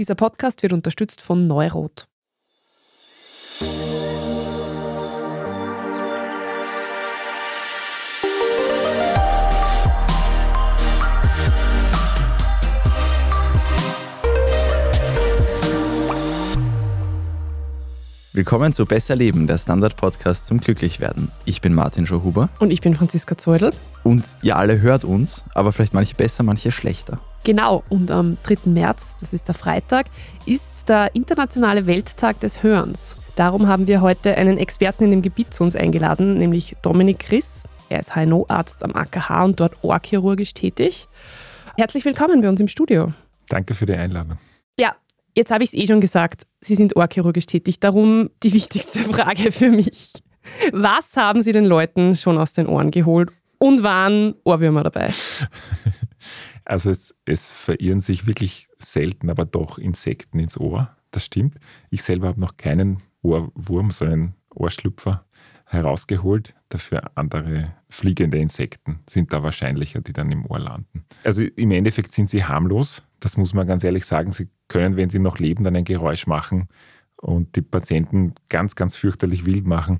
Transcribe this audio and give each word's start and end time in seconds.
Dieser 0.00 0.14
Podcast 0.14 0.62
wird 0.62 0.72
unterstützt 0.72 1.20
von 1.20 1.46
Neurot. 1.46 2.08
Willkommen 18.32 18.72
zu 18.72 18.86
Besser 18.86 19.14
Leben, 19.14 19.46
der 19.46 19.58
Standard-Podcast 19.58 20.46
zum 20.46 20.60
Glücklichwerden. 20.60 21.30
Ich 21.44 21.60
bin 21.60 21.74
Martin 21.74 22.06
Schauhuber. 22.06 22.48
Und 22.58 22.70
ich 22.70 22.80
bin 22.80 22.94
Franziska 22.94 23.36
Zeudel. 23.36 23.74
Und 24.02 24.24
ihr 24.40 24.56
alle 24.56 24.80
hört 24.80 25.04
uns, 25.04 25.44
aber 25.52 25.72
vielleicht 25.72 25.92
manche 25.92 26.14
besser, 26.14 26.42
manche 26.42 26.72
schlechter. 26.72 27.20
Genau, 27.44 27.82
und 27.88 28.10
am 28.10 28.36
3. 28.42 28.70
März, 28.70 29.16
das 29.18 29.32
ist 29.32 29.48
der 29.48 29.54
Freitag, 29.54 30.06
ist 30.44 30.88
der 30.88 31.14
internationale 31.14 31.86
Welttag 31.86 32.38
des 32.40 32.62
Hörens. 32.62 33.16
Darum 33.34 33.66
haben 33.66 33.86
wir 33.86 34.02
heute 34.02 34.36
einen 34.36 34.58
Experten 34.58 35.04
in 35.04 35.10
dem 35.10 35.22
Gebiet 35.22 35.54
zu 35.54 35.62
uns 35.62 35.74
eingeladen, 35.74 36.36
nämlich 36.36 36.76
Dominik 36.82 37.30
Riss. 37.30 37.62
Er 37.88 38.00
ist 38.00 38.14
HNO-Arzt 38.14 38.84
am 38.84 38.94
AKH 38.94 39.44
und 39.44 39.60
dort 39.60 39.82
ohrchirurgisch 39.82 40.52
tätig. 40.52 41.08
Herzlich 41.76 42.04
willkommen 42.04 42.42
bei 42.42 42.48
uns 42.48 42.60
im 42.60 42.68
Studio. 42.68 43.12
Danke 43.48 43.74
für 43.74 43.86
die 43.86 43.94
Einladung. 43.94 44.36
Ja, 44.78 44.94
Jetzt 45.36 45.50
habe 45.50 45.62
ich 45.62 45.70
es 45.72 45.74
eh 45.74 45.86
schon 45.86 46.00
gesagt, 46.00 46.46
Sie 46.60 46.74
sind 46.74 46.96
ohrchirurgisch 46.96 47.46
tätig. 47.46 47.80
Darum 47.80 48.30
die 48.42 48.52
wichtigste 48.52 48.98
Frage 48.98 49.52
für 49.52 49.70
mich. 49.70 50.12
Was 50.72 51.16
haben 51.16 51.42
Sie 51.42 51.52
den 51.52 51.64
Leuten 51.64 52.16
schon 52.16 52.38
aus 52.38 52.52
den 52.52 52.66
Ohren 52.66 52.90
geholt 52.90 53.30
und 53.58 53.82
waren 53.82 54.34
Ohrwürmer 54.44 54.82
dabei? 54.82 55.08
Also 56.70 56.90
es, 56.90 57.16
es 57.24 57.50
verirren 57.50 58.00
sich 58.00 58.28
wirklich 58.28 58.68
selten, 58.78 59.28
aber 59.28 59.44
doch 59.44 59.76
Insekten 59.76 60.38
ins 60.38 60.56
Ohr. 60.56 60.96
Das 61.10 61.24
stimmt. 61.24 61.58
Ich 61.90 62.04
selber 62.04 62.28
habe 62.28 62.38
noch 62.38 62.58
keinen 62.58 62.98
Ohrwurm, 63.22 63.90
sondern 63.90 64.34
Ohrschlüpfer 64.54 65.24
herausgeholt. 65.66 66.54
Dafür 66.68 67.10
andere 67.16 67.74
fliegende 67.88 68.38
Insekten 68.38 69.00
sind 69.08 69.32
da 69.32 69.42
wahrscheinlicher, 69.42 70.00
die 70.00 70.12
dann 70.12 70.30
im 70.30 70.46
Ohr 70.46 70.60
landen. 70.60 71.04
Also 71.24 71.42
im 71.42 71.72
Endeffekt 71.72 72.12
sind 72.12 72.28
sie 72.28 72.44
harmlos. 72.44 73.02
Das 73.18 73.36
muss 73.36 73.52
man 73.52 73.66
ganz 73.66 73.82
ehrlich 73.82 74.06
sagen. 74.06 74.30
Sie 74.30 74.48
können, 74.68 74.94
wenn 74.94 75.10
sie 75.10 75.18
noch 75.18 75.40
leben, 75.40 75.64
dann 75.64 75.74
ein 75.74 75.84
Geräusch 75.84 76.28
machen 76.28 76.68
und 77.16 77.56
die 77.56 77.62
Patienten 77.62 78.34
ganz, 78.48 78.76
ganz 78.76 78.94
fürchterlich 78.94 79.44
wild 79.44 79.66
machen. 79.66 79.98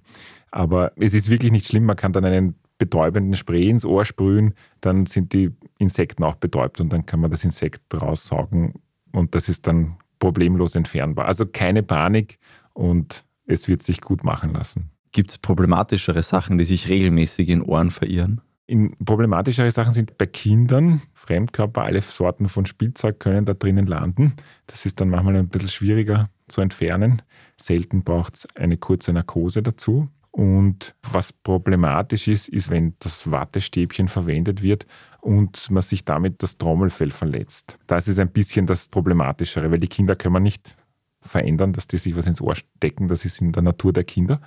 Aber 0.53 0.93
es 0.95 1.15
ist 1.15 1.31
wirklich 1.31 1.51
nicht 1.51 1.67
schlimm. 1.67 1.85
Man 1.85 1.97
kann 1.97 2.13
dann 2.13 2.25
einen 2.25 2.55
betäubenden 2.81 3.35
Spray 3.35 3.69
ins 3.69 3.85
Ohr 3.85 4.05
sprühen, 4.05 4.55
dann 4.81 5.07
sind 5.07 5.33
die 5.33 5.53
Insekten 5.79 6.25
auch 6.25 6.35
betäubt 6.35 6.81
und 6.81 6.93
dann 6.93 7.07
kann 7.07 7.21
man 7.21 7.31
das 7.31 7.45
Insekt 7.45 7.83
raussaugen 7.95 8.75
und 9.13 9.37
das 9.37 9.49
ist 9.49 9.69
dann 9.69 9.99
problemlos 10.19 10.75
entfernbar. 10.75 11.27
Also 11.27 11.47
keine 11.47 11.85
Panik 11.85 12.39
und 12.73 13.25
es 13.47 13.69
wird 13.69 13.83
sich 13.83 14.01
gut 14.01 14.25
machen 14.25 14.53
lassen. 14.53 14.91
Gibt 15.13 15.31
es 15.31 15.39
problematischere 15.39 16.23
Sachen, 16.23 16.59
die 16.59 16.65
sich 16.65 16.89
regelmäßig 16.89 17.49
in 17.49 17.63
Ohren 17.63 17.91
verirren? 17.91 18.41
In 18.67 18.97
problematischere 19.05 19.71
Sachen 19.71 19.93
sind 19.93 20.17
bei 20.17 20.27
Kindern 20.27 21.03
Fremdkörper, 21.13 21.83
alle 21.83 22.01
Sorten 22.03 22.49
von 22.49 22.67
Spielzeug 22.67 23.19
können 23.19 23.45
da 23.45 23.53
drinnen 23.53 23.87
landen. 23.87 24.35
Das 24.67 24.87
ist 24.87 25.01
dann 25.01 25.11
manchmal 25.11 25.37
ein 25.37 25.49
bisschen 25.49 25.69
schwieriger 25.69 26.31
zu 26.49 26.61
entfernen. 26.61 27.23
Selten 27.57 28.05
braucht 28.05 28.37
es 28.37 28.49
eine 28.57 28.77
kurze 28.77 29.13
Narkose 29.13 29.63
dazu. 29.63 30.09
Und 30.33 30.95
was 31.03 31.33
problematisch 31.33 32.29
ist, 32.29 32.49
ist, 32.49 32.71
wenn 32.71 32.95
das 33.01 33.31
Wattestäbchen 33.31 34.09
verwendet 34.09 34.63
wird 34.63 34.87
und 35.21 35.71
man 35.71 35.83
sich 35.83 36.05
damit 36.05 36.43
das 36.43 36.57
Trommelfell 36.57 37.11
verletzt. 37.11 37.79
Das 37.87 38.07
ist 38.07 38.19
ein 38.19 38.31
bisschen 38.31 38.67
das 38.67 38.89
Problematischere, 38.89 39.71
weil 39.71 39.81
die 39.81 39.89
Kinder 39.89 40.15
können 40.15 40.35
man 40.35 40.45
nicht 40.45 40.77
verändern, 41.21 41.73
dass 41.73 41.87
die 41.87 41.99
sich 41.99 42.17
was 42.17 42.27
ins 42.27 42.41
Ohr 42.41 42.55
stecken. 42.55 43.09
Das 43.09 43.25
ist 43.25 43.41
in 43.41 43.53
der 43.53 43.63
Natur 43.63 43.93
der 43.93 44.05
Kinder. 44.05 44.41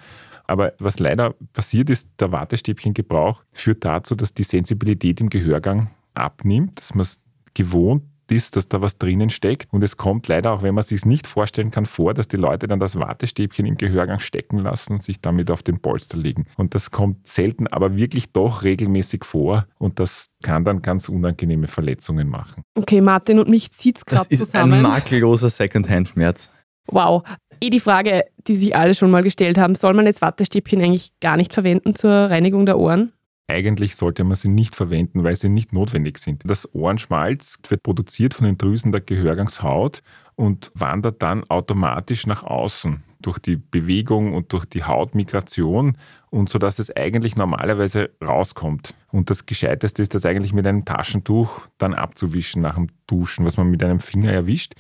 Aber 0.46 0.74
was 0.80 1.00
leider 1.00 1.36
passiert 1.54 1.90
ist, 1.90 2.10
der 2.20 2.32
Wattestäbchengebrauch 2.32 3.44
führt 3.52 3.86
dazu, 3.86 4.16
dass 4.16 4.34
die 4.34 4.44
Sensibilität 4.44 5.22
im 5.22 5.30
Gehörgang 5.30 5.92
abnimmt, 6.14 6.80
dass 6.80 6.96
man 6.96 7.04
es 7.04 7.22
gewohnt 7.54 8.04
ist, 8.36 8.56
dass 8.56 8.68
da 8.68 8.82
was 8.82 8.98
drinnen 8.98 9.30
steckt. 9.30 9.68
Und 9.72 9.84
es 9.84 9.98
kommt 9.98 10.28
leider, 10.28 10.52
auch 10.52 10.62
wenn 10.62 10.76
man 10.76 10.84
sich 10.84 10.98
es 10.98 11.06
nicht 11.06 11.28
vorstellen 11.28 11.72
kann, 11.72 11.86
vor, 11.86 12.14
dass 12.14 12.28
die 12.28 12.38
Leute 12.38 12.68
dann 12.68 12.80
das 12.80 12.98
Wattestäbchen 12.98 13.66
im 13.66 13.78
Gehörgang 13.78 14.20
stecken 14.20 14.60
lassen 14.60 14.94
und 14.94 15.04
sich 15.04 15.22
damit 15.22 15.52
auf 15.52 15.64
den 15.64 15.80
Polster 15.80 16.18
legen. 16.18 16.46
Und 16.58 16.76
das 16.76 16.92
kommt 16.92 17.28
selten, 17.28 17.68
aber 17.68 17.96
wirklich 17.96 18.32
doch 18.32 18.64
regelmäßig 18.64 19.24
vor. 19.24 19.66
Und 19.80 20.00
das 20.00 20.28
kann 20.44 20.66
dann 20.66 20.82
ganz 20.82 21.10
unangenehme 21.10 21.68
Verletzungen 21.68 22.30
machen. 22.30 22.64
Okay, 22.76 23.02
Martin 23.02 23.40
und 23.40 23.50
mich 23.50 23.72
zieht 23.72 23.98
es 23.98 24.06
gerade 24.06 24.30
zusammen. 24.30 24.72
Das 24.72 24.80
ist 24.80 24.86
ein 24.86 24.92
makelloser 24.92 25.50
Secondhand-Schmerz. 25.50 26.52
Wow. 26.88 27.24
Eh 27.62 27.70
die 27.70 27.80
Frage, 27.80 28.26
die 28.48 28.56
sich 28.56 28.76
alle 28.76 28.94
schon 28.94 29.10
mal 29.10 29.24
gestellt 29.24 29.58
haben, 29.58 29.76
soll 29.76 29.94
man 29.94 30.06
jetzt 30.06 30.22
Wattestäbchen 30.22 30.82
eigentlich 30.82 31.12
gar 31.22 31.38
nicht 31.38 31.54
verwenden 31.54 31.96
zur 31.96 32.12
Reinigung 32.12 32.66
der 32.66 32.78
Ohren? 32.78 33.13
Eigentlich 33.48 33.98
sollte 33.98 34.24
man 34.24 34.36
sie 34.36 34.48
nicht 34.48 34.76
verwenden, 34.76 35.24
weil 35.24 35.36
sie 35.36 35.50
nicht 35.50 35.74
notwendig 35.74 36.18
sind. 36.18 36.44
Das 36.46 36.74
Ohrenschmalz 36.74 37.60
wird 37.68 37.84
produziert 37.84 38.34
von 38.34 38.46
den 38.46 38.58
Drüsen 38.58 38.92
der 38.94 39.02
Gehörgangshaut 39.02 40.02
und 40.36 40.72
wandert 40.76 41.22
dann 41.22 41.44
automatisch 41.50 42.26
nach 42.26 42.44
außen 42.44 43.04
durch 43.22 43.40
die 43.40 43.58
Bewegung 43.58 44.34
und 44.34 44.52
durch 44.54 44.66
die 44.66 44.84
Hautmigration 44.84 45.98
und 46.30 46.50
so 46.50 46.58
dass 46.58 46.80
es 46.80 46.96
eigentlich 46.96 47.36
normalerweise 47.36 48.12
rauskommt. 48.24 48.96
Und 49.12 49.30
das 49.30 49.46
Gescheiteste 49.46 50.02
ist 50.02 50.16
das 50.16 50.26
eigentlich 50.26 50.54
mit 50.54 50.66
einem 50.66 50.86
Taschentuch 50.86 51.62
dann 51.78 51.94
abzuwischen 51.94 52.62
nach 52.62 52.76
dem 52.76 52.88
Duschen, 53.08 53.46
was 53.46 53.58
man 53.58 53.70
mit 53.70 53.84
einem 53.84 54.00
Finger 54.00 54.32
erwischt 54.32 54.74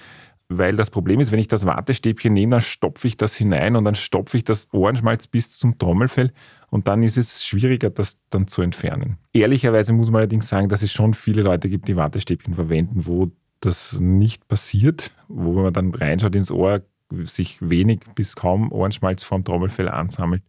weil 0.57 0.75
das 0.75 0.89
Problem 0.89 1.19
ist, 1.19 1.31
wenn 1.31 1.39
ich 1.39 1.47
das 1.47 1.65
Wattestäbchen 1.65 2.33
nehme, 2.33 2.51
dann 2.51 2.61
stopfe 2.61 3.07
ich 3.07 3.17
das 3.17 3.35
hinein 3.35 3.75
und 3.75 3.85
dann 3.85 3.95
stopfe 3.95 4.37
ich 4.37 4.43
das 4.43 4.71
Ohrenschmalz 4.73 5.27
bis 5.27 5.57
zum 5.57 5.77
Trommelfell 5.77 6.31
und 6.73 6.87
dann 6.87 7.03
ist 7.03 7.17
es 7.17 7.45
schwieriger, 7.45 7.91
das 7.91 8.19
dann 8.31 8.47
zu 8.47 8.63
entfernen. 8.63 9.19
Ehrlicherweise 9.31 9.93
muss 9.93 10.09
man 10.09 10.21
allerdings 10.21 10.49
sagen, 10.49 10.69
dass 10.69 10.81
es 10.81 10.91
schon 10.91 11.13
viele 11.13 11.43
Leute 11.43 11.69
gibt, 11.69 11.87
die 11.87 11.95
Wattestäbchen 11.95 12.55
verwenden, 12.55 13.05
wo 13.05 13.29
das 13.59 13.99
nicht 13.99 14.47
passiert, 14.47 15.11
wo 15.27 15.53
man 15.53 15.71
dann 15.71 15.93
reinschaut 15.93 16.33
ins 16.33 16.49
Ohr, 16.49 16.81
sich 17.25 17.59
wenig 17.61 17.99
bis 18.15 18.35
kaum 18.35 18.71
Ohrenschmalz 18.71 19.21
vom 19.21 19.43
Trommelfell 19.43 19.87
ansammelt. 19.87 20.41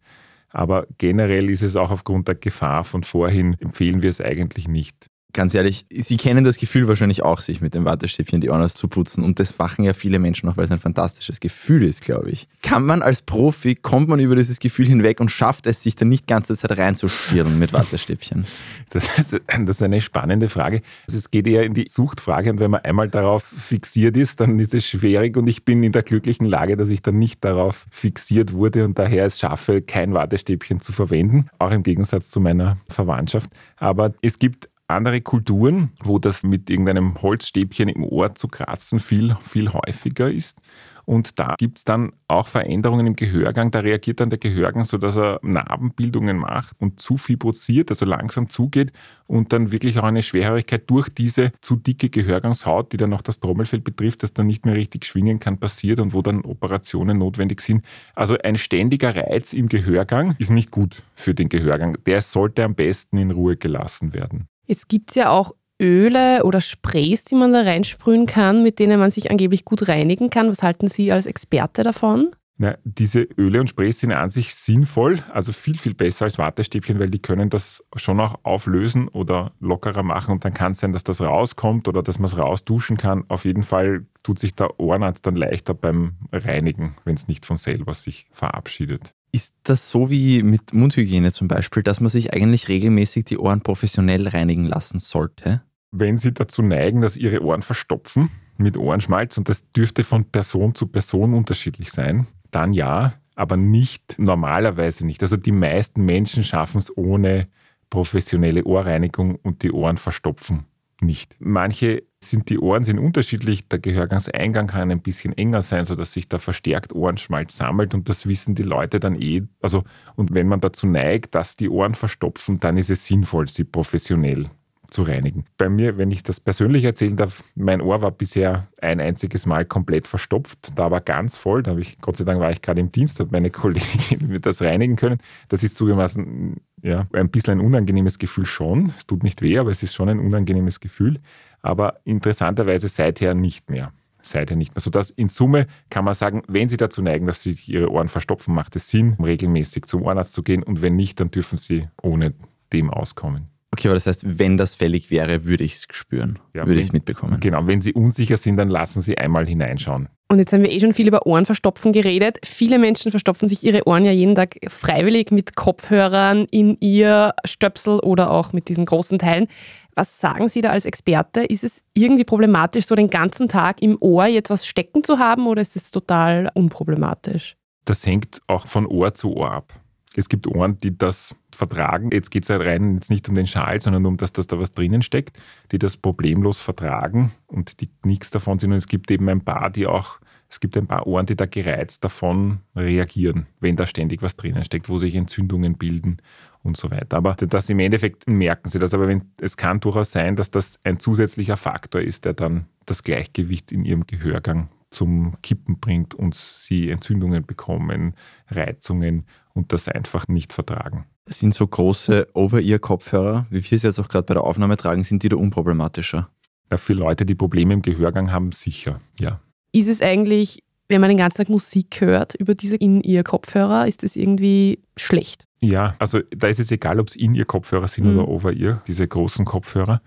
Aber 0.49 0.87
generell 0.97 1.47
ist 1.51 1.61
es 1.61 1.75
auch 1.75 1.91
aufgrund 1.91 2.27
der 2.27 2.33
Gefahr 2.33 2.85
von 2.85 3.03
vorhin, 3.03 3.55
empfehlen 3.59 4.01
wir 4.01 4.09
es 4.09 4.19
eigentlich 4.19 4.67
nicht 4.67 5.11
ganz 5.35 5.53
ehrlich, 5.53 5.85
Sie 5.91 6.17
kennen 6.17 6.43
das 6.43 6.57
Gefühl 6.57 6.87
wahrscheinlich 6.87 7.23
auch, 7.23 7.41
sich 7.41 7.61
mit 7.61 7.75
dem 7.75 7.85
Wattestäbchen 7.85 8.41
die 8.41 8.49
Ohren 8.49 8.67
zu 8.69 8.87
putzen. 8.87 9.23
Und 9.23 9.39
das 9.39 9.55
machen 9.57 9.83
ja 9.83 9.93
viele 9.93 10.17
Menschen 10.17 10.49
auch, 10.49 10.57
weil 10.57 10.63
es 10.63 10.71
ein 10.71 10.79
fantastisches 10.79 11.39
Gefühl 11.39 11.83
ist, 11.83 12.01
glaube 12.01 12.31
ich. 12.31 12.47
Kann 12.63 12.85
man 12.85 13.01
als 13.01 13.21
Profi, 13.21 13.75
kommt 13.75 14.07
man 14.07 14.19
über 14.19 14.35
dieses 14.35 14.59
Gefühl 14.59 14.87
hinweg 14.87 15.19
und 15.19 15.29
schafft 15.29 15.67
es, 15.67 15.83
sich 15.83 15.95
dann 15.95 16.09
nicht 16.09 16.23
die 16.23 16.33
ganze 16.33 16.55
Zeit 16.55 16.77
reinzuschirren 16.77 17.59
mit 17.59 17.73
Wattestäbchen? 17.73 18.45
Das 18.91 19.17
ist, 19.17 19.33
das 19.33 19.77
ist 19.77 19.83
eine 19.83 19.99
spannende 19.99 20.47
Frage. 20.47 20.81
Also 21.07 21.17
es 21.17 21.29
geht 21.29 21.47
eher 21.47 21.63
in 21.63 21.73
die 21.73 21.87
Suchtfrage 21.89 22.49
und 22.51 22.59
wenn 22.59 22.71
man 22.71 22.81
einmal 22.81 23.09
darauf 23.09 23.43
fixiert 23.43 24.15
ist, 24.15 24.39
dann 24.39 24.57
ist 24.59 24.73
es 24.73 24.85
schwierig 24.85 25.35
und 25.35 25.47
ich 25.47 25.65
bin 25.65 25.83
in 25.83 25.91
der 25.91 26.03
glücklichen 26.03 26.45
Lage, 26.45 26.77
dass 26.77 26.89
ich 26.89 27.01
dann 27.01 27.17
nicht 27.17 27.43
darauf 27.43 27.87
fixiert 27.89 28.53
wurde 28.53 28.85
und 28.85 28.97
daher 28.97 29.25
es 29.25 29.39
schaffe, 29.39 29.81
kein 29.81 30.13
Wattestäbchen 30.13 30.79
zu 30.79 30.93
verwenden, 30.93 31.49
auch 31.59 31.71
im 31.71 31.83
Gegensatz 31.83 32.29
zu 32.29 32.39
meiner 32.39 32.77
Verwandtschaft. 32.87 33.49
Aber 33.75 34.13
es 34.21 34.39
gibt 34.39 34.69
andere 34.87 35.21
Kulturen, 35.21 35.91
wo 36.03 36.19
das 36.19 36.43
mit 36.43 36.69
irgendeinem 36.69 37.21
Holzstäbchen 37.21 37.89
im 37.89 38.03
Ohr 38.03 38.35
zu 38.35 38.47
kratzen 38.47 38.99
viel, 38.99 39.35
viel 39.43 39.73
häufiger 39.73 40.29
ist. 40.29 40.61
Und 41.05 41.37
da 41.39 41.53
gibt 41.57 41.77
es 41.77 41.83
dann 41.83 42.13
auch 42.27 42.47
Veränderungen 42.47 43.05
im 43.05 43.15
Gehörgang. 43.15 43.69
Da 43.69 43.79
reagiert 43.79 44.19
dann 44.19 44.31
der 44.31 44.39
Gehörgang 44.39 44.85
so, 44.85 44.97
dass 44.97 45.17
er 45.17 45.39
Narbenbildungen 45.43 46.37
macht 46.37 46.75
und 46.79 46.99
zu 46.99 47.17
fibrosiert, 47.17 47.91
also 47.91 48.05
langsam 48.05 48.49
zugeht 48.49 48.91
und 49.27 49.53
dann 49.53 49.71
wirklich 49.71 49.99
auch 49.99 50.03
eine 50.03 50.23
Schwerhörigkeit 50.23 50.89
durch 50.89 51.09
diese 51.09 51.51
zu 51.61 51.75
dicke 51.75 52.09
Gehörgangshaut, 52.09 52.91
die 52.91 52.97
dann 52.97 53.13
auch 53.13 53.21
das 53.21 53.39
Trommelfell 53.39 53.81
betrifft, 53.81 54.23
das 54.23 54.33
dann 54.33 54.47
nicht 54.47 54.65
mehr 54.65 54.75
richtig 54.75 55.05
schwingen 55.05 55.39
kann, 55.39 55.59
passiert 55.59 55.99
und 55.99 56.13
wo 56.13 56.23
dann 56.23 56.41
Operationen 56.41 57.19
notwendig 57.19 57.61
sind. 57.61 57.85
Also 58.15 58.37
ein 58.43 58.57
ständiger 58.57 59.15
Reiz 59.15 59.53
im 59.53 59.69
Gehörgang 59.69 60.35
ist 60.39 60.49
nicht 60.49 60.71
gut 60.71 61.03
für 61.13 61.35
den 61.35 61.49
Gehörgang. 61.49 61.97
Der 62.05 62.23
sollte 62.23 62.63
am 62.63 62.73
besten 62.73 63.19
in 63.19 63.29
Ruhe 63.29 63.57
gelassen 63.57 64.15
werden. 64.15 64.47
Jetzt 64.65 64.89
gibt 64.89 65.11
es 65.11 65.15
ja 65.15 65.29
auch 65.29 65.53
Öle 65.81 66.43
oder 66.43 66.61
Sprays, 66.61 67.25
die 67.25 67.35
man 67.35 67.51
da 67.51 67.61
reinsprühen 67.61 68.25
kann, 68.25 68.63
mit 68.63 68.79
denen 68.79 68.99
man 68.99 69.11
sich 69.11 69.29
angeblich 69.29 69.65
gut 69.65 69.87
reinigen 69.87 70.29
kann. 70.29 70.49
Was 70.49 70.63
halten 70.63 70.87
Sie 70.87 71.11
als 71.11 71.25
Experte 71.25 71.83
davon? 71.83 72.31
Na, 72.57 72.77
diese 72.85 73.23
Öle 73.37 73.59
und 73.59 73.69
Sprays 73.69 73.99
sind 73.99 74.13
an 74.13 74.29
sich 74.29 74.55
sinnvoll, 74.55 75.19
also 75.33 75.51
viel, 75.51 75.77
viel 75.77 75.93
besser 75.93 76.23
als 76.23 76.37
Wattestäbchen, 76.37 76.99
weil 76.99 77.09
die 77.09 77.21
können 77.21 77.49
das 77.49 77.83
schon 77.97 78.17
auch 78.21 78.35
auflösen 78.43 79.09
oder 79.09 79.51
lockerer 79.59 80.03
machen 80.03 80.31
und 80.31 80.45
dann 80.45 80.53
kann 80.53 80.71
es 80.71 80.79
sein, 80.79 80.93
dass 80.93 81.03
das 81.03 81.19
rauskommt 81.19 81.89
oder 81.89 82.01
dass 82.01 82.17
man 82.17 82.27
es 82.27 82.37
rausduschen 82.37 82.95
kann. 82.95 83.25
Auf 83.27 83.43
jeden 83.43 83.63
Fall 83.63 84.05
tut 84.23 84.39
sich 84.39 84.55
der 84.55 84.79
Ohrenarzt 84.79 85.27
dann 85.27 85.35
leichter 85.35 85.73
beim 85.73 86.13
Reinigen, 86.31 86.95
wenn 87.03 87.15
es 87.15 87.27
nicht 87.27 87.45
von 87.45 87.57
selber 87.57 87.93
sich 87.93 88.27
verabschiedet. 88.31 89.14
Ist 89.35 89.53
das 89.63 89.89
so 89.89 90.09
wie 90.09 90.43
mit 90.43 90.73
Mundhygiene 90.73 91.29
zum 91.33 91.49
Beispiel, 91.49 91.83
dass 91.83 91.99
man 91.99 92.07
sich 92.07 92.31
eigentlich 92.31 92.69
regelmäßig 92.69 93.25
die 93.25 93.37
Ohren 93.37 93.59
professionell 93.59 94.29
reinigen 94.29 94.63
lassen 94.63 94.99
sollte? 94.99 95.61
Wenn 95.91 96.17
Sie 96.17 96.33
dazu 96.33 96.61
neigen, 96.61 97.01
dass 97.01 97.17
Ihre 97.17 97.43
Ohren 97.43 97.61
verstopfen, 97.61 98.29
mit 98.55 98.77
Ohrenschmalz 98.77 99.37
und 99.37 99.49
das 99.49 99.69
dürfte 99.73 100.05
von 100.05 100.23
Person 100.23 100.73
zu 100.73 100.87
Person 100.87 101.33
unterschiedlich 101.33 101.91
sein, 101.91 102.27
dann 102.49 102.71
ja, 102.71 103.11
aber 103.35 103.57
nicht 103.57 104.17
normalerweise 104.17 105.05
nicht. 105.05 105.21
Also 105.21 105.35
die 105.35 105.51
meisten 105.51 106.05
Menschen 106.05 106.41
schaffen 106.41 106.77
es 106.77 106.95
ohne 106.95 107.49
professionelle 107.89 108.63
Ohrreinigung 108.63 109.35
und 109.35 109.63
die 109.63 109.73
Ohren 109.73 109.97
verstopfen 109.97 110.63
nicht. 111.01 111.35
Manche 111.39 112.03
sind 112.29 112.49
die 112.49 112.59
Ohren 112.59 112.83
sind 112.83 112.99
unterschiedlich, 112.99 113.67
der 113.67 113.79
Gehörgangseingang 113.79 114.67
kann 114.67 114.91
ein 114.91 115.01
bisschen 115.01 115.37
enger 115.37 115.61
sein, 115.61 115.85
sodass 115.85 116.13
sich 116.13 116.27
da 116.29 116.37
verstärkt 116.37 116.93
Ohrenschmalz 116.93 117.57
sammelt 117.57 117.93
und 117.93 118.09
das 118.09 118.27
wissen 118.27 118.55
die 118.55 118.63
Leute 118.63 118.99
dann 118.99 119.19
eh. 119.19 119.43
Also, 119.61 119.83
und 120.15 120.33
wenn 120.33 120.47
man 120.47 120.61
dazu 120.61 120.87
neigt, 120.87 121.35
dass 121.35 121.55
die 121.55 121.69
Ohren 121.69 121.95
verstopfen, 121.95 122.59
dann 122.59 122.77
ist 122.77 122.89
es 122.89 123.05
sinnvoll, 123.05 123.47
sie 123.47 123.63
professionell 123.63 124.49
zu 124.89 125.03
reinigen. 125.03 125.45
Bei 125.57 125.69
mir, 125.69 125.97
wenn 125.97 126.11
ich 126.11 126.23
das 126.23 126.39
persönlich 126.39 126.83
erzählen 126.83 127.15
darf, 127.15 127.43
mein 127.55 127.81
Ohr 127.81 128.01
war 128.01 128.11
bisher 128.11 128.67
ein 128.81 128.99
einziges 128.99 129.45
Mal 129.45 129.65
komplett 129.65 130.07
verstopft. 130.07 130.71
Da 130.75 130.91
war 130.91 131.01
ganz 131.01 131.37
voll. 131.37 131.63
Da 131.63 131.71
habe 131.71 131.81
ich, 131.81 131.99
Gott 131.99 132.17
sei 132.17 132.23
Dank 132.23 132.39
war 132.39 132.51
ich 132.51 132.61
gerade 132.61 132.79
im 132.79 132.91
Dienst, 132.91 133.19
hat 133.19 133.31
meine 133.31 133.49
Kollegin 133.51 134.27
mir 134.27 134.39
das 134.39 134.61
reinigen 134.61 134.95
können. 134.95 135.19
Das 135.49 135.63
ist 135.63 135.75
zugegebenermaßen 135.75 136.61
ja, 136.81 137.07
ein 137.13 137.29
bisschen 137.29 137.59
ein 137.59 137.65
unangenehmes 137.65 138.19
Gefühl 138.19 138.45
schon. 138.45 138.93
Es 138.97 139.05
tut 139.05 139.23
nicht 139.23 139.41
weh, 139.41 139.57
aber 139.57 139.71
es 139.71 139.81
ist 139.83 139.95
schon 139.95 140.09
ein 140.09 140.19
unangenehmes 140.19 140.79
Gefühl. 140.79 141.19
Aber 141.65 141.99
interessanterweise 142.03 142.87
seither 142.87 143.33
nicht 143.33 143.69
mehr 143.69 143.91
seither 144.27 144.55
nicht 144.55 144.73
mehr. 144.75 144.81
Sodass 144.81 145.11
in 145.11 145.27
Summe 145.27 145.67
kann 145.89 146.03
man 146.03 146.13
sagen, 146.13 146.41
wenn 146.47 146.69
Sie 146.69 146.77
dazu 146.77 147.01
neigen, 147.01 147.27
dass 147.27 147.43
Sie 147.43 147.55
Ihre 147.67 147.91
Ohren 147.91 148.07
verstopfen, 148.07 148.53
macht 148.53 148.75
es 148.75 148.89
Sinn, 148.89 149.15
regelmäßig 149.23 149.85
zum 149.85 150.01
Ohrenarzt 150.01 150.33
zu 150.33 150.43
gehen 150.43 150.63
und 150.63 150.81
wenn 150.81 150.95
nicht, 150.95 151.19
dann 151.19 151.31
dürfen 151.31 151.57
Sie 151.57 151.87
ohne 152.01 152.33
dem 152.73 152.89
auskommen. 152.89 153.49
Okay, 153.75 153.89
aber 153.89 153.95
das 153.95 154.07
heißt, 154.07 154.39
wenn 154.39 154.57
das 154.57 154.73
fällig 154.73 155.11
wäre, 155.11 155.43
würde 155.43 155.65
ich 155.65 155.73
es 155.73 155.87
spüren, 155.91 156.39
ja, 156.53 156.65
würde 156.65 156.79
ich 156.79 156.85
es 156.85 156.93
mitbekommen. 156.93 157.41
Genau, 157.41 157.67
wenn 157.67 157.81
Sie 157.81 157.91
unsicher 157.91 158.37
sind, 158.37 158.55
dann 158.55 158.69
lassen 158.69 159.01
Sie 159.01 159.17
einmal 159.17 159.45
hineinschauen. 159.45 160.07
Und 160.29 160.39
jetzt 160.39 160.53
haben 160.53 160.63
wir 160.63 160.71
eh 160.71 160.79
schon 160.79 160.93
viel 160.93 161.09
über 161.09 161.27
Ohrenverstopfen 161.27 161.91
geredet. 161.91 162.37
Viele 162.45 162.79
Menschen 162.79 163.11
verstopfen 163.11 163.49
sich 163.49 163.65
ihre 163.65 163.85
Ohren 163.85 164.05
ja 164.05 164.13
jeden 164.13 164.33
Tag 164.33 164.55
freiwillig 164.69 165.29
mit 165.31 165.57
Kopfhörern 165.57 166.45
in 166.51 166.77
ihr 166.79 167.33
Stöpsel 167.43 167.99
oder 167.99 168.31
auch 168.31 168.53
mit 168.53 168.69
diesen 168.69 168.85
großen 168.85 169.19
Teilen. 169.19 169.47
Was 169.93 170.21
sagen 170.21 170.47
Sie 170.47 170.61
da 170.61 170.69
als 170.69 170.85
Experte? 170.85 171.43
Ist 171.43 171.65
es 171.65 171.83
irgendwie 171.93 172.23
problematisch, 172.23 172.85
so 172.85 172.95
den 172.95 173.09
ganzen 173.09 173.49
Tag 173.49 173.81
im 173.81 173.97
Ohr 173.99 174.27
jetzt 174.27 174.49
was 174.49 174.65
stecken 174.65 175.03
zu 175.03 175.19
haben 175.19 175.47
oder 175.47 175.61
ist 175.61 175.75
es 175.75 175.91
total 175.91 176.49
unproblematisch? 176.53 177.57
Das 177.83 178.05
hängt 178.05 178.39
auch 178.47 178.67
von 178.67 178.87
Ohr 178.87 179.13
zu 179.13 179.35
Ohr 179.35 179.51
ab. 179.51 179.73
Es 180.17 180.29
gibt 180.29 180.47
Ohren, 180.47 180.79
die 180.79 180.97
das 180.97 181.35
vertragen. 181.51 182.09
Jetzt 182.11 182.31
geht 182.31 182.43
es 182.43 182.49
halt 182.49 182.61
rein 182.61 182.95
jetzt 182.95 183.09
nicht 183.09 183.27
um 183.29 183.35
den 183.35 183.47
Schal, 183.47 183.81
sondern 183.81 184.05
um 184.05 184.17
das, 184.17 184.33
dass 184.33 184.47
da 184.47 184.59
was 184.59 184.71
drinnen 184.71 185.01
steckt, 185.01 185.37
die 185.71 185.79
das 185.79 185.97
problemlos 185.97 186.61
vertragen 186.61 187.31
und 187.47 187.81
die 187.81 187.89
nichts 188.03 188.31
davon 188.31 188.59
sind. 188.59 188.71
Und 188.71 188.77
es 188.77 188.87
gibt 188.87 189.11
eben 189.11 189.27
ein 189.29 189.41
paar, 189.41 189.69
die 189.69 189.87
auch, 189.87 190.19
es 190.49 190.59
gibt 190.59 190.77
ein 190.77 190.87
paar 190.87 191.07
Ohren, 191.07 191.25
die 191.25 191.35
da 191.35 191.45
gereizt 191.45 192.03
davon 192.03 192.59
reagieren, 192.75 193.47
wenn 193.59 193.75
da 193.75 193.85
ständig 193.85 194.21
was 194.21 194.35
drinnen 194.35 194.63
steckt, 194.63 194.89
wo 194.89 194.99
sich 194.99 195.15
Entzündungen 195.15 195.77
bilden 195.77 196.17
und 196.63 196.77
so 196.77 196.91
weiter. 196.91 197.17
Aber 197.17 197.35
das 197.35 197.69
im 197.69 197.79
Endeffekt 197.79 198.27
merken 198.27 198.69
sie 198.69 198.79
das. 198.79 198.93
Aber 198.93 199.07
wenn, 199.07 199.23
es 199.39 199.57
kann 199.57 199.79
durchaus 199.79 200.11
sein, 200.11 200.35
dass 200.35 200.51
das 200.51 200.79
ein 200.83 200.99
zusätzlicher 200.99 201.57
Faktor 201.57 202.01
ist, 202.01 202.25
der 202.25 202.33
dann 202.33 202.65
das 202.85 203.03
Gleichgewicht 203.03 203.71
in 203.71 203.85
ihrem 203.85 204.05
Gehörgang 204.05 204.69
zum 204.89 205.35
Kippen 205.41 205.79
bringt 205.79 206.13
und 206.13 206.35
sie 206.35 206.89
Entzündungen 206.89 207.45
bekommen, 207.45 208.15
Reizungen 208.49 209.25
und 209.55 209.73
das 209.73 209.87
einfach 209.87 210.27
nicht 210.27 210.53
vertragen. 210.53 211.05
Sind 211.27 211.55
so 211.55 211.65
große 211.65 212.27
Over-Ear-Kopfhörer, 212.33 213.47
wie 213.49 213.71
wir 213.71 213.79
sie 213.79 213.87
jetzt 213.87 213.99
auch 213.99 214.09
gerade 214.09 214.25
bei 214.25 214.35
der 214.35 214.43
Aufnahme 214.43 214.77
tragen, 214.77 215.03
sind 215.03 215.23
die 215.23 215.29
da 215.29 215.37
unproblematischer? 215.37 216.29
Ja, 216.69 216.77
für 216.77 216.93
Leute, 216.93 217.25
die 217.25 217.35
Probleme 217.35 217.73
im 217.73 217.81
Gehörgang 217.81 218.31
haben, 218.31 218.51
sicher, 218.51 218.99
ja. 219.19 219.39
Ist 219.71 219.87
es 219.87 220.01
eigentlich, 220.01 220.63
wenn 220.87 221.01
man 221.01 221.09
den 221.09 221.17
ganzen 221.17 221.37
Tag 221.37 221.49
Musik 221.49 221.99
hört 222.01 222.35
über 222.35 222.53
diese 222.53 222.75
In-Ear-Kopfhörer, 222.75 223.87
ist 223.87 224.03
das 224.03 224.15
irgendwie 224.15 224.79
schlecht? 224.97 225.45
Ja, 225.61 225.95
also 225.99 226.21
da 226.31 226.47
ist 226.47 226.59
es 226.59 226.71
egal, 226.71 226.99
ob 226.99 227.07
es 227.07 227.15
In-Ear-Kopfhörer 227.15 227.87
sind 227.87 228.11
mhm. 228.11 228.19
oder 228.19 228.27
Over-Ear, 228.27 228.83
diese 228.87 229.07
großen 229.07 229.45
Kopfhörer. 229.45 230.01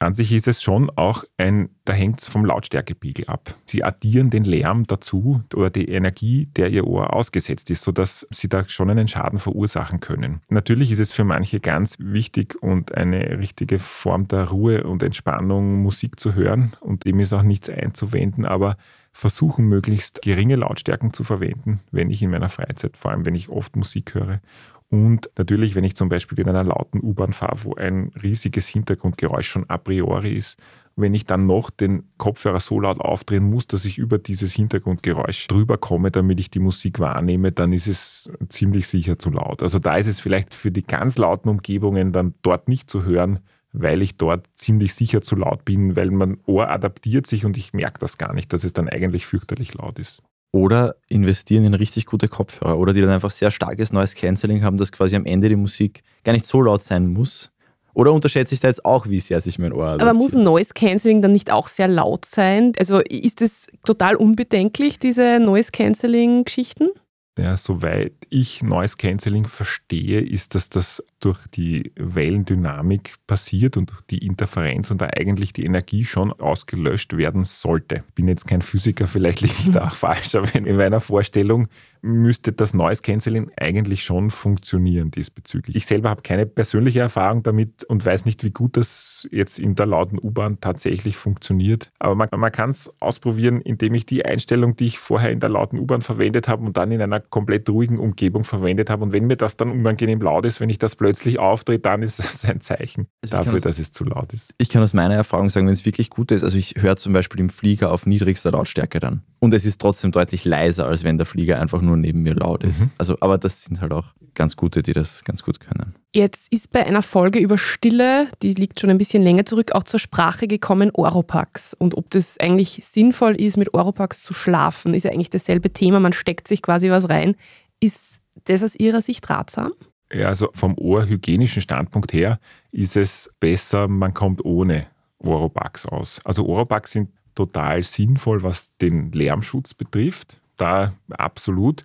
An 0.00 0.14
sich 0.14 0.32
ist 0.32 0.46
es 0.46 0.62
schon 0.62 0.90
auch 0.90 1.24
ein, 1.38 1.70
da 1.84 1.92
hängt 1.92 2.20
es 2.20 2.28
vom 2.28 2.44
Lautstärkepegel 2.44 3.26
ab. 3.26 3.54
Sie 3.66 3.82
addieren 3.82 4.30
den 4.30 4.44
Lärm 4.44 4.86
dazu 4.86 5.42
oder 5.54 5.70
die 5.70 5.88
Energie, 5.88 6.46
der 6.46 6.70
ihr 6.70 6.86
Ohr 6.86 7.14
ausgesetzt 7.14 7.68
ist, 7.70 7.82
sodass 7.82 8.24
sie 8.30 8.48
da 8.48 8.68
schon 8.68 8.90
einen 8.90 9.08
Schaden 9.08 9.40
verursachen 9.40 9.98
können. 9.98 10.40
Natürlich 10.48 10.92
ist 10.92 11.00
es 11.00 11.10
für 11.10 11.24
manche 11.24 11.58
ganz 11.58 11.96
wichtig 11.98 12.62
und 12.62 12.94
eine 12.94 13.38
richtige 13.38 13.80
Form 13.80 14.28
der 14.28 14.44
Ruhe 14.44 14.84
und 14.84 15.02
Entspannung, 15.02 15.82
Musik 15.82 16.20
zu 16.20 16.34
hören 16.34 16.74
und 16.80 17.04
dem 17.04 17.18
ist 17.18 17.32
auch 17.32 17.42
nichts 17.42 17.68
einzuwenden, 17.68 18.44
aber 18.44 18.76
versuchen 19.12 19.64
möglichst 19.64 20.22
geringe 20.22 20.54
Lautstärken 20.54 21.12
zu 21.12 21.24
verwenden, 21.24 21.80
wenn 21.90 22.08
ich 22.08 22.22
in 22.22 22.30
meiner 22.30 22.48
Freizeit, 22.48 22.96
vor 22.96 23.10
allem 23.10 23.24
wenn 23.24 23.34
ich 23.34 23.48
oft 23.48 23.74
Musik 23.74 24.14
höre 24.14 24.40
und 24.90 25.30
natürlich, 25.36 25.74
wenn 25.74 25.84
ich 25.84 25.96
zum 25.96 26.08
Beispiel 26.08 26.38
in 26.40 26.48
einer 26.48 26.64
lauten 26.64 27.02
U-Bahn 27.02 27.34
fahre, 27.34 27.64
wo 27.64 27.74
ein 27.74 28.10
riesiges 28.22 28.66
Hintergrundgeräusch 28.68 29.48
schon 29.48 29.68
a 29.68 29.76
priori 29.76 30.32
ist, 30.32 30.58
wenn 30.96 31.14
ich 31.14 31.24
dann 31.24 31.46
noch 31.46 31.70
den 31.70 32.08
Kopfhörer 32.16 32.60
so 32.60 32.80
laut 32.80 33.00
aufdrehen 33.00 33.44
muss, 33.44 33.66
dass 33.66 33.84
ich 33.84 33.98
über 33.98 34.18
dieses 34.18 34.52
Hintergrundgeräusch 34.54 35.46
drüber 35.46 35.78
komme, 35.78 36.10
damit 36.10 36.40
ich 36.40 36.50
die 36.50 36.58
Musik 36.58 36.98
wahrnehme, 36.98 37.52
dann 37.52 37.72
ist 37.72 37.86
es 37.86 38.30
ziemlich 38.48 38.88
sicher 38.88 39.18
zu 39.18 39.30
laut. 39.30 39.62
Also 39.62 39.78
da 39.78 39.96
ist 39.96 40.08
es 40.08 40.20
vielleicht 40.20 40.54
für 40.54 40.72
die 40.72 40.82
ganz 40.82 41.18
lauten 41.18 41.50
Umgebungen 41.50 42.12
dann 42.12 42.34
dort 42.42 42.68
nicht 42.68 42.90
zu 42.90 43.04
hören, 43.04 43.40
weil 43.72 44.02
ich 44.02 44.16
dort 44.16 44.46
ziemlich 44.54 44.94
sicher 44.94 45.22
zu 45.22 45.36
laut 45.36 45.64
bin, 45.64 45.94
weil 45.94 46.10
mein 46.10 46.38
Ohr 46.46 46.70
adaptiert 46.70 47.26
sich 47.26 47.44
und 47.44 47.56
ich 47.56 47.74
merke 47.74 47.98
das 48.00 48.18
gar 48.18 48.32
nicht, 48.32 48.52
dass 48.52 48.64
es 48.64 48.72
dann 48.72 48.88
eigentlich 48.88 49.26
fürchterlich 49.26 49.74
laut 49.74 49.98
ist. 49.98 50.22
Oder 50.52 50.96
investieren 51.08 51.64
in 51.64 51.74
richtig 51.74 52.06
gute 52.06 52.28
Kopfhörer 52.28 52.78
oder 52.78 52.92
die 52.92 53.00
dann 53.00 53.10
einfach 53.10 53.30
sehr 53.30 53.50
starkes 53.50 53.92
neues 53.92 54.14
Canceling 54.14 54.64
haben, 54.64 54.78
dass 54.78 54.92
quasi 54.92 55.14
am 55.14 55.26
Ende 55.26 55.48
die 55.48 55.56
Musik 55.56 56.02
gar 56.24 56.32
nicht 56.32 56.46
so 56.46 56.62
laut 56.62 56.82
sein 56.82 57.06
muss. 57.06 57.50
Oder 57.92 58.12
unterschätze 58.12 58.54
ich 58.54 58.60
da 58.60 58.68
jetzt 58.68 58.84
auch, 58.84 59.08
wie 59.08 59.18
sehr 59.18 59.40
sich 59.40 59.58
mein 59.58 59.72
Ohr 59.72 59.86
adaptiert? 59.86 60.08
Aber 60.08 60.18
muss 60.18 60.32
Noise 60.32 60.72
Cancelling 60.72 61.20
dann 61.20 61.32
nicht 61.32 61.50
auch 61.50 61.68
sehr 61.68 61.88
laut 61.88 62.24
sein? 62.24 62.72
Also 62.78 63.00
ist 63.00 63.42
es 63.42 63.66
total 63.84 64.14
unbedenklich, 64.14 64.98
diese 64.98 65.40
Noise 65.40 65.72
Cancelling 65.72 66.44
Geschichten? 66.44 66.90
Ja, 67.38 67.56
soweit 67.56 68.14
ich 68.30 68.62
Noise 68.62 68.96
Cancelling 68.96 69.46
verstehe, 69.46 70.20
ist, 70.20 70.54
dass 70.54 70.68
das 70.68 71.02
durch 71.20 71.46
die 71.48 71.92
Wellendynamik 71.96 73.14
passiert 73.26 73.76
und 73.76 73.90
durch 73.90 74.02
die 74.02 74.24
Interferenz 74.24 74.90
und 74.90 75.00
da 75.00 75.08
eigentlich 75.16 75.52
die 75.52 75.64
Energie 75.64 76.04
schon 76.04 76.32
ausgelöscht 76.32 77.16
werden 77.16 77.44
sollte. 77.44 78.04
Ich 78.08 78.14
bin 78.14 78.28
jetzt 78.28 78.46
kein 78.46 78.62
Physiker, 78.62 79.06
vielleicht 79.06 79.40
liege 79.40 79.54
ich 79.58 79.70
da 79.70 79.88
auch 79.88 79.94
falsch, 79.94 80.34
aber 80.34 80.54
in 80.54 80.76
meiner 80.76 81.00
Vorstellung 81.00 81.68
müsste 82.00 82.52
das 82.52 82.74
Noise 82.74 83.02
Cancelling 83.02 83.50
eigentlich 83.56 84.04
schon 84.04 84.30
funktionieren 84.30 85.10
diesbezüglich. 85.10 85.74
Ich 85.74 85.86
selber 85.86 86.10
habe 86.10 86.22
keine 86.22 86.46
persönliche 86.46 87.00
Erfahrung 87.00 87.42
damit 87.42 87.82
und 87.84 88.04
weiß 88.06 88.24
nicht, 88.24 88.44
wie 88.44 88.52
gut 88.52 88.76
das 88.76 89.26
jetzt 89.32 89.58
in 89.58 89.74
der 89.74 89.86
lauten 89.86 90.18
U-Bahn 90.22 90.60
tatsächlich 90.60 91.16
funktioniert. 91.16 91.90
Aber 91.98 92.14
man, 92.14 92.28
man 92.36 92.52
kann 92.52 92.70
es 92.70 92.92
ausprobieren, 93.00 93.60
indem 93.60 93.94
ich 93.94 94.06
die 94.06 94.24
Einstellung, 94.24 94.76
die 94.76 94.86
ich 94.86 94.98
vorher 95.00 95.32
in 95.32 95.40
der 95.40 95.48
lauten 95.48 95.78
U-Bahn 95.78 96.02
verwendet 96.02 96.46
habe 96.46 96.64
und 96.64 96.76
dann 96.76 96.92
in 96.92 97.02
einer 97.02 97.18
komplett 97.18 97.68
ruhigen 97.68 97.98
Umgebung 97.98 98.44
verwendet 98.44 98.90
habe. 98.90 99.02
Und 99.04 99.12
wenn 99.12 99.26
mir 99.26 99.36
das 99.36 99.56
dann 99.56 99.72
unangenehm 99.72 100.22
laut 100.22 100.44
ist, 100.44 100.60
wenn 100.60 100.70
ich 100.70 100.78
das 100.78 100.94
plötzlich 100.94 101.07
aufdrehe, 101.38 101.78
dann 101.78 102.02
ist 102.02 102.18
das 102.18 102.44
ein 102.44 102.60
Zeichen 102.60 103.08
also 103.22 103.36
dafür, 103.36 103.54
aus, 103.54 103.62
dass 103.62 103.78
es 103.78 103.90
zu 103.90 104.04
laut 104.04 104.32
ist. 104.32 104.54
Ich 104.58 104.68
kann 104.68 104.82
aus 104.82 104.94
meiner 104.94 105.14
Erfahrung 105.14 105.50
sagen, 105.50 105.66
wenn 105.66 105.74
es 105.74 105.84
wirklich 105.84 106.10
gut 106.10 106.30
ist, 106.30 106.44
also 106.44 106.56
ich 106.56 106.74
höre 106.76 106.96
zum 106.96 107.12
Beispiel 107.12 107.40
im 107.40 107.50
Flieger 107.50 107.92
auf 107.92 108.06
niedrigster 108.06 108.50
Lautstärke 108.50 109.00
dann. 109.00 109.22
Und 109.40 109.54
es 109.54 109.64
ist 109.64 109.80
trotzdem 109.80 110.12
deutlich 110.12 110.44
leiser, 110.44 110.86
als 110.86 111.04
wenn 111.04 111.16
der 111.16 111.26
Flieger 111.26 111.60
einfach 111.60 111.80
nur 111.80 111.96
neben 111.96 112.22
mir 112.22 112.34
laut 112.34 112.64
ist. 112.64 112.80
Mhm. 112.80 112.90
Also, 112.98 113.16
aber 113.20 113.38
das 113.38 113.64
sind 113.64 113.80
halt 113.80 113.92
auch 113.92 114.14
ganz 114.34 114.56
gute, 114.56 114.82
die 114.82 114.92
das 114.92 115.24
ganz 115.24 115.42
gut 115.42 115.60
können. 115.60 115.94
Jetzt 116.14 116.52
ist 116.52 116.70
bei 116.70 116.86
einer 116.86 117.02
Folge 117.02 117.38
über 117.38 117.58
Stille, 117.58 118.28
die 118.42 118.54
liegt 118.54 118.80
schon 118.80 118.88
ein 118.88 118.98
bisschen 118.98 119.22
länger 119.22 119.44
zurück, 119.44 119.72
auch 119.72 119.82
zur 119.82 120.00
Sprache 120.00 120.46
gekommen 120.46 120.90
Oropax. 120.92 121.74
Und 121.74 121.96
ob 121.96 122.10
das 122.10 122.38
eigentlich 122.38 122.80
sinnvoll 122.84 123.34
ist, 123.34 123.56
mit 123.56 123.74
Oropax 123.74 124.22
zu 124.22 124.32
schlafen, 124.32 124.94
ist 124.94 125.04
ja 125.04 125.10
eigentlich 125.10 125.30
dasselbe 125.30 125.72
Thema. 125.72 126.00
Man 126.00 126.12
steckt 126.12 126.48
sich 126.48 126.62
quasi 126.62 126.90
was 126.90 127.08
rein. 127.08 127.34
Ist 127.80 128.20
das 128.44 128.62
aus 128.62 128.74
Ihrer 128.76 129.02
Sicht 129.02 129.28
ratsam? 129.28 129.72
Ja, 130.12 130.28
also 130.28 130.48
vom 130.54 130.74
ohrhygienischen 130.78 131.60
Standpunkt 131.60 132.12
her 132.12 132.38
ist 132.70 132.96
es 132.96 133.30
besser, 133.40 133.88
man 133.88 134.14
kommt 134.14 134.44
ohne 134.44 134.86
Oropax 135.18 135.86
aus. 135.86 136.20
Also 136.24 136.46
Oropax 136.46 136.92
sind 136.92 137.10
total 137.34 137.82
sinnvoll, 137.82 138.42
was 138.42 138.74
den 138.78 139.12
Lärmschutz 139.12 139.74
betrifft. 139.74 140.40
Da 140.56 140.92
absolut. 141.10 141.84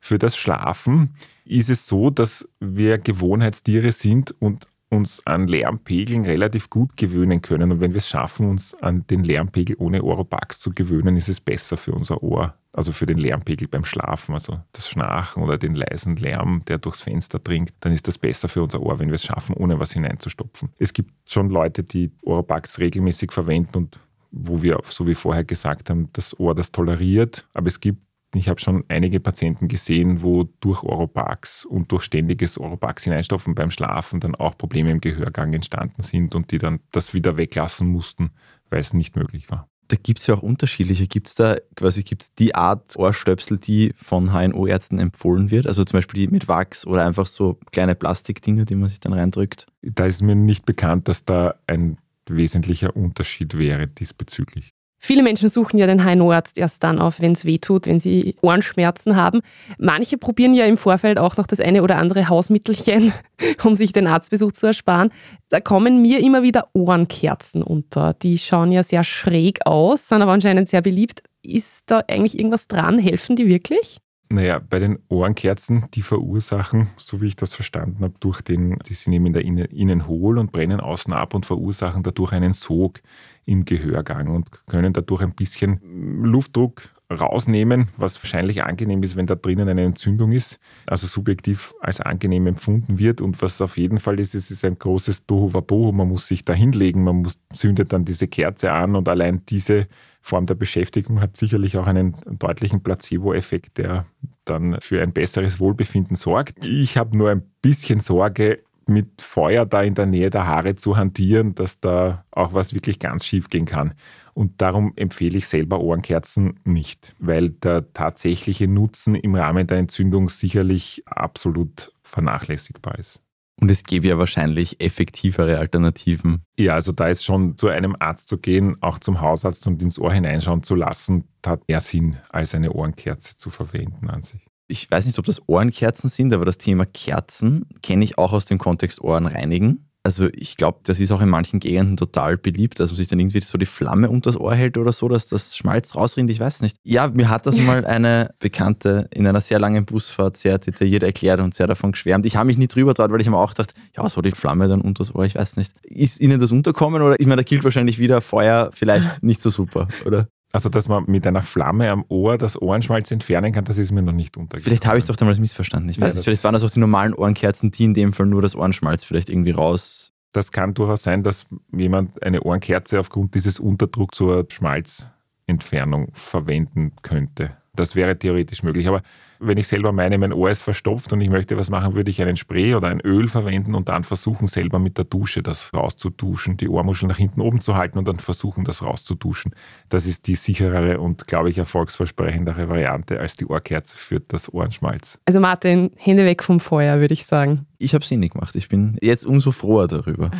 Für 0.00 0.18
das 0.18 0.36
Schlafen 0.36 1.14
ist 1.44 1.70
es 1.70 1.86
so, 1.86 2.10
dass 2.10 2.48
wir 2.60 2.98
Gewohnheitstiere 2.98 3.92
sind 3.92 4.34
und 4.40 4.66
uns 4.88 5.26
an 5.26 5.48
Lärmpegeln 5.48 6.24
relativ 6.24 6.70
gut 6.70 6.96
gewöhnen 6.96 7.42
können. 7.42 7.72
Und 7.72 7.80
wenn 7.80 7.92
wir 7.92 7.98
es 7.98 8.08
schaffen, 8.08 8.48
uns 8.48 8.74
an 8.74 9.06
den 9.08 9.24
Lärmpegel 9.24 9.76
ohne 9.78 10.02
Oropax 10.04 10.60
zu 10.60 10.70
gewöhnen, 10.70 11.16
ist 11.16 11.28
es 11.28 11.40
besser 11.40 11.76
für 11.76 11.92
unser 11.92 12.22
Ohr. 12.22 12.54
Also 12.74 12.90
für 12.90 13.06
den 13.06 13.18
Lärmpegel 13.18 13.68
beim 13.68 13.84
Schlafen, 13.84 14.34
also 14.34 14.60
das 14.72 14.88
Schnarchen 14.88 15.44
oder 15.44 15.58
den 15.58 15.76
leisen 15.76 16.16
Lärm, 16.16 16.62
der 16.66 16.78
durchs 16.78 17.02
Fenster 17.02 17.38
dringt, 17.38 17.72
dann 17.78 17.92
ist 17.92 18.08
das 18.08 18.18
besser 18.18 18.48
für 18.48 18.64
unser 18.64 18.80
Ohr, 18.80 18.98
wenn 18.98 19.08
wir 19.08 19.14
es 19.14 19.22
schaffen, 19.22 19.54
ohne 19.54 19.78
was 19.78 19.92
hineinzustopfen. 19.92 20.70
Es 20.76 20.92
gibt 20.92 21.12
schon 21.24 21.50
Leute, 21.50 21.84
die 21.84 22.10
Oropax 22.22 22.80
regelmäßig 22.80 23.30
verwenden 23.30 23.76
und 23.76 24.00
wo 24.32 24.60
wir, 24.60 24.80
so 24.88 25.06
wie 25.06 25.14
vorher 25.14 25.44
gesagt 25.44 25.88
haben, 25.88 26.08
das 26.14 26.38
Ohr 26.40 26.56
das 26.56 26.72
toleriert. 26.72 27.46
Aber 27.54 27.68
es 27.68 27.78
gibt, 27.78 28.02
ich 28.34 28.48
habe 28.48 28.58
schon 28.58 28.82
einige 28.88 29.20
Patienten 29.20 29.68
gesehen, 29.68 30.22
wo 30.22 30.42
durch 30.58 30.82
Oropax 30.82 31.64
und 31.64 31.92
durch 31.92 32.02
ständiges 32.02 32.58
Oropax 32.58 33.04
hineinstopfen 33.04 33.54
beim 33.54 33.70
Schlafen 33.70 34.18
dann 34.18 34.34
auch 34.34 34.58
Probleme 34.58 34.90
im 34.90 35.00
Gehörgang 35.00 35.52
entstanden 35.52 36.02
sind 36.02 36.34
und 36.34 36.50
die 36.50 36.58
dann 36.58 36.80
das 36.90 37.14
wieder 37.14 37.36
weglassen 37.36 37.86
mussten, 37.86 38.30
weil 38.68 38.80
es 38.80 38.92
nicht 38.92 39.14
möglich 39.14 39.48
war. 39.52 39.68
Da 39.88 39.96
gibt 40.02 40.20
es 40.20 40.26
ja 40.26 40.34
auch 40.34 40.42
unterschiedliche. 40.42 41.06
Gibt 41.06 41.28
es 41.28 41.34
da 41.34 41.56
quasi 41.76 42.02
gibt's 42.02 42.34
die 42.34 42.54
Art 42.54 42.96
Ohrstöpsel, 42.96 43.58
die 43.58 43.92
von 43.96 44.32
HNO-Ärzten 44.32 44.98
empfohlen 44.98 45.50
wird? 45.50 45.66
Also 45.66 45.84
zum 45.84 45.98
Beispiel 45.98 46.20
die 46.20 46.28
mit 46.28 46.48
Wachs 46.48 46.86
oder 46.86 47.04
einfach 47.04 47.26
so 47.26 47.58
kleine 47.72 47.94
Plastikdinger, 47.94 48.64
die 48.64 48.74
man 48.74 48.88
sich 48.88 49.00
dann 49.00 49.12
reindrückt? 49.12 49.66
Da 49.82 50.06
ist 50.06 50.22
mir 50.22 50.34
nicht 50.34 50.64
bekannt, 50.66 51.08
dass 51.08 51.24
da 51.24 51.54
ein 51.66 51.98
wesentlicher 52.26 52.96
Unterschied 52.96 53.56
wäre 53.58 53.86
diesbezüglich. 53.86 54.73
Viele 55.06 55.22
Menschen 55.22 55.50
suchen 55.50 55.76
ja 55.76 55.86
den 55.86 56.02
HNO-Arzt 56.02 56.56
erst 56.56 56.82
dann 56.82 56.98
auf, 56.98 57.20
wenn 57.20 57.32
es 57.32 57.44
weh 57.44 57.58
tut, 57.58 57.88
wenn 57.88 58.00
sie 58.00 58.36
Ohrenschmerzen 58.40 59.16
haben. 59.16 59.42
Manche 59.76 60.16
probieren 60.16 60.54
ja 60.54 60.64
im 60.64 60.78
Vorfeld 60.78 61.18
auch 61.18 61.36
noch 61.36 61.46
das 61.46 61.60
eine 61.60 61.82
oder 61.82 61.98
andere 61.98 62.30
Hausmittelchen, 62.30 63.12
um 63.64 63.76
sich 63.76 63.92
den 63.92 64.06
Arztbesuch 64.06 64.52
zu 64.52 64.68
ersparen. 64.68 65.10
Da 65.50 65.60
kommen 65.60 66.00
mir 66.00 66.20
immer 66.20 66.42
wieder 66.42 66.70
Ohrenkerzen 66.72 67.62
unter. 67.62 68.14
Die 68.14 68.38
schauen 68.38 68.72
ja 68.72 68.82
sehr 68.82 69.04
schräg 69.04 69.66
aus, 69.66 70.08
sind 70.08 70.22
aber 70.22 70.32
anscheinend 70.32 70.70
sehr 70.70 70.80
beliebt. 70.80 71.22
Ist 71.42 71.82
da 71.90 72.02
eigentlich 72.08 72.38
irgendwas 72.38 72.66
dran? 72.66 72.98
Helfen 72.98 73.36
die 73.36 73.46
wirklich? 73.46 73.98
Naja, 74.30 74.58
bei 74.58 74.78
den 74.78 74.98
Ohrenkerzen, 75.08 75.84
die 75.92 76.02
verursachen, 76.02 76.88
so 76.96 77.20
wie 77.20 77.26
ich 77.26 77.36
das 77.36 77.52
verstanden 77.52 78.02
habe, 78.02 78.14
durch 78.20 78.40
den, 78.40 78.78
die 78.78 79.14
eben 79.14 79.26
in 79.26 79.32
der 79.34 79.44
Innen, 79.44 79.66
innen 79.66 80.08
hohl 80.08 80.38
und 80.38 80.50
brennen 80.50 80.80
außen 80.80 81.12
ab 81.12 81.34
und 81.34 81.44
verursachen 81.44 82.02
dadurch 82.02 82.32
einen 82.32 82.54
Sog 82.54 83.00
im 83.46 83.64
Gehörgang 83.64 84.28
und 84.28 84.48
können 84.66 84.92
dadurch 84.92 85.22
ein 85.22 85.34
bisschen 85.34 85.80
Luftdruck 86.22 86.82
rausnehmen, 87.10 87.88
was 87.96 88.22
wahrscheinlich 88.22 88.64
angenehm 88.64 89.02
ist, 89.02 89.16
wenn 89.16 89.26
da 89.26 89.34
drinnen 89.34 89.68
eine 89.68 89.84
Entzündung 89.84 90.32
ist, 90.32 90.58
also 90.86 91.06
subjektiv 91.06 91.74
als 91.80 92.00
angenehm 92.00 92.46
empfunden 92.46 92.98
wird. 92.98 93.20
Und 93.20 93.40
was 93.42 93.60
auf 93.60 93.76
jeden 93.76 93.98
Fall 93.98 94.18
ist, 94.18 94.34
es 94.34 94.50
ist 94.50 94.64
ein 94.64 94.78
großes 94.78 95.26
Tohuwabohu. 95.26 95.92
Man 95.92 96.08
muss 96.08 96.26
sich 96.26 96.44
da 96.44 96.54
hinlegen, 96.54 97.04
man 97.04 97.16
muss, 97.16 97.38
zündet 97.54 97.92
dann 97.92 98.04
diese 98.04 98.26
Kerze 98.26 98.72
an 98.72 98.96
und 98.96 99.08
allein 99.08 99.42
diese 99.48 99.86
Form 100.22 100.46
der 100.46 100.54
Beschäftigung 100.54 101.20
hat 101.20 101.36
sicherlich 101.36 101.76
auch 101.76 101.86
einen 101.86 102.16
deutlichen 102.38 102.82
Placebo-Effekt, 102.82 103.76
der 103.76 104.06
dann 104.46 104.80
für 104.80 105.02
ein 105.02 105.12
besseres 105.12 105.60
Wohlbefinden 105.60 106.16
sorgt. 106.16 106.64
Ich 106.64 106.96
habe 106.96 107.16
nur 107.16 107.30
ein 107.30 107.42
bisschen 107.60 108.00
Sorge, 108.00 108.60
mit 108.88 109.22
Feuer 109.22 109.66
da 109.66 109.82
in 109.82 109.94
der 109.94 110.06
Nähe 110.06 110.30
der 110.30 110.46
Haare 110.46 110.76
zu 110.76 110.96
hantieren, 110.96 111.54
dass 111.54 111.80
da 111.80 112.24
auch 112.30 112.54
was 112.54 112.74
wirklich 112.74 112.98
ganz 112.98 113.24
schief 113.24 113.48
gehen 113.48 113.66
kann. 113.66 113.94
Und 114.34 114.60
darum 114.60 114.92
empfehle 114.96 115.38
ich 115.38 115.46
selber 115.46 115.80
Ohrenkerzen 115.80 116.60
nicht, 116.64 117.14
weil 117.18 117.50
der 117.50 117.92
tatsächliche 117.92 118.66
Nutzen 118.66 119.14
im 119.14 119.34
Rahmen 119.34 119.66
der 119.66 119.78
Entzündung 119.78 120.28
sicherlich 120.28 121.02
absolut 121.06 121.92
vernachlässigbar 122.02 122.98
ist. 122.98 123.20
Und 123.60 123.70
es 123.70 123.84
gäbe 123.84 124.08
ja 124.08 124.18
wahrscheinlich 124.18 124.80
effektivere 124.80 125.58
Alternativen. 125.58 126.42
Ja, 126.58 126.74
also 126.74 126.90
da 126.90 127.08
ist 127.08 127.24
schon 127.24 127.56
zu 127.56 127.68
einem 127.68 127.94
Arzt 127.98 128.28
zu 128.28 128.38
gehen, 128.38 128.76
auch 128.82 128.98
zum 128.98 129.20
Hausarzt 129.20 129.66
und 129.68 129.80
ins 129.80 129.98
Ohr 129.98 130.12
hineinschauen 130.12 130.64
zu 130.64 130.74
lassen, 130.74 131.28
hat 131.46 131.68
mehr 131.68 131.80
Sinn, 131.80 132.18
als 132.30 132.54
eine 132.54 132.72
Ohrenkerze 132.72 133.36
zu 133.36 133.50
verwenden 133.50 134.10
an 134.10 134.22
sich. 134.22 134.44
Ich 134.66 134.90
weiß 134.90 135.06
nicht, 135.06 135.18
ob 135.18 135.26
das 135.26 135.42
Ohrenkerzen 135.46 136.08
sind, 136.08 136.32
aber 136.32 136.44
das 136.44 136.58
Thema 136.58 136.86
Kerzen 136.86 137.66
kenne 137.82 138.04
ich 138.04 138.18
auch 138.18 138.32
aus 138.32 138.46
dem 138.46 138.58
Kontext 138.58 139.00
Ohren 139.02 139.26
reinigen. 139.26 139.90
Also 140.06 140.28
ich 140.34 140.58
glaube, 140.58 140.80
das 140.84 141.00
ist 141.00 141.12
auch 141.12 141.22
in 141.22 141.30
manchen 141.30 141.60
Gegenden 141.60 141.96
total 141.96 142.36
beliebt, 142.36 142.78
dass 142.78 142.90
man 142.90 142.96
sich 142.98 143.08
dann 143.08 143.18
irgendwie 143.18 143.40
so 143.40 143.56
die 143.56 143.64
Flamme 143.64 144.10
unter 144.10 144.30
das 144.30 144.38
Ohr 144.38 144.54
hält 144.54 144.76
oder 144.76 144.92
so, 144.92 145.08
dass 145.08 145.28
das 145.28 145.56
Schmalz 145.56 145.96
rausrinnt, 145.96 146.30
ich 146.30 146.38
weiß 146.38 146.60
nicht. 146.60 146.76
Ja, 146.82 147.08
mir 147.08 147.30
hat 147.30 147.46
das 147.46 147.56
mal 147.58 147.86
eine 147.86 148.34
Bekannte 148.38 149.08
in 149.14 149.26
einer 149.26 149.40
sehr 149.40 149.58
langen 149.58 149.86
Busfahrt 149.86 150.36
sehr 150.36 150.58
detailliert 150.58 151.02
erklärt 151.02 151.40
und 151.40 151.54
sehr 151.54 151.66
davon 151.66 151.92
geschwärmt. 151.92 152.26
Ich 152.26 152.36
habe 152.36 152.46
mich 152.46 152.58
nie 152.58 152.68
drüber 152.68 152.92
dort, 152.92 153.12
weil 153.12 153.20
ich 153.22 153.30
mir 153.30 153.38
auch 153.38 153.54
gedacht, 153.54 153.72
ja, 153.96 154.06
so 154.06 154.20
die 154.20 154.32
Flamme 154.32 154.68
dann 154.68 154.82
unter 154.82 155.04
das 155.04 155.14
Ohr, 155.14 155.24
ich 155.24 155.36
weiß 155.36 155.56
nicht. 155.56 155.72
Ist 155.82 156.20
Ihnen 156.20 156.38
das 156.38 156.52
unterkommen 156.52 157.00
oder 157.00 157.18
ich 157.18 157.26
meine, 157.26 157.36
da 157.36 157.42
gilt 157.42 157.64
wahrscheinlich 157.64 157.98
wieder 157.98 158.20
Feuer 158.20 158.70
vielleicht 158.74 159.22
nicht 159.22 159.40
so 159.40 159.48
super, 159.48 159.88
oder? 160.04 160.28
Also, 160.54 160.68
dass 160.68 160.86
man 160.86 161.02
mit 161.08 161.26
einer 161.26 161.42
Flamme 161.42 161.90
am 161.90 162.04
Ohr 162.06 162.38
das 162.38 162.60
Ohrenschmalz 162.62 163.10
entfernen 163.10 163.52
kann, 163.52 163.64
das 163.64 163.76
ist 163.76 163.90
mir 163.90 164.02
noch 164.02 164.12
nicht 164.12 164.36
untergegangen. 164.36 164.62
Vielleicht 164.62 164.86
habe 164.86 164.98
ich 164.98 165.02
es 165.02 165.08
doch 165.08 165.16
damals 165.16 165.40
missverstanden. 165.40 165.90
Ich 165.90 166.00
weiß 166.00 166.10
ja, 166.10 166.14
nicht. 166.14 166.24
Vielleicht 166.24 166.44
waren 166.44 166.52
das 166.52 166.62
auch 166.62 166.70
die 166.70 166.78
normalen 166.78 167.12
Ohrenkerzen, 167.12 167.72
die 167.72 167.82
in 167.82 167.92
dem 167.92 168.12
Fall 168.12 168.26
nur 168.26 168.40
das 168.40 168.54
Ohrenschmalz 168.54 169.02
vielleicht 169.02 169.30
irgendwie 169.30 169.50
raus. 169.50 170.12
Das 170.30 170.52
kann 170.52 170.72
durchaus 170.72 171.02
sein, 171.02 171.24
dass 171.24 171.46
jemand 171.72 172.22
eine 172.22 172.42
Ohrenkerze 172.42 173.00
aufgrund 173.00 173.34
dieses 173.34 173.58
Unterdrucks 173.58 174.16
zur 174.16 174.46
Schmalzentfernung 174.48 176.10
verwenden 176.12 176.92
könnte. 177.02 177.56
Das 177.74 177.96
wäre 177.96 178.16
theoretisch 178.16 178.62
möglich. 178.62 178.86
Aber 178.86 179.02
wenn 179.46 179.58
ich 179.58 179.66
selber 179.66 179.92
meine, 179.92 180.18
mein 180.18 180.32
Ohr 180.32 180.50
ist 180.50 180.62
verstopft 180.62 181.12
und 181.12 181.20
ich 181.20 181.30
möchte 181.30 181.56
was 181.56 181.70
machen, 181.70 181.94
würde 181.94 182.10
ich 182.10 182.20
einen 182.20 182.36
Spray 182.36 182.74
oder 182.74 182.88
ein 182.88 183.00
Öl 183.00 183.28
verwenden 183.28 183.74
und 183.74 183.88
dann 183.88 184.04
versuchen, 184.04 184.46
selber 184.46 184.78
mit 184.78 184.98
der 184.98 185.04
Dusche 185.04 185.42
das 185.42 185.72
rauszuduschen, 185.74 186.56
die 186.56 186.68
Ohrmuschel 186.68 187.08
nach 187.08 187.18
hinten 187.18 187.40
oben 187.40 187.60
zu 187.60 187.74
halten 187.74 187.98
und 187.98 188.06
dann 188.06 188.16
versuchen, 188.16 188.64
das 188.64 188.82
rauszuduschen. 188.82 189.54
Das 189.88 190.06
ist 190.06 190.26
die 190.26 190.34
sicherere 190.34 191.00
und, 191.00 191.26
glaube 191.26 191.50
ich, 191.50 191.58
erfolgsversprechendere 191.58 192.68
Variante 192.68 193.20
als 193.20 193.36
die 193.36 193.46
Ohrkerze 193.46 193.96
für 193.96 194.20
das 194.20 194.52
Ohrenschmalz. 194.52 195.18
Also 195.24 195.40
Martin, 195.40 195.90
Hände 195.96 196.24
weg 196.24 196.42
vom 196.42 196.60
Feuer, 196.60 197.00
würde 197.00 197.14
ich 197.14 197.26
sagen. 197.26 197.66
Ich 197.78 197.94
habe 197.94 198.04
es 198.04 198.10
eh 198.10 198.16
nicht 198.16 198.34
gemacht. 198.34 198.54
Ich 198.54 198.68
bin 198.68 198.96
jetzt 199.00 199.26
umso 199.26 199.52
froher 199.52 199.86
darüber. 199.86 200.30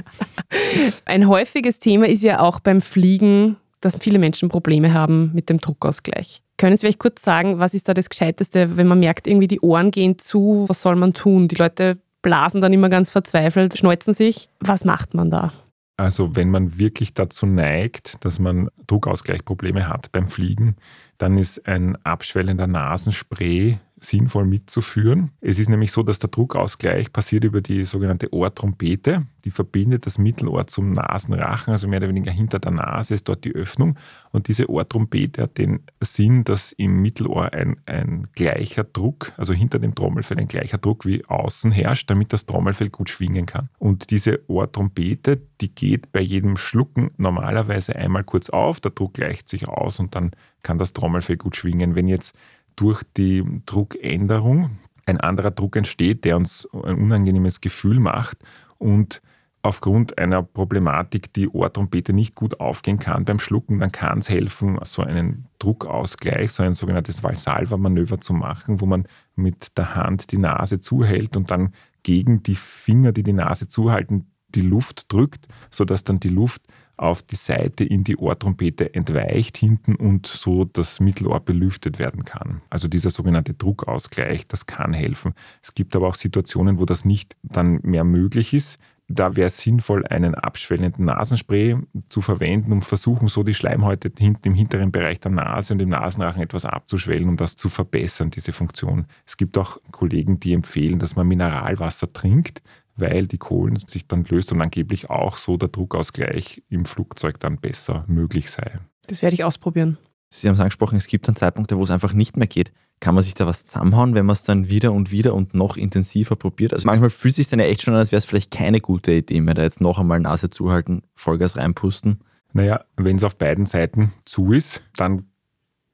Ein 1.04 1.28
häufiges 1.28 1.78
Thema 1.78 2.08
ist 2.08 2.22
ja 2.22 2.40
auch 2.40 2.60
beim 2.60 2.80
Fliegen 2.80 3.56
dass 3.84 3.96
viele 4.00 4.18
Menschen 4.18 4.48
Probleme 4.48 4.94
haben 4.94 5.30
mit 5.34 5.50
dem 5.50 5.60
Druckausgleich. 5.60 6.42
Können 6.56 6.76
Sie 6.76 6.82
vielleicht 6.82 7.00
kurz 7.00 7.22
sagen, 7.22 7.58
was 7.58 7.74
ist 7.74 7.88
da 7.88 7.94
das 7.94 8.08
Gescheiteste, 8.08 8.76
wenn 8.76 8.86
man 8.86 9.00
merkt, 9.00 9.26
irgendwie 9.26 9.48
die 9.48 9.60
Ohren 9.60 9.90
gehen 9.90 10.18
zu, 10.18 10.66
was 10.68 10.82
soll 10.82 10.96
man 10.96 11.12
tun? 11.12 11.48
Die 11.48 11.56
Leute 11.56 11.98
blasen 12.22 12.60
dann 12.60 12.72
immer 12.72 12.88
ganz 12.88 13.10
verzweifelt, 13.10 13.76
schneuzen 13.76 14.14
sich. 14.14 14.48
Was 14.60 14.84
macht 14.84 15.14
man 15.14 15.30
da? 15.30 15.52
Also 15.96 16.34
wenn 16.34 16.50
man 16.50 16.78
wirklich 16.78 17.14
dazu 17.14 17.46
neigt, 17.46 18.24
dass 18.24 18.40
man 18.40 18.68
Druckausgleichprobleme 18.86 19.88
hat 19.88 20.10
beim 20.10 20.28
Fliegen, 20.28 20.76
dann 21.18 21.38
ist 21.38 21.68
ein 21.68 21.96
abschwellender 22.04 22.66
Nasenspray 22.66 23.78
sinnvoll 24.04 24.44
mitzuführen. 24.44 25.30
Es 25.40 25.58
ist 25.58 25.68
nämlich 25.68 25.92
so, 25.92 26.02
dass 26.02 26.18
der 26.18 26.30
Druckausgleich 26.30 27.12
passiert 27.12 27.44
über 27.44 27.60
die 27.60 27.84
sogenannte 27.84 28.32
Ohrtrompete. 28.32 29.26
Die 29.44 29.50
verbindet 29.50 30.06
das 30.06 30.18
Mittelohr 30.18 30.66
zum 30.66 30.92
Nasenrachen, 30.92 31.72
also 31.72 31.88
mehr 31.88 31.98
oder 31.98 32.08
weniger 32.08 32.30
hinter 32.30 32.58
der 32.58 32.70
Nase 32.72 33.14
ist 33.14 33.28
dort 33.28 33.44
die 33.44 33.54
Öffnung. 33.54 33.98
Und 34.30 34.48
diese 34.48 34.70
Ohrtrompete 34.70 35.42
hat 35.42 35.58
den 35.58 35.80
Sinn, 36.00 36.44
dass 36.44 36.72
im 36.72 37.02
Mittelohr 37.02 37.52
ein, 37.52 37.76
ein 37.86 38.28
gleicher 38.34 38.84
Druck, 38.84 39.32
also 39.36 39.52
hinter 39.52 39.78
dem 39.78 39.94
Trommelfell 39.94 40.38
ein 40.38 40.48
gleicher 40.48 40.78
Druck 40.78 41.04
wie 41.04 41.24
außen 41.26 41.72
herrscht, 41.72 42.08
damit 42.10 42.32
das 42.32 42.46
Trommelfell 42.46 42.90
gut 42.90 43.10
schwingen 43.10 43.46
kann. 43.46 43.68
Und 43.78 44.10
diese 44.10 44.48
Ohrtrompete, 44.48 45.42
die 45.60 45.74
geht 45.74 46.12
bei 46.12 46.20
jedem 46.20 46.56
Schlucken 46.56 47.10
normalerweise 47.16 47.96
einmal 47.96 48.24
kurz 48.24 48.50
auf, 48.50 48.80
der 48.80 48.92
Druck 48.92 49.14
gleicht 49.14 49.48
sich 49.48 49.68
aus 49.68 50.00
und 50.00 50.14
dann 50.14 50.32
kann 50.62 50.78
das 50.78 50.94
Trommelfell 50.94 51.36
gut 51.36 51.54
schwingen. 51.54 51.94
Wenn 51.94 52.08
jetzt 52.08 52.34
durch 52.76 53.02
die 53.16 53.44
Druckänderung 53.66 54.78
ein 55.06 55.20
anderer 55.20 55.50
Druck 55.50 55.76
entsteht, 55.76 56.24
der 56.24 56.36
uns 56.36 56.68
ein 56.72 56.96
unangenehmes 56.96 57.60
Gefühl 57.60 58.00
macht 58.00 58.38
und 58.78 59.20
aufgrund 59.64 60.18
einer 60.18 60.42
Problematik 60.42 61.32
die 61.32 61.48
Ohrtrompete 61.48 62.12
nicht 62.12 62.34
gut 62.34 62.60
aufgehen 62.60 62.98
kann 62.98 63.24
beim 63.24 63.38
Schlucken, 63.38 63.80
dann 63.80 63.90
kann 63.90 64.18
es 64.18 64.28
helfen, 64.28 64.78
so 64.82 65.02
einen 65.02 65.46
Druckausgleich, 65.58 66.52
so 66.52 66.62
ein 66.62 66.74
sogenanntes 66.74 67.22
Valsalva-Manöver 67.22 68.20
zu 68.20 68.34
machen, 68.34 68.82
wo 68.82 68.86
man 68.86 69.06
mit 69.36 69.78
der 69.78 69.94
Hand 69.94 70.32
die 70.32 70.38
Nase 70.38 70.80
zuhält 70.80 71.36
und 71.36 71.50
dann 71.50 71.72
gegen 72.02 72.42
die 72.42 72.56
Finger, 72.56 73.12
die 73.12 73.22
die 73.22 73.32
Nase 73.32 73.66
zuhalten, 73.66 74.26
die 74.54 74.62
Luft 74.62 75.12
drückt, 75.12 75.46
sodass 75.70 76.04
dann 76.04 76.20
die 76.20 76.28
Luft 76.28 76.62
auf 76.96 77.22
die 77.22 77.36
Seite 77.36 77.84
in 77.84 78.04
die 78.04 78.16
Ohrtrompete 78.16 78.94
entweicht 78.94 79.56
hinten 79.56 79.96
und 79.96 80.26
so 80.26 80.64
das 80.64 81.00
Mittelohr 81.00 81.40
belüftet 81.40 81.98
werden 81.98 82.24
kann. 82.24 82.60
Also 82.70 82.88
dieser 82.88 83.10
sogenannte 83.10 83.54
Druckausgleich, 83.54 84.46
das 84.46 84.66
kann 84.66 84.92
helfen. 84.92 85.34
Es 85.62 85.74
gibt 85.74 85.96
aber 85.96 86.08
auch 86.08 86.14
Situationen, 86.14 86.78
wo 86.78 86.84
das 86.84 87.04
nicht 87.04 87.36
dann 87.42 87.80
mehr 87.82 88.04
möglich 88.04 88.54
ist. 88.54 88.78
Da 89.06 89.36
wäre 89.36 89.48
es 89.48 89.58
sinnvoll, 89.58 90.06
einen 90.06 90.34
abschwellenden 90.34 91.04
Nasenspray 91.04 91.76
zu 92.08 92.22
verwenden, 92.22 92.72
um 92.72 92.80
versuchen, 92.80 93.28
so 93.28 93.42
die 93.42 93.52
Schleimhäute 93.52 94.10
hinten 94.16 94.48
im 94.48 94.54
hinteren 94.54 94.92
Bereich 94.92 95.20
der 95.20 95.30
Nase 95.30 95.74
und 95.74 95.80
im 95.80 95.90
Nasenrachen 95.90 96.42
etwas 96.42 96.64
abzuschwellen, 96.64 97.28
um 97.28 97.36
das 97.36 97.54
zu 97.54 97.68
verbessern, 97.68 98.30
diese 98.30 98.52
Funktion. 98.52 99.06
Es 99.26 99.36
gibt 99.36 99.58
auch 99.58 99.76
Kollegen, 99.90 100.40
die 100.40 100.54
empfehlen, 100.54 101.00
dass 101.00 101.16
man 101.16 101.28
Mineralwasser 101.28 102.14
trinkt, 102.14 102.62
weil 102.96 103.26
die 103.26 103.38
Kohlen 103.38 103.76
sich 103.76 104.06
dann 104.06 104.24
löst 104.24 104.52
und 104.52 104.60
angeblich 104.60 105.10
auch 105.10 105.36
so 105.36 105.56
der 105.56 105.68
Druckausgleich 105.68 106.62
im 106.68 106.84
Flugzeug 106.84 107.40
dann 107.40 107.58
besser 107.58 108.04
möglich 108.06 108.50
sei. 108.50 108.78
Das 109.06 109.22
werde 109.22 109.34
ich 109.34 109.44
ausprobieren. 109.44 109.98
Sie 110.30 110.48
haben 110.48 110.54
es 110.54 110.60
angesprochen, 110.60 110.98
es 110.98 111.06
gibt 111.06 111.28
dann 111.28 111.36
Zeitpunkte, 111.36 111.76
wo 111.76 111.82
es 111.82 111.90
einfach 111.90 112.12
nicht 112.12 112.36
mehr 112.36 112.48
geht. 112.48 112.72
Kann 113.00 113.14
man 113.14 113.22
sich 113.22 113.34
da 113.34 113.46
was 113.46 113.64
zusammenhauen, 113.64 114.14
wenn 114.14 114.26
man 114.26 114.34
es 114.34 114.42
dann 114.42 114.68
wieder 114.68 114.92
und 114.92 115.10
wieder 115.10 115.34
und 115.34 115.54
noch 115.54 115.76
intensiver 115.76 116.36
probiert? 116.36 116.72
Also 116.72 116.86
manchmal 116.86 117.10
fühlt 117.10 117.32
es 117.32 117.36
sich 117.36 117.48
dann 117.48 117.60
ja 117.60 117.66
echt 117.66 117.82
schon 117.82 117.94
an, 117.94 118.00
als 118.00 118.12
wäre 118.12 118.18
es 118.18 118.24
vielleicht 118.24 118.50
keine 118.50 118.80
gute 118.80 119.12
Idee 119.12 119.40
mehr, 119.40 119.54
da 119.54 119.62
jetzt 119.62 119.80
noch 119.80 119.98
einmal 119.98 120.20
Nase 120.20 120.50
zuhalten, 120.50 121.02
Vollgas 121.14 121.56
reinpusten. 121.56 122.20
Naja, 122.52 122.84
wenn 122.96 123.16
es 123.16 123.24
auf 123.24 123.36
beiden 123.36 123.66
Seiten 123.66 124.12
zu 124.24 124.52
ist, 124.52 124.82
dann 124.96 125.26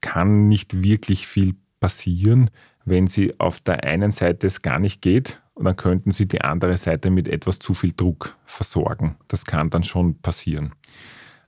kann 0.01 0.49
nicht 0.49 0.83
wirklich 0.83 1.27
viel 1.27 1.55
passieren. 1.81 2.51
Wenn 2.85 3.09
sie 3.09 3.39
auf 3.41 3.61
der 3.61 3.85
einen 3.85 4.11
Seite 4.11 4.47
es 4.47 4.63
gar 4.63 4.79
nicht 4.79 5.03
geht, 5.03 5.43
dann 5.65 5.77
könnten 5.77 6.11
sie 6.11 6.27
die 6.27 6.41
andere 6.41 6.77
Seite 6.77 7.11
mit 7.11 7.29
etwas 7.29 7.59
zu 7.59 7.75
viel 7.75 7.93
Druck 7.93 8.37
versorgen. 8.45 9.17
Das 9.29 9.45
kann 9.45 9.71
dann 9.71 9.85
schon 9.85 10.21
passieren. 10.21 10.73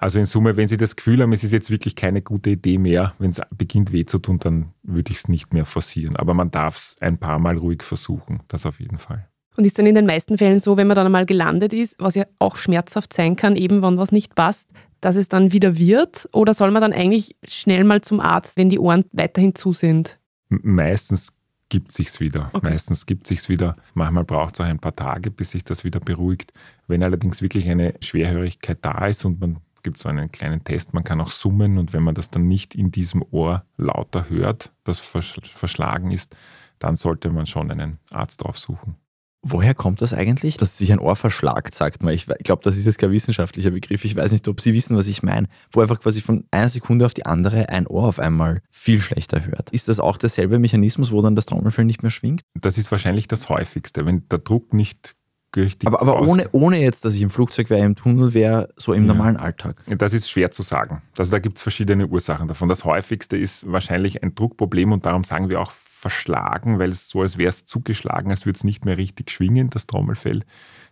Also 0.02 0.18
in 0.18 0.26
Summe, 0.26 0.56
wenn 0.56 0.66
Sie 0.66 0.76
das 0.76 0.96
Gefühl 0.96 1.22
haben, 1.22 1.32
es 1.32 1.44
ist 1.44 1.52
jetzt 1.52 1.70
wirklich 1.70 1.94
keine 1.94 2.22
gute 2.22 2.50
Idee 2.50 2.76
mehr, 2.76 3.12
wenn 3.20 3.30
es 3.30 3.40
beginnt 3.56 3.92
weh 3.92 4.04
zu 4.04 4.18
tun, 4.18 4.38
dann 4.38 4.72
würde 4.82 5.12
ich 5.12 5.18
es 5.18 5.28
nicht 5.28 5.54
mehr 5.54 5.64
forcieren. 5.64 6.16
Aber 6.16 6.34
man 6.34 6.50
darf 6.50 6.76
es 6.76 6.96
ein 6.98 7.18
paar 7.18 7.38
Mal 7.38 7.56
ruhig 7.56 7.84
versuchen, 7.84 8.42
das 8.48 8.66
auf 8.66 8.80
jeden 8.80 8.98
Fall. 8.98 9.28
Und 9.56 9.64
ist 9.64 9.78
dann 9.78 9.86
in 9.86 9.94
den 9.94 10.06
meisten 10.06 10.38
Fällen 10.38 10.58
so, 10.58 10.76
wenn 10.76 10.88
man 10.88 10.96
dann 10.96 11.06
einmal 11.06 11.24
gelandet 11.24 11.72
ist, 11.72 11.94
was 12.00 12.16
ja 12.16 12.24
auch 12.40 12.56
schmerzhaft 12.56 13.12
sein 13.12 13.36
kann, 13.36 13.54
eben 13.54 13.80
wenn 13.80 13.96
was 13.96 14.10
nicht 14.10 14.34
passt, 14.34 14.70
dass 15.00 15.14
es 15.14 15.28
dann 15.28 15.52
wieder 15.52 15.78
wird? 15.78 16.28
Oder 16.32 16.52
soll 16.52 16.72
man 16.72 16.82
dann 16.82 16.92
eigentlich 16.92 17.36
schnell 17.44 17.84
mal 17.84 18.00
zum 18.00 18.18
Arzt, 18.18 18.56
wenn 18.56 18.70
die 18.70 18.80
Ohren 18.80 19.04
weiterhin 19.12 19.54
zu 19.54 19.72
sind? 19.72 20.18
Meistens 20.48 21.32
gibt 21.72 21.90
sich's 21.90 22.20
wieder. 22.20 22.50
Okay. 22.52 22.68
Meistens 22.68 23.06
gibt 23.06 23.26
sich's 23.26 23.48
wieder. 23.48 23.76
Manchmal 23.94 24.24
braucht 24.24 24.52
es 24.54 24.60
auch 24.60 24.66
ein 24.66 24.78
paar 24.78 24.92
Tage, 24.92 25.30
bis 25.30 25.52
sich 25.52 25.64
das 25.64 25.84
wieder 25.84 26.00
beruhigt. 26.00 26.52
Wenn 26.86 27.02
allerdings 27.02 27.40
wirklich 27.40 27.66
eine 27.66 27.94
Schwerhörigkeit 28.02 28.76
da 28.82 29.06
ist 29.06 29.24
und 29.24 29.40
man 29.40 29.56
gibt 29.82 29.96
so 29.96 30.10
einen 30.10 30.30
kleinen 30.30 30.64
Test, 30.64 30.92
man 30.92 31.02
kann 31.02 31.18
auch 31.22 31.30
summen 31.30 31.78
und 31.78 31.94
wenn 31.94 32.02
man 32.02 32.14
das 32.14 32.28
dann 32.28 32.46
nicht 32.46 32.74
in 32.74 32.90
diesem 32.90 33.24
Ohr 33.30 33.64
lauter 33.78 34.28
hört, 34.28 34.70
das 34.84 35.00
verschlagen 35.00 36.10
ist, 36.10 36.36
dann 36.78 36.94
sollte 36.94 37.30
man 37.30 37.46
schon 37.46 37.70
einen 37.70 37.98
Arzt 38.10 38.44
aufsuchen. 38.44 38.96
Woher 39.44 39.74
kommt 39.74 40.00
das 40.02 40.14
eigentlich, 40.14 40.56
dass 40.56 40.78
sich 40.78 40.92
ein 40.92 41.00
Ohr 41.00 41.16
verschlagt, 41.16 41.74
sagt 41.74 42.04
man? 42.04 42.14
Ich 42.14 42.26
glaube, 42.26 42.62
das 42.62 42.76
ist 42.76 42.86
jetzt 42.86 42.98
kein 42.98 43.10
wissenschaftlicher 43.10 43.72
Begriff. 43.72 44.04
Ich 44.04 44.14
weiß 44.14 44.30
nicht, 44.30 44.46
ob 44.46 44.60
Sie 44.60 44.72
wissen, 44.72 44.96
was 44.96 45.08
ich 45.08 45.24
meine. 45.24 45.48
Wo 45.72 45.80
einfach 45.80 45.98
quasi 45.98 46.20
von 46.20 46.44
einer 46.52 46.68
Sekunde 46.68 47.06
auf 47.06 47.12
die 47.12 47.26
andere 47.26 47.68
ein 47.68 47.88
Ohr 47.88 48.04
auf 48.04 48.20
einmal 48.20 48.62
viel 48.70 49.00
schlechter 49.00 49.44
hört. 49.44 49.70
Ist 49.70 49.88
das 49.88 49.98
auch 49.98 50.16
derselbe 50.16 50.60
Mechanismus, 50.60 51.10
wo 51.10 51.20
dann 51.22 51.34
das 51.34 51.46
Trommelfell 51.46 51.84
nicht 51.84 52.02
mehr 52.02 52.12
schwingt? 52.12 52.42
Das 52.54 52.78
ist 52.78 52.90
wahrscheinlich 52.92 53.26
das 53.26 53.48
häufigste. 53.48 54.06
Wenn 54.06 54.28
der 54.28 54.38
Druck 54.38 54.72
nicht 54.74 55.16
richtig. 55.56 55.86
Aber, 55.86 56.00
aber 56.00 56.20
ohne, 56.22 56.48
ohne 56.52 56.80
jetzt, 56.80 57.04
dass 57.04 57.14
ich 57.14 57.22
im 57.22 57.30
Flugzeug 57.30 57.70
wäre, 57.70 57.84
im 57.84 57.96
Tunnel 57.96 58.34
wäre, 58.34 58.68
so 58.76 58.92
im 58.92 59.02
ja. 59.06 59.14
normalen 59.14 59.36
Alltag. 59.36 59.76
Das 59.86 60.12
ist 60.12 60.30
schwer 60.30 60.50
zu 60.50 60.62
sagen. 60.62 61.02
Also 61.18 61.30
da 61.30 61.38
gibt 61.38 61.58
es 61.58 61.62
verschiedene 61.62 62.06
Ursachen 62.06 62.48
davon. 62.48 62.68
Das 62.68 62.84
häufigste 62.84 63.36
ist 63.36 63.70
wahrscheinlich 63.70 64.22
ein 64.22 64.34
Druckproblem 64.34 64.92
und 64.92 65.06
darum 65.06 65.24
sagen 65.24 65.48
wir 65.48 65.60
auch 65.60 65.72
verschlagen, 66.02 66.78
weil 66.80 66.90
es 66.90 67.08
so, 67.08 67.22
als 67.22 67.38
wäre 67.38 67.50
es 67.50 67.64
zugeschlagen, 67.64 68.30
als 68.30 68.44
würde 68.44 68.56
es 68.56 68.64
nicht 68.64 68.84
mehr 68.84 68.96
richtig 68.96 69.30
schwingen, 69.30 69.70
das 69.70 69.86
Trommelfell. 69.86 70.42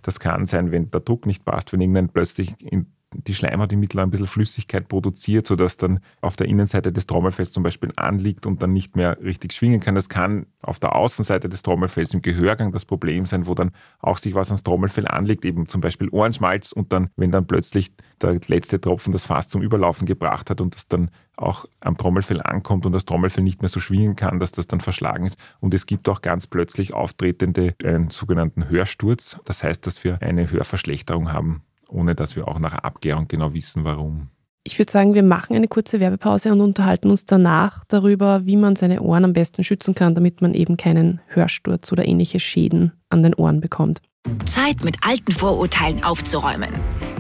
Das 0.03 0.21
kann 0.21 0.47
sein, 0.47 0.71
wenn 0.71 0.91
der 0.91 1.01
Druck 1.01 1.27
nicht 1.27 1.45
passt, 1.45 1.73
wenn 1.73 1.81
irgendein 1.81 2.11
plötzlich 2.11 2.55
in 2.61 2.87
die 3.15 3.35
Schleimhaut 3.35 3.73
im 3.73 3.81
Mittel 3.81 4.01
ein 4.01 4.11
bisschen 4.11 4.27
Flüssigkeit 4.27 4.89
produziert, 4.89 5.47
sodass 5.47 5.77
dann 5.77 6.01
auf 6.21 6.37
der 6.37 6.47
Innenseite 6.47 6.93
des 6.93 7.07
Trommelfells 7.07 7.51
zum 7.51 7.63
Beispiel 7.63 7.93
anliegt 7.97 8.47
und 8.47 8.63
dann 8.63 8.73
nicht 8.73 8.97
mehr 8.97 9.19
richtig 9.23 9.53
schwingen 9.53 9.81
kann. 9.81 9.95
Das 9.95 10.09
kann 10.09 10.47
auf 10.63 10.79
der 10.79 10.95
Außenseite 10.95 11.49
des 11.49 11.63
Trommelfells 11.63 12.15
im 12.15 12.23
Gehörgang 12.23 12.73
das 12.73 12.85
Problem 12.85 13.27
sein, 13.27 13.47
wo 13.47 13.55
dann 13.55 13.73
auch 13.99 14.19
sich 14.19 14.35
was 14.35 14.49
ans 14.49 14.63
Trommelfell 14.63 15.09
anlegt, 15.09 15.45
eben 15.45 15.69
zum 15.69 15.81
Beispiel 15.81 16.09
Ohrenschmalz 16.11 16.73
und 16.73 16.93
dann, 16.93 17.11
wenn 17.17 17.33
dann 17.33 17.47
plötzlich 17.47 17.93
der 18.23 18.39
letzte 18.47 18.81
Tropfen 18.81 19.13
das 19.13 19.27
Fass 19.27 19.49
zum 19.49 19.63
Überlaufen 19.63 20.07
gebracht 20.07 20.51
hat 20.51 20.61
und 20.61 20.75
das 20.75 20.87
dann 20.87 21.11
auch 21.37 21.65
am 21.81 21.97
Trommelfell 21.97 22.41
ankommt 22.43 22.87
und 22.87 22.93
das 22.93 23.07
Trommelfell 23.07 23.43
nicht 23.43 23.63
mehr 23.63 23.69
so 23.69 23.81
schwingen 23.81 24.15
kann, 24.15 24.39
dass 24.39 24.53
das 24.53 24.69
dann 24.69 24.81
verschlagen 24.81 25.27
ist. 25.27 25.39
Und 25.59 25.75
es 25.75 25.87
gibt 25.87 26.09
auch 26.09 26.21
ganz 26.21 26.47
plötzlich 26.47 26.93
auftretende, 26.93 27.75
einen 27.83 28.11
sogenannten 28.11 28.69
Hörsturz. 28.69 29.41
Das 29.47 29.63
heißt, 29.65 29.87
dass 29.87 30.05
wir 30.05 30.21
eine 30.23 30.51
Hörverschlechterung 30.51 31.33
haben 31.33 31.63
ohne 31.91 32.15
dass 32.15 32.37
wir 32.37 32.49
auch 32.49 32.59
nach 32.59 32.75
Abgärung 32.75 33.29
genau 33.29 33.55
wissen, 33.55 33.85
warum. 33.85 34.29
Ich 34.63 34.79
würde 34.79 34.93
sagen, 34.93 35.15
wir 35.15 35.23
machen 35.23 35.57
eine 35.57 35.69
kurze 35.69 36.01
Werbepause 36.01 36.53
und 36.53 36.61
unterhalten 36.61 37.09
uns 37.09 37.25
danach 37.25 37.83
darüber, 37.89 38.45
wie 38.45 38.57
man 38.57 38.77
seine 38.77 39.01
Ohren 39.01 39.25
am 39.25 39.33
besten 39.33 39.65
schützen 39.65 39.95
kann, 39.95 40.15
damit 40.15 40.43
man 40.43 40.53
eben 40.53 40.77
keinen 40.77 41.21
Hörsturz 41.29 41.91
oder 41.93 42.07
ähnliche 42.07 42.41
Schäden 42.41 42.93
an 43.09 43.23
den 43.23 43.35
Ohren 43.35 43.61
bekommt. 43.61 44.03
Zeit, 44.51 44.85
mit 44.85 44.99
alten 45.07 45.33
Vorurteilen 45.33 46.05
aufzuräumen. 46.05 46.71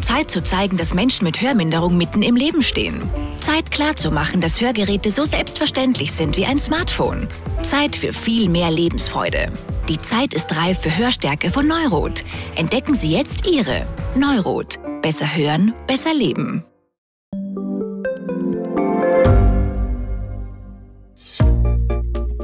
Zeit 0.00 0.30
zu 0.30 0.42
zeigen, 0.42 0.76
dass 0.76 0.94
Menschen 0.94 1.24
mit 1.24 1.40
Hörminderung 1.40 1.96
mitten 1.96 2.22
im 2.22 2.36
Leben 2.36 2.62
stehen. 2.62 3.02
Zeit 3.38 3.70
klarzumachen, 3.70 4.40
dass 4.40 4.60
Hörgeräte 4.60 5.10
so 5.10 5.24
selbstverständlich 5.24 6.12
sind 6.12 6.36
wie 6.36 6.46
ein 6.46 6.58
Smartphone. 6.58 7.28
Zeit 7.62 7.96
für 7.96 8.12
viel 8.12 8.48
mehr 8.48 8.70
Lebensfreude. 8.70 9.52
Die 9.88 10.00
Zeit 10.00 10.34
ist 10.34 10.56
reif 10.56 10.80
für 10.80 10.96
Hörstärke 10.96 11.50
von 11.50 11.66
Neurot. 11.66 12.24
Entdecken 12.56 12.94
Sie 12.94 13.10
jetzt 13.10 13.48
Ihre. 13.48 13.86
Neurot. 14.14 14.78
Besser 15.02 15.34
hören, 15.34 15.72
besser 15.86 16.12
leben. 16.14 16.64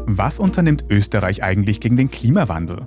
Was 0.07 0.39
unternimmt 0.39 0.85
Österreich 0.89 1.43
eigentlich 1.43 1.81
gegen 1.81 1.97
den 1.97 2.11
Klimawandel? 2.11 2.87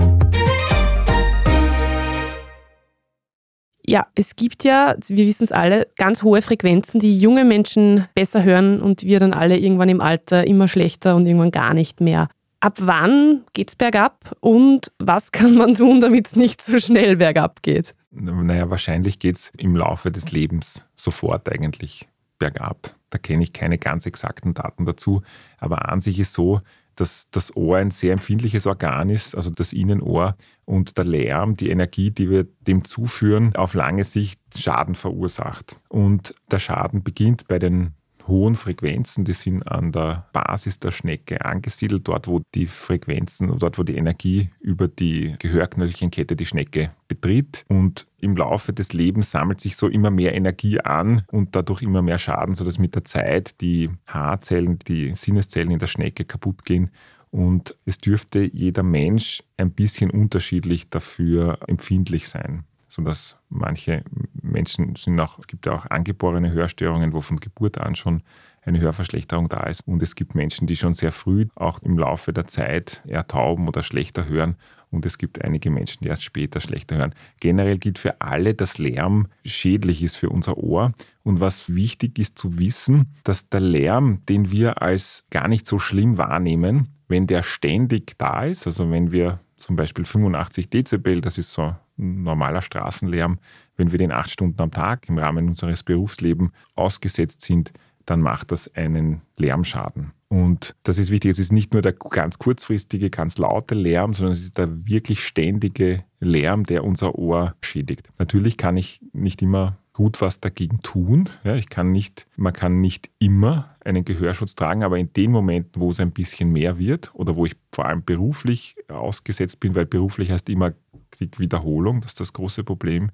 Ja, 3.85 4.07
es 4.15 4.35
gibt 4.35 4.63
ja, 4.63 4.95
wir 5.07 5.25
wissen 5.25 5.43
es 5.43 5.51
alle, 5.51 5.87
ganz 5.97 6.23
hohe 6.23 6.41
Frequenzen, 6.41 6.99
die 6.99 7.17
junge 7.17 7.45
Menschen 7.45 8.07
besser 8.13 8.43
hören 8.43 8.81
und 8.81 9.03
wir 9.03 9.19
dann 9.19 9.33
alle 9.33 9.57
irgendwann 9.57 9.89
im 9.89 10.01
Alter 10.01 10.45
immer 10.45 10.67
schlechter 10.67 11.15
und 11.15 11.25
irgendwann 11.25 11.51
gar 11.51 11.73
nicht 11.73 11.99
mehr. 12.01 12.27
Ab 12.59 12.77
wann 12.79 13.41
geht 13.53 13.69
es 13.69 13.75
bergab 13.75 14.35
und 14.39 14.91
was 14.99 15.31
kann 15.31 15.55
man 15.55 15.73
tun, 15.73 15.99
damit 15.99 16.27
es 16.27 16.35
nicht 16.35 16.61
so 16.61 16.77
schnell 16.77 17.15
bergab 17.15 17.63
geht? 17.63 17.95
Naja, 18.11 18.69
wahrscheinlich 18.69 19.17
geht 19.17 19.37
es 19.37 19.51
im 19.57 19.75
Laufe 19.75 20.11
des 20.11 20.31
Lebens 20.31 20.85
sofort 20.95 21.49
eigentlich 21.49 22.07
bergab. 22.37 22.95
Da 23.09 23.17
kenne 23.17 23.43
ich 23.43 23.53
keine 23.53 23.77
ganz 23.77 24.05
exakten 24.05 24.53
Daten 24.53 24.85
dazu. 24.85 25.21
Aber 25.57 25.89
an 25.89 26.01
sich 26.01 26.19
ist 26.19 26.33
so, 26.33 26.61
dass 26.95 27.29
das 27.31 27.55
Ohr 27.55 27.77
ein 27.77 27.91
sehr 27.91 28.13
empfindliches 28.13 28.67
Organ 28.67 29.09
ist, 29.09 29.35
also 29.35 29.49
das 29.49 29.73
Innenohr 29.73 30.35
und 30.65 30.97
der 30.97 31.05
Lärm, 31.05 31.55
die 31.57 31.69
Energie, 31.69 32.11
die 32.11 32.29
wir 32.29 32.47
dem 32.61 32.83
zuführen, 32.83 33.55
auf 33.55 33.73
lange 33.73 34.03
Sicht 34.03 34.39
Schaden 34.55 34.95
verursacht. 34.95 35.77
Und 35.89 36.35
der 36.49 36.59
Schaden 36.59 37.03
beginnt 37.03 37.47
bei 37.47 37.59
den 37.59 37.93
hohen 38.27 38.55
Frequenzen, 38.55 39.25
die 39.25 39.33
sind 39.33 39.63
an 39.63 39.91
der 39.91 40.27
Basis 40.33 40.79
der 40.79 40.91
Schnecke 40.91 41.43
angesiedelt, 41.43 42.07
dort 42.07 42.27
wo 42.27 42.41
die 42.55 42.67
Frequenzen, 42.67 43.57
dort 43.59 43.77
wo 43.77 43.83
die 43.83 43.95
Energie 43.95 44.49
über 44.59 44.87
die 44.87 45.35
Gehörknöchelchenkette 45.39 46.35
die 46.35 46.45
Schnecke 46.45 46.91
betritt. 47.07 47.65
Und 47.67 48.07
im 48.19 48.35
Laufe 48.35 48.73
des 48.73 48.93
Lebens 48.93 49.31
sammelt 49.31 49.61
sich 49.61 49.75
so 49.75 49.87
immer 49.87 50.11
mehr 50.11 50.35
Energie 50.35 50.79
an 50.79 51.23
und 51.31 51.55
dadurch 51.55 51.81
immer 51.81 52.01
mehr 52.01 52.17
Schaden, 52.17 52.55
sodass 52.55 52.79
mit 52.79 52.95
der 52.95 53.05
Zeit 53.05 53.59
die 53.61 53.89
Haarzellen, 54.07 54.79
die 54.79 55.13
Sinneszellen 55.15 55.71
in 55.71 55.79
der 55.79 55.87
Schnecke 55.87 56.25
kaputt 56.25 56.65
gehen 56.65 56.91
und 57.31 57.77
es 57.85 57.97
dürfte 57.97 58.39
jeder 58.41 58.83
Mensch 58.83 59.41
ein 59.55 59.71
bisschen 59.71 60.11
unterschiedlich 60.11 60.89
dafür 60.89 61.59
empfindlich 61.67 62.27
sein 62.27 62.65
sodass 62.91 63.37
manche 63.47 64.03
Menschen 64.51 64.95
sind 64.95 65.19
auch, 65.19 65.39
es 65.39 65.47
gibt 65.47 65.67
auch 65.67 65.85
angeborene 65.89 66.51
Hörstörungen, 66.51 67.13
wo 67.13 67.21
von 67.21 67.39
Geburt 67.39 67.77
an 67.77 67.95
schon 67.95 68.23
eine 68.63 68.79
Hörverschlechterung 68.79 69.49
da 69.49 69.63
ist. 69.63 69.87
Und 69.87 70.03
es 70.03 70.15
gibt 70.15 70.35
Menschen, 70.35 70.67
die 70.67 70.75
schon 70.75 70.93
sehr 70.93 71.11
früh, 71.11 71.47
auch 71.55 71.81
im 71.81 71.97
Laufe 71.97 72.31
der 72.31 72.45
Zeit, 72.45 73.01
eher 73.07 73.27
tauben 73.27 73.67
oder 73.67 73.81
schlechter 73.81 74.27
hören. 74.27 74.55
Und 74.91 75.05
es 75.05 75.17
gibt 75.17 75.43
einige 75.43 75.71
Menschen, 75.71 76.03
die 76.03 76.09
erst 76.09 76.23
später 76.23 76.59
schlechter 76.59 76.97
hören. 76.97 77.15
Generell 77.39 77.77
gilt 77.77 77.97
für 77.97 78.19
alle, 78.19 78.53
dass 78.53 78.77
Lärm 78.77 79.27
schädlich 79.45 80.03
ist 80.03 80.17
für 80.17 80.29
unser 80.29 80.57
Ohr. 80.57 80.91
Und 81.23 81.39
was 81.39 81.73
wichtig 81.73 82.19
ist 82.19 82.37
zu 82.37 82.59
wissen, 82.59 83.13
dass 83.23 83.49
der 83.49 83.61
Lärm, 83.61 84.23
den 84.27 84.51
wir 84.51 84.81
als 84.81 85.23
gar 85.29 85.47
nicht 85.47 85.65
so 85.65 85.79
schlimm 85.79 86.17
wahrnehmen, 86.17 86.89
wenn 87.07 87.25
der 87.25 87.43
ständig 87.43 88.17
da 88.17 88.43
ist, 88.43 88.67
also 88.67 88.89
wenn 88.91 89.11
wir 89.11 89.39
zum 89.55 89.75
Beispiel 89.75 90.05
85 90.05 90.69
Dezibel, 90.69 91.21
das 91.21 91.37
ist 91.37 91.51
so 91.53 91.75
ein 91.97 92.23
normaler 92.23 92.61
Straßenlärm, 92.61 93.39
wenn 93.81 93.91
wir 93.91 93.97
den 93.97 94.11
acht 94.11 94.29
Stunden 94.29 94.61
am 94.61 94.69
Tag 94.69 95.09
im 95.09 95.17
Rahmen 95.17 95.49
unseres 95.49 95.81
Berufslebens 95.81 96.51
ausgesetzt 96.75 97.41
sind, 97.41 97.73
dann 98.05 98.21
macht 98.21 98.51
das 98.51 98.73
einen 98.75 99.21
Lärmschaden. 99.37 100.11
Und 100.27 100.75
das 100.83 100.97
ist 100.97 101.09
wichtig, 101.11 101.31
es 101.31 101.39
ist 101.39 101.51
nicht 101.51 101.73
nur 101.73 101.81
der 101.81 101.93
ganz 101.93 102.37
kurzfristige, 102.37 103.09
ganz 103.09 103.37
laute 103.37 103.75
Lärm, 103.75 104.13
sondern 104.13 104.35
es 104.35 104.43
ist 104.43 104.57
der 104.57 104.87
wirklich 104.87 105.25
ständige 105.25 106.03
Lärm, 106.19 106.65
der 106.65 106.83
unser 106.83 107.15
Ohr 107.15 107.55
schädigt. 107.61 108.09
Natürlich 108.19 108.55
kann 108.55 108.77
ich 108.77 109.01
nicht 109.11 109.41
immer 109.41 109.77
gut 109.93 110.21
was 110.21 110.39
dagegen 110.39 110.81
tun. 110.83 111.27
Ja, 111.43 111.55
ich 111.55 111.67
kann 111.67 111.91
nicht, 111.91 112.27
man 112.37 112.53
kann 112.53 112.79
nicht 112.81 113.09
immer 113.19 113.75
einen 113.83 114.05
Gehörschutz 114.05 114.55
tragen, 114.55 114.83
aber 114.83 114.99
in 114.99 115.11
den 115.11 115.31
Momenten, 115.31 115.81
wo 115.81 115.89
es 115.89 115.99
ein 115.99 116.11
bisschen 116.11 116.51
mehr 116.51 116.77
wird 116.77 117.11
oder 117.13 117.35
wo 117.35 117.45
ich 117.45 117.57
vor 117.73 117.85
allem 117.87 118.03
beruflich 118.03 118.75
ausgesetzt 118.87 119.59
bin, 119.59 119.75
weil 119.75 119.85
beruflich 119.85 120.31
heißt 120.31 120.49
immer 120.49 120.73
kriege 121.11 121.39
Wiederholung, 121.39 122.01
das 122.01 122.11
ist 122.11 122.19
das 122.19 122.33
große 122.33 122.63
Problem. 122.63 123.11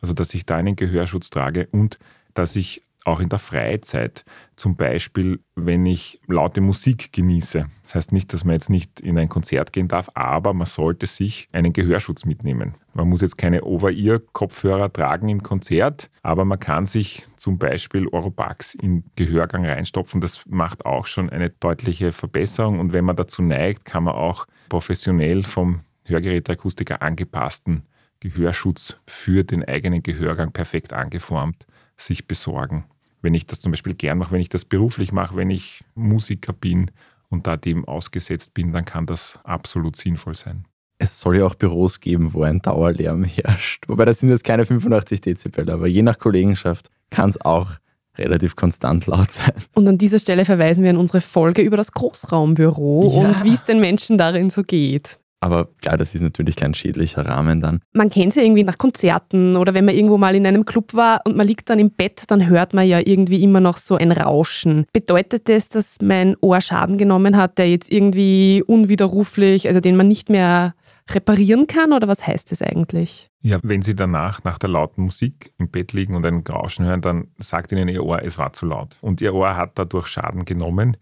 Also 0.00 0.14
dass 0.14 0.34
ich 0.34 0.46
da 0.46 0.56
einen 0.56 0.76
Gehörschutz 0.76 1.30
trage 1.30 1.68
und 1.70 1.98
dass 2.34 2.56
ich 2.56 2.82
auch 3.08 3.20
in 3.20 3.28
der 3.28 3.38
Freizeit, 3.38 4.24
zum 4.54 4.76
Beispiel 4.76 5.40
wenn 5.56 5.86
ich 5.86 6.20
laute 6.26 6.60
Musik 6.60 7.12
genieße. 7.12 7.66
Das 7.82 7.94
heißt 7.94 8.12
nicht, 8.12 8.32
dass 8.32 8.44
man 8.44 8.54
jetzt 8.54 8.70
nicht 8.70 9.00
in 9.00 9.18
ein 9.18 9.28
Konzert 9.28 9.72
gehen 9.72 9.88
darf, 9.88 10.10
aber 10.14 10.52
man 10.52 10.66
sollte 10.66 11.06
sich 11.06 11.48
einen 11.52 11.72
Gehörschutz 11.72 12.26
mitnehmen. 12.26 12.74
Man 12.92 13.08
muss 13.08 13.22
jetzt 13.22 13.38
keine 13.38 13.64
Over-Ear-Kopfhörer 13.64 14.92
tragen 14.92 15.28
im 15.28 15.42
Konzert, 15.42 16.10
aber 16.22 16.44
man 16.44 16.60
kann 16.60 16.86
sich 16.86 17.24
zum 17.36 17.58
Beispiel 17.58 18.06
Oropax 18.08 18.74
in 18.74 19.04
Gehörgang 19.16 19.64
reinstopfen. 19.64 20.20
Das 20.20 20.44
macht 20.46 20.84
auch 20.84 21.06
schon 21.06 21.30
eine 21.30 21.50
deutliche 21.50 22.12
Verbesserung 22.12 22.78
und 22.78 22.92
wenn 22.92 23.04
man 23.04 23.16
dazu 23.16 23.42
neigt, 23.42 23.84
kann 23.84 24.04
man 24.04 24.14
auch 24.14 24.46
professionell 24.68 25.44
vom 25.44 25.80
Hörgeräteakustiker 26.04 27.00
angepassten 27.00 27.84
Gehörschutz 28.20 28.96
für 29.06 29.44
den 29.44 29.64
eigenen 29.64 30.02
Gehörgang 30.02 30.52
perfekt 30.52 30.92
angeformt 30.92 31.66
sich 31.96 32.26
besorgen. 32.26 32.84
Wenn 33.20 33.34
ich 33.34 33.46
das 33.46 33.60
zum 33.60 33.72
Beispiel 33.72 33.94
gern 33.94 34.18
mache, 34.18 34.32
wenn 34.32 34.40
ich 34.40 34.48
das 34.48 34.64
beruflich 34.64 35.12
mache, 35.12 35.36
wenn 35.36 35.50
ich 35.50 35.84
Musiker 35.94 36.52
bin 36.52 36.90
und 37.28 37.46
da 37.46 37.56
dem 37.56 37.84
ausgesetzt 37.84 38.54
bin, 38.54 38.72
dann 38.72 38.84
kann 38.84 39.06
das 39.06 39.40
absolut 39.44 39.96
sinnvoll 39.96 40.34
sein. 40.34 40.64
Es 40.98 41.20
soll 41.20 41.38
ja 41.38 41.44
auch 41.44 41.54
Büros 41.54 42.00
geben, 42.00 42.32
wo 42.32 42.42
ein 42.42 42.60
Dauerlärm 42.60 43.24
herrscht. 43.24 43.84
Wobei 43.88 44.04
das 44.04 44.20
sind 44.20 44.30
jetzt 44.30 44.44
keine 44.44 44.66
85 44.66 45.20
Dezibel, 45.20 45.70
aber 45.70 45.86
je 45.86 46.02
nach 46.02 46.18
Kollegenschaft 46.18 46.88
kann 47.10 47.30
es 47.30 47.40
auch 47.40 47.72
relativ 48.16 48.56
konstant 48.56 49.06
laut 49.06 49.30
sein. 49.30 49.54
Und 49.74 49.86
an 49.86 49.98
dieser 49.98 50.18
Stelle 50.18 50.44
verweisen 50.44 50.82
wir 50.82 50.90
an 50.90 50.96
unsere 50.96 51.20
Folge 51.20 51.62
über 51.62 51.76
das 51.76 51.92
Großraumbüro 51.92 53.12
ja. 53.14 53.28
und 53.28 53.44
wie 53.44 53.54
es 53.54 53.64
den 53.64 53.80
Menschen 53.80 54.18
darin 54.18 54.50
so 54.50 54.64
geht. 54.64 55.18
Aber 55.40 55.68
klar, 55.80 55.96
das 55.96 56.14
ist 56.14 56.22
natürlich 56.22 56.56
kein 56.56 56.74
schädlicher 56.74 57.24
Rahmen 57.24 57.60
dann. 57.60 57.80
Man 57.92 58.10
kennt 58.10 58.30
es 58.30 58.36
ja 58.36 58.42
irgendwie 58.42 58.64
nach 58.64 58.78
Konzerten 58.78 59.56
oder 59.56 59.72
wenn 59.72 59.84
man 59.84 59.94
irgendwo 59.94 60.18
mal 60.18 60.34
in 60.34 60.46
einem 60.46 60.64
Club 60.64 60.94
war 60.94 61.20
und 61.24 61.36
man 61.36 61.46
liegt 61.46 61.70
dann 61.70 61.78
im 61.78 61.90
Bett, 61.90 62.24
dann 62.28 62.48
hört 62.48 62.74
man 62.74 62.86
ja 62.86 63.00
irgendwie 63.04 63.42
immer 63.42 63.60
noch 63.60 63.78
so 63.78 63.94
ein 63.94 64.10
Rauschen. 64.10 64.86
Bedeutet 64.92 65.48
das, 65.48 65.68
dass 65.68 65.98
mein 66.02 66.36
Ohr 66.40 66.60
Schaden 66.60 66.98
genommen 66.98 67.36
hat, 67.36 67.58
der 67.58 67.70
jetzt 67.70 67.90
irgendwie 67.90 68.64
unwiderruflich, 68.66 69.68
also 69.68 69.78
den 69.78 69.96
man 69.96 70.08
nicht 70.08 70.28
mehr 70.28 70.74
reparieren 71.10 71.66
kann 71.66 71.92
oder 71.92 72.08
was 72.08 72.26
heißt 72.26 72.50
das 72.52 72.60
eigentlich? 72.60 73.30
Ja, 73.40 73.58
wenn 73.62 73.82
Sie 73.82 73.94
danach 73.94 74.42
nach 74.44 74.58
der 74.58 74.68
lauten 74.68 75.04
Musik 75.04 75.52
im 75.58 75.70
Bett 75.70 75.92
liegen 75.92 76.16
und 76.16 76.26
ein 76.26 76.42
Rauschen 76.46 76.84
hören, 76.84 77.00
dann 77.00 77.28
sagt 77.38 77.72
Ihnen 77.72 77.88
Ihr 77.88 78.04
Ohr, 78.04 78.22
es 78.22 78.38
war 78.38 78.52
zu 78.52 78.66
laut. 78.66 78.96
Und 79.00 79.20
Ihr 79.20 79.34
Ohr 79.34 79.56
hat 79.56 79.78
dadurch 79.78 80.08
Schaden 80.08 80.44
genommen. 80.44 80.96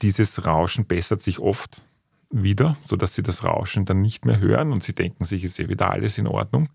Dieses 0.00 0.46
Rauschen 0.46 0.86
bessert 0.86 1.22
sich 1.22 1.38
oft 1.38 1.82
wieder, 2.32 2.76
sodass 2.84 3.14
sie 3.14 3.22
das 3.22 3.44
Rauschen 3.44 3.84
dann 3.84 4.00
nicht 4.00 4.24
mehr 4.24 4.40
hören 4.40 4.72
und 4.72 4.82
sie 4.82 4.94
denken 4.94 5.24
sich, 5.24 5.44
ist 5.44 5.58
ja 5.58 5.68
wieder 5.68 5.90
alles 5.90 6.18
in 6.18 6.26
Ordnung. 6.26 6.68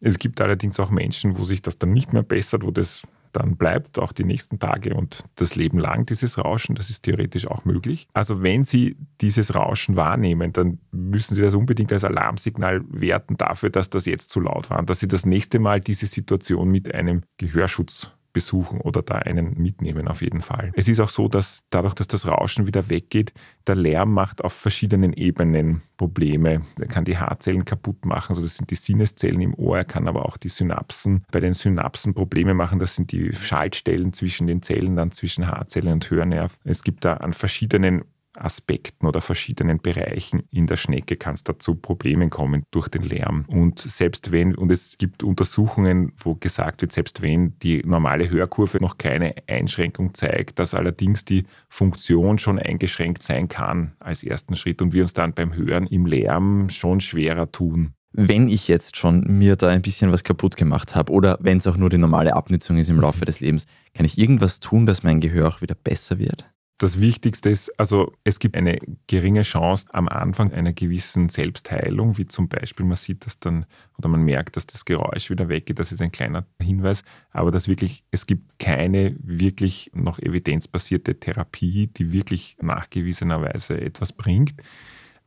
Es 0.00 0.18
gibt 0.18 0.40
allerdings 0.40 0.78
auch 0.78 0.90
Menschen, 0.90 1.38
wo 1.38 1.44
sich 1.44 1.62
das 1.62 1.78
dann 1.78 1.92
nicht 1.92 2.12
mehr 2.12 2.22
bessert, 2.22 2.64
wo 2.64 2.70
das 2.70 3.02
dann 3.32 3.56
bleibt, 3.56 3.98
auch 3.98 4.12
die 4.12 4.24
nächsten 4.24 4.58
Tage 4.58 4.94
und 4.94 5.24
das 5.36 5.54
Leben 5.54 5.78
lang, 5.78 6.06
dieses 6.06 6.38
Rauschen, 6.38 6.74
das 6.74 6.90
ist 6.90 7.02
theoretisch 7.02 7.46
auch 7.46 7.64
möglich. 7.64 8.08
Also 8.14 8.42
wenn 8.42 8.64
Sie 8.64 8.96
dieses 9.20 9.54
Rauschen 9.54 9.96
wahrnehmen, 9.96 10.52
dann 10.52 10.78
müssen 10.92 11.34
Sie 11.34 11.42
das 11.42 11.54
unbedingt 11.54 11.92
als 11.92 12.04
Alarmsignal 12.04 12.82
werten 12.88 13.36
dafür, 13.36 13.70
dass 13.70 13.90
das 13.90 14.06
jetzt 14.06 14.30
zu 14.30 14.40
laut 14.40 14.70
war 14.70 14.78
und 14.78 14.88
dass 14.90 15.00
Sie 15.00 15.08
das 15.08 15.26
nächste 15.26 15.58
Mal 15.58 15.80
diese 15.80 16.06
Situation 16.06 16.70
mit 16.70 16.94
einem 16.94 17.22
Gehörschutz 17.36 18.12
besuchen 18.38 18.80
oder 18.80 19.02
da 19.02 19.16
einen 19.16 19.54
mitnehmen 19.60 20.06
auf 20.06 20.22
jeden 20.22 20.42
Fall. 20.42 20.70
Es 20.76 20.86
ist 20.86 21.00
auch 21.00 21.08
so, 21.08 21.26
dass 21.26 21.64
dadurch, 21.70 21.94
dass 21.94 22.06
das 22.06 22.28
Rauschen 22.28 22.68
wieder 22.68 22.88
weggeht, 22.88 23.32
der 23.66 23.74
Lärm 23.74 24.12
macht 24.12 24.44
auf 24.44 24.52
verschiedenen 24.52 25.12
Ebenen 25.12 25.82
Probleme. 25.96 26.62
Er 26.78 26.86
kann 26.86 27.04
die 27.04 27.18
Haarzellen 27.18 27.64
kaputt 27.64 28.04
machen, 28.04 28.30
also 28.30 28.42
das 28.42 28.56
sind 28.56 28.70
die 28.70 28.76
Sinneszellen 28.76 29.40
im 29.40 29.54
Ohr, 29.54 29.78
er 29.78 29.84
kann 29.84 30.06
aber 30.06 30.24
auch 30.24 30.36
die 30.36 30.50
Synapsen, 30.50 31.24
bei 31.32 31.40
den 31.40 31.52
Synapsen 31.52 32.14
Probleme 32.14 32.54
machen, 32.54 32.78
das 32.78 32.94
sind 32.94 33.10
die 33.10 33.32
Schaltstellen 33.34 34.12
zwischen 34.12 34.46
den 34.46 34.62
Zellen, 34.62 34.94
dann 34.94 35.10
zwischen 35.10 35.48
Haarzellen 35.48 35.94
und 35.94 36.08
Hörnerv. 36.08 36.58
Es 36.62 36.84
gibt 36.84 37.04
da 37.04 37.14
an 37.14 37.32
verschiedenen 37.32 38.04
Aspekten 38.40 39.06
oder 39.06 39.20
verschiedenen 39.20 39.80
Bereichen 39.80 40.42
in 40.50 40.66
der 40.66 40.76
Schnecke 40.76 41.16
kann 41.16 41.34
es 41.34 41.44
dazu 41.44 41.74
Problemen 41.74 42.30
kommen 42.30 42.64
durch 42.70 42.88
den 42.88 43.02
Lärm. 43.02 43.44
Und 43.48 43.80
selbst 43.80 44.32
wenn, 44.32 44.54
und 44.54 44.70
es 44.70 44.98
gibt 44.98 45.22
Untersuchungen, 45.22 46.12
wo 46.16 46.34
gesagt 46.34 46.82
wird, 46.82 46.92
selbst 46.92 47.22
wenn 47.22 47.58
die 47.60 47.82
normale 47.84 48.30
Hörkurve 48.30 48.78
noch 48.78 48.98
keine 48.98 49.34
Einschränkung 49.46 50.14
zeigt, 50.14 50.58
dass 50.58 50.74
allerdings 50.74 51.24
die 51.24 51.44
Funktion 51.68 52.38
schon 52.38 52.58
eingeschränkt 52.58 53.22
sein 53.22 53.48
kann 53.48 53.92
als 54.00 54.22
ersten 54.22 54.56
Schritt 54.56 54.82
und 54.82 54.92
wir 54.92 55.02
uns 55.02 55.12
dann 55.12 55.34
beim 55.34 55.54
Hören 55.54 55.86
im 55.86 56.06
Lärm 56.06 56.70
schon 56.70 57.00
schwerer 57.00 57.50
tun. 57.50 57.94
Wenn 58.12 58.48
ich 58.48 58.68
jetzt 58.68 58.96
schon 58.96 59.20
mir 59.38 59.54
da 59.56 59.68
ein 59.68 59.82
bisschen 59.82 60.10
was 60.12 60.24
kaputt 60.24 60.56
gemacht 60.56 60.96
habe 60.96 61.12
oder 61.12 61.38
wenn 61.40 61.58
es 61.58 61.66
auch 61.66 61.76
nur 61.76 61.90
die 61.90 61.98
normale 61.98 62.34
Abnutzung 62.34 62.78
ist 62.78 62.88
im 62.88 63.00
Laufe 63.00 63.24
des 63.24 63.40
Lebens, 63.40 63.66
kann 63.94 64.06
ich 64.06 64.18
irgendwas 64.18 64.60
tun, 64.60 64.86
dass 64.86 65.02
mein 65.02 65.20
Gehör 65.20 65.48
auch 65.48 65.60
wieder 65.60 65.74
besser 65.74 66.18
wird? 66.18 66.46
Das 66.80 67.00
Wichtigste 67.00 67.50
ist, 67.50 67.76
also 67.80 68.14
es 68.22 68.38
gibt 68.38 68.56
eine 68.56 68.78
geringe 69.08 69.42
Chance 69.42 69.88
am 69.92 70.06
Anfang 70.06 70.52
einer 70.52 70.72
gewissen 70.72 71.28
Selbstheilung, 71.28 72.18
wie 72.18 72.28
zum 72.28 72.48
Beispiel 72.48 72.86
man 72.86 72.94
sieht 72.94 73.26
das 73.26 73.40
dann 73.40 73.66
oder 73.98 74.08
man 74.08 74.22
merkt, 74.22 74.56
dass 74.56 74.64
das 74.64 74.84
Geräusch 74.84 75.28
wieder 75.28 75.48
weggeht. 75.48 75.80
Das 75.80 75.90
ist 75.90 76.00
ein 76.00 76.12
kleiner 76.12 76.46
Hinweis. 76.62 77.02
Aber 77.32 77.50
das 77.50 77.66
wirklich, 77.66 78.04
es 78.12 78.26
gibt 78.26 78.60
keine 78.60 79.16
wirklich 79.18 79.90
noch 79.92 80.20
evidenzbasierte 80.20 81.18
Therapie, 81.18 81.88
die 81.88 82.12
wirklich 82.12 82.56
nachgewiesenerweise 82.60 83.80
etwas 83.80 84.12
bringt. 84.12 84.62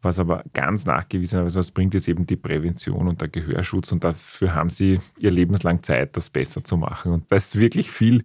Was 0.01 0.19
aber 0.19 0.45
ganz 0.53 0.85
nachgewiesenerweise 0.85 1.59
was 1.59 1.71
bringt, 1.71 1.93
ist 1.95 2.07
eben 2.07 2.25
die 2.25 2.37
Prävention 2.37 3.09
und 3.09 3.19
der 3.19 3.27
Gehörschutz. 3.27 3.91
Und 3.91 4.05
dafür 4.05 4.55
haben 4.55 4.69
sie 4.69 4.99
ihr 5.19 5.31
lebenslang 5.31 5.83
Zeit, 5.83 6.15
das 6.15 6.29
besser 6.29 6.63
zu 6.63 6.77
machen. 6.77 7.11
Und 7.11 7.29
da 7.29 7.35
ist 7.35 7.59
wirklich 7.59 7.91
viel, 7.91 8.23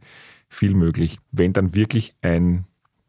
viel 0.48 0.74
möglich. 0.74 1.18
Wenn 1.32 1.52
dann 1.52 1.74
wirklich 1.74 2.14
ein 2.22 2.66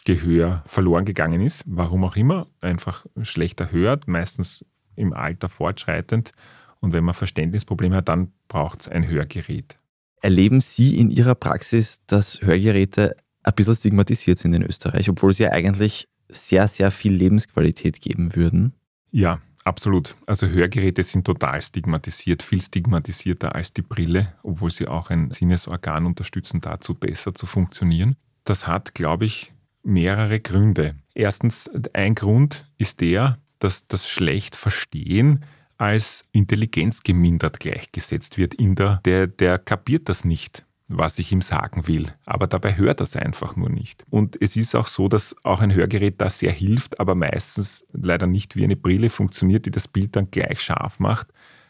Gehör 0.08 0.64
verloren 0.66 1.04
gegangen 1.04 1.42
ist, 1.42 1.66
warum 1.68 2.06
auch 2.06 2.16
immer, 2.16 2.48
einfach 2.62 3.06
schlechter 3.24 3.74
hört, 3.74 4.08
meistens 4.08 4.66
im 4.96 5.12
Alter 5.12 5.50
fortschreitend. 5.50 6.32
Und 6.80 6.94
wenn 6.94 7.04
man 7.04 7.14
Verständnisprobleme 7.14 7.98
hat, 7.98 8.08
dann 8.08 8.32
braucht 8.48 8.82
es 8.82 8.88
ein 8.88 9.06
Hörgerät. 9.06 9.78
Erleben 10.22 10.62
Sie 10.62 10.98
in 10.98 11.10
Ihrer 11.10 11.36
Praxis, 11.36 12.00
dass 12.08 12.42
Hörgeräte 12.42 13.18
ein 13.44 13.54
bisschen 13.54 13.76
stigmatisiert 13.76 14.40
sind 14.40 14.54
in 14.54 14.64
Österreich, 14.64 15.10
obwohl 15.10 15.34
sie 15.34 15.44
ja 15.44 15.52
eigentlich 15.52 16.08
sehr, 16.30 16.70
sehr 16.70 16.92
viel 16.92 17.12
Lebensqualität 17.12 18.00
geben 18.00 18.34
würden? 18.34 18.76
Ja, 19.12 19.42
absolut. 19.66 20.16
Also 20.26 20.48
Hörgeräte 20.48 21.04
sind 21.04 21.26
total 21.26 21.62
stigmatisiert, 21.62 22.44
viel 22.44 22.62
stigmatisierter 22.62 23.56
als 23.56 23.74
die 23.74 23.82
Brille, 23.82 24.34
obwohl 24.42 24.72
sie 24.72 24.88
auch 24.88 25.10
ein 25.10 25.32
Sinnesorgan 25.32 26.06
unterstützen, 26.06 26.62
dazu 26.62 26.94
besser 26.94 27.36
zu 27.36 27.46
funktionieren. 27.46 28.16
Das 28.46 28.68
hat, 28.68 28.96
glaube 28.96 29.26
ich, 29.26 29.52
mehrere 29.88 30.40
Gründe. 30.40 30.96
Erstens, 31.16 31.70
ein 31.94 32.14
Grund 32.14 32.66
ist 32.78 33.02
der, 33.02 33.40
dass 33.60 33.88
das 33.88 34.08
schlecht 34.08 34.56
verstehen 34.56 35.44
als 35.78 36.26
Intelligenz 36.32 37.04
gemindert 37.04 37.60
gleichgesetzt 37.60 38.38
wird. 38.38 38.54
In 38.56 38.76
der, 38.76 39.00
der, 39.06 39.28
der 39.28 39.60
kapiert 39.60 40.10
das 40.10 40.26
nicht, 40.26 40.66
was 40.88 41.20
ich 41.20 41.32
ihm 41.32 41.42
sagen 41.42 41.88
will, 41.88 42.14
aber 42.26 42.48
dabei 42.48 42.78
hört 42.78 43.02
er 43.02 43.04
es 43.04 43.16
einfach 43.16 43.56
nur 43.56 43.70
nicht. 43.70 44.04
Und 44.10 44.42
es 44.42 44.56
ist 44.56 44.76
auch 44.76 44.88
so, 44.88 45.08
dass 45.08 45.36
auch 45.44 45.60
ein 45.60 45.74
Hörgerät 45.74 46.20
da 46.20 46.30
sehr 46.30 46.52
hilft, 46.52 47.00
aber 47.00 47.14
meistens 47.14 47.86
leider 47.92 48.28
nicht 48.28 48.56
wie 48.56 48.64
eine 48.64 48.76
Brille 48.76 49.10
funktioniert, 49.10 49.66
die 49.66 49.72
das 49.72 49.88
Bild 49.88 50.16
dann 50.16 50.32
gleich 50.32 50.62
scharf 50.62 51.00
macht, 51.00 51.28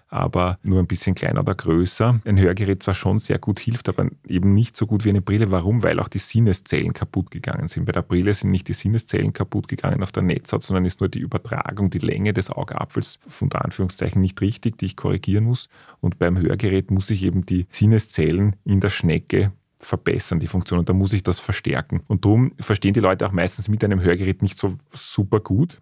aber 0.09 0.57
nur 0.63 0.79
ein 0.79 0.87
bisschen 0.87 1.15
kleiner 1.15 1.41
oder 1.41 1.55
größer. 1.55 2.21
Ein 2.23 2.39
Hörgerät 2.39 2.83
zwar 2.83 2.93
schon 2.93 3.19
sehr 3.19 3.39
gut 3.39 3.59
hilft, 3.59 3.89
aber 3.89 4.07
eben 4.27 4.53
nicht 4.53 4.75
so 4.77 4.87
gut 4.87 5.05
wie 5.05 5.09
eine 5.09 5.21
Brille. 5.21 5.51
Warum? 5.51 5.83
Weil 5.83 5.99
auch 5.99 6.07
die 6.07 6.19
Sinneszellen 6.19 6.93
kaputt 6.93 7.31
gegangen 7.31 7.67
sind. 7.67 7.85
Bei 7.85 7.91
der 7.91 8.01
Brille 8.01 8.33
sind 8.33 8.51
nicht 8.51 8.67
die 8.67 8.73
Sinneszellen 8.73 9.33
kaputt 9.33 9.67
gegangen 9.67 10.01
auf 10.03 10.11
der 10.11 10.23
Netzhaut, 10.23 10.63
sondern 10.63 10.85
ist 10.85 11.01
nur 11.01 11.09
die 11.09 11.19
Übertragung, 11.19 11.89
die 11.89 11.99
Länge 11.99 12.33
des 12.33 12.49
Augapfels 12.49 13.19
von 13.27 13.49
der 13.49 13.65
Anführungszeichen 13.65 14.21
nicht 14.21 14.39
richtig, 14.41 14.77
die 14.77 14.85
ich 14.85 14.95
korrigieren 14.95 15.43
muss. 15.43 15.67
Und 15.99 16.19
beim 16.19 16.37
Hörgerät 16.37 16.89
muss 16.91 17.09
ich 17.09 17.23
eben 17.23 17.45
die 17.45 17.67
Sinneszellen 17.69 18.55
in 18.63 18.79
der 18.79 18.89
Schnecke 18.89 19.51
verbessern, 19.79 20.39
die 20.39 20.47
Funktion. 20.47 20.79
Und 20.79 20.89
da 20.89 20.93
muss 20.93 21.13
ich 21.13 21.23
das 21.23 21.39
verstärken. 21.39 22.01
Und 22.07 22.25
darum 22.25 22.51
verstehen 22.59 22.93
die 22.93 22.99
Leute 22.99 23.25
auch 23.25 23.31
meistens 23.31 23.67
mit 23.67 23.83
einem 23.83 24.01
Hörgerät 24.01 24.41
nicht 24.41 24.57
so 24.57 24.75
super 24.93 25.39
gut. 25.39 25.81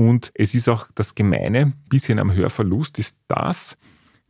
Und 0.00 0.32
es 0.32 0.54
ist 0.54 0.66
auch 0.70 0.88
das 0.94 1.14
Gemeine, 1.14 1.74
bisschen 1.90 2.18
am 2.18 2.32
Hörverlust 2.32 2.98
ist 2.98 3.18
das, 3.28 3.76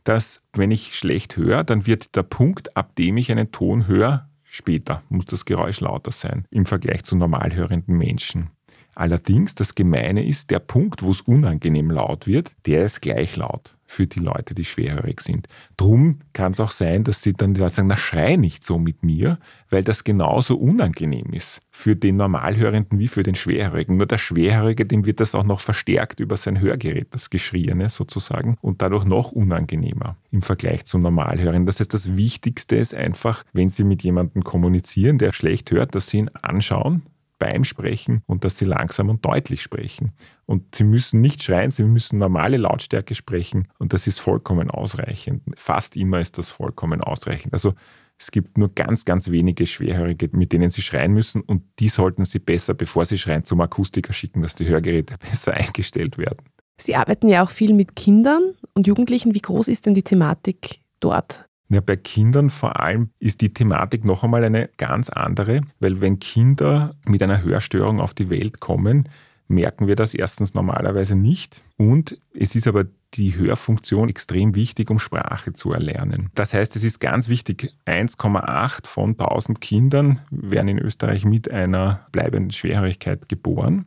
dass 0.03 0.43
wenn 0.51 0.69
ich 0.69 0.97
schlecht 0.97 1.37
höre, 1.37 1.63
dann 1.63 1.87
wird 1.87 2.17
der 2.17 2.23
Punkt, 2.23 2.75
ab 2.75 2.93
dem 2.97 3.15
ich 3.15 3.31
einen 3.31 3.53
Ton 3.53 3.87
höre, 3.87 4.27
später 4.43 5.01
muss 5.07 5.27
das 5.27 5.45
Geräusch 5.45 5.79
lauter 5.79 6.11
sein 6.11 6.45
im 6.51 6.65
Vergleich 6.65 7.05
zu 7.05 7.15
normal 7.15 7.55
hörenden 7.55 7.97
Menschen. 7.97 8.49
Allerdings, 8.95 9.55
das 9.55 9.73
Gemeine 9.73 10.25
ist, 10.25 10.51
der 10.51 10.59
Punkt, 10.59 11.03
wo 11.03 11.11
es 11.11 11.21
unangenehm 11.21 11.89
laut 11.89 12.27
wird, 12.27 12.53
der 12.65 12.83
ist 12.83 12.99
gleich 12.99 13.37
laut 13.37 13.77
für 13.91 14.07
die 14.07 14.19
Leute, 14.19 14.55
die 14.55 14.63
schwerhörig 14.63 15.19
sind. 15.19 15.47
Drum 15.75 16.19
kann 16.31 16.53
es 16.53 16.61
auch 16.61 16.71
sein, 16.71 17.03
dass 17.03 17.21
sie 17.21 17.33
dann 17.33 17.53
sagen, 17.55 17.89
na 17.89 17.97
schrei 17.97 18.37
nicht 18.37 18.63
so 18.63 18.79
mit 18.79 19.03
mir, 19.03 19.37
weil 19.69 19.83
das 19.83 20.05
genauso 20.05 20.57
unangenehm 20.57 21.33
ist 21.33 21.61
für 21.71 21.97
den 21.97 22.15
Normalhörenden 22.15 22.99
wie 22.99 23.09
für 23.09 23.23
den 23.23 23.35
Schwerhörigen. 23.35 23.97
Nur 23.97 24.05
der 24.05 24.17
Schwerhörige, 24.17 24.85
dem 24.85 25.05
wird 25.05 25.19
das 25.19 25.35
auch 25.35 25.43
noch 25.43 25.59
verstärkt 25.59 26.21
über 26.21 26.37
sein 26.37 26.61
Hörgerät, 26.61 27.07
das 27.11 27.29
Geschriene 27.29 27.89
sozusagen, 27.89 28.57
und 28.61 28.81
dadurch 28.81 29.03
noch 29.03 29.33
unangenehmer 29.33 30.15
im 30.31 30.41
Vergleich 30.41 30.85
zum 30.85 31.01
Normalhörenden. 31.01 31.65
Das 31.65 31.81
heißt, 31.81 31.93
das 31.93 32.15
Wichtigste 32.15 32.77
ist 32.77 32.95
einfach, 32.95 33.43
wenn 33.51 33.69
Sie 33.69 33.83
mit 33.83 34.03
jemandem 34.03 34.43
kommunizieren, 34.43 35.17
der 35.17 35.33
schlecht 35.33 35.69
hört, 35.71 35.95
dass 35.95 36.07
Sie 36.07 36.19
ihn 36.19 36.29
anschauen, 36.29 37.03
beim 37.41 37.63
Sprechen 37.63 38.21
und 38.27 38.43
dass 38.43 38.59
sie 38.59 38.65
langsam 38.65 39.09
und 39.09 39.25
deutlich 39.25 39.63
sprechen. 39.63 40.11
Und 40.45 40.75
sie 40.75 40.83
müssen 40.83 41.21
nicht 41.21 41.41
schreien, 41.41 41.71
sie 41.71 41.83
müssen 41.83 42.19
normale 42.19 42.57
Lautstärke 42.57 43.15
sprechen 43.15 43.67
und 43.79 43.93
das 43.93 44.05
ist 44.05 44.19
vollkommen 44.19 44.69
ausreichend. 44.69 45.41
Fast 45.55 45.97
immer 45.97 46.21
ist 46.21 46.37
das 46.37 46.51
vollkommen 46.51 47.01
ausreichend. 47.01 47.53
Also 47.53 47.73
es 48.19 48.29
gibt 48.29 48.59
nur 48.59 48.69
ganz, 48.75 49.05
ganz 49.05 49.31
wenige 49.31 49.65
Schwerhörige, 49.65 50.29
mit 50.33 50.53
denen 50.53 50.69
sie 50.69 50.83
schreien 50.83 51.13
müssen 51.13 51.41
und 51.41 51.63
die 51.79 51.89
sollten 51.89 52.25
sie 52.25 52.37
besser, 52.37 52.75
bevor 52.75 53.05
sie 53.05 53.17
schreien, 53.17 53.43
zum 53.43 53.59
Akustiker 53.59 54.13
schicken, 54.13 54.43
dass 54.43 54.53
die 54.53 54.67
Hörgeräte 54.67 55.15
besser 55.19 55.55
eingestellt 55.55 56.19
werden. 56.19 56.45
Sie 56.79 56.95
arbeiten 56.95 57.27
ja 57.27 57.43
auch 57.43 57.49
viel 57.49 57.73
mit 57.73 57.95
Kindern 57.95 58.53
und 58.75 58.85
Jugendlichen. 58.85 59.33
Wie 59.33 59.41
groß 59.41 59.67
ist 59.67 59.87
denn 59.87 59.95
die 59.95 60.03
Thematik 60.03 60.81
dort? 60.99 61.47
Ja, 61.71 61.79
bei 61.79 61.95
Kindern 61.95 62.49
vor 62.49 62.81
allem 62.81 63.11
ist 63.19 63.39
die 63.39 63.53
Thematik 63.53 64.03
noch 64.03 64.25
einmal 64.25 64.43
eine 64.43 64.69
ganz 64.75 65.09
andere, 65.09 65.61
weil 65.79 66.01
wenn 66.01 66.19
Kinder 66.19 66.95
mit 67.05 67.23
einer 67.23 67.43
Hörstörung 67.43 68.01
auf 68.01 68.13
die 68.13 68.29
Welt 68.29 68.59
kommen, 68.59 69.07
merken 69.47 69.87
wir 69.87 69.95
das 69.95 70.13
erstens 70.13 70.53
normalerweise 70.53 71.15
nicht 71.15 71.61
und 71.77 72.19
es 72.33 72.55
ist 72.55 72.67
aber 72.67 72.85
die 73.13 73.35
Hörfunktion 73.35 74.09
extrem 74.09 74.55
wichtig, 74.55 74.89
um 74.89 74.99
Sprache 74.99 75.53
zu 75.53 75.71
erlernen. 75.71 76.29
Das 76.35 76.53
heißt, 76.53 76.75
es 76.75 76.83
ist 76.83 76.99
ganz 76.99 77.29
wichtig, 77.29 77.73
1,8 77.85 78.87
von 78.87 79.11
1000 79.11 79.61
Kindern 79.61 80.19
werden 80.29 80.67
in 80.67 80.79
Österreich 80.79 81.23
mit 81.23 81.49
einer 81.51 82.05
bleibenden 82.11 82.51
Schwerhörigkeit 82.51 83.29
geboren. 83.29 83.85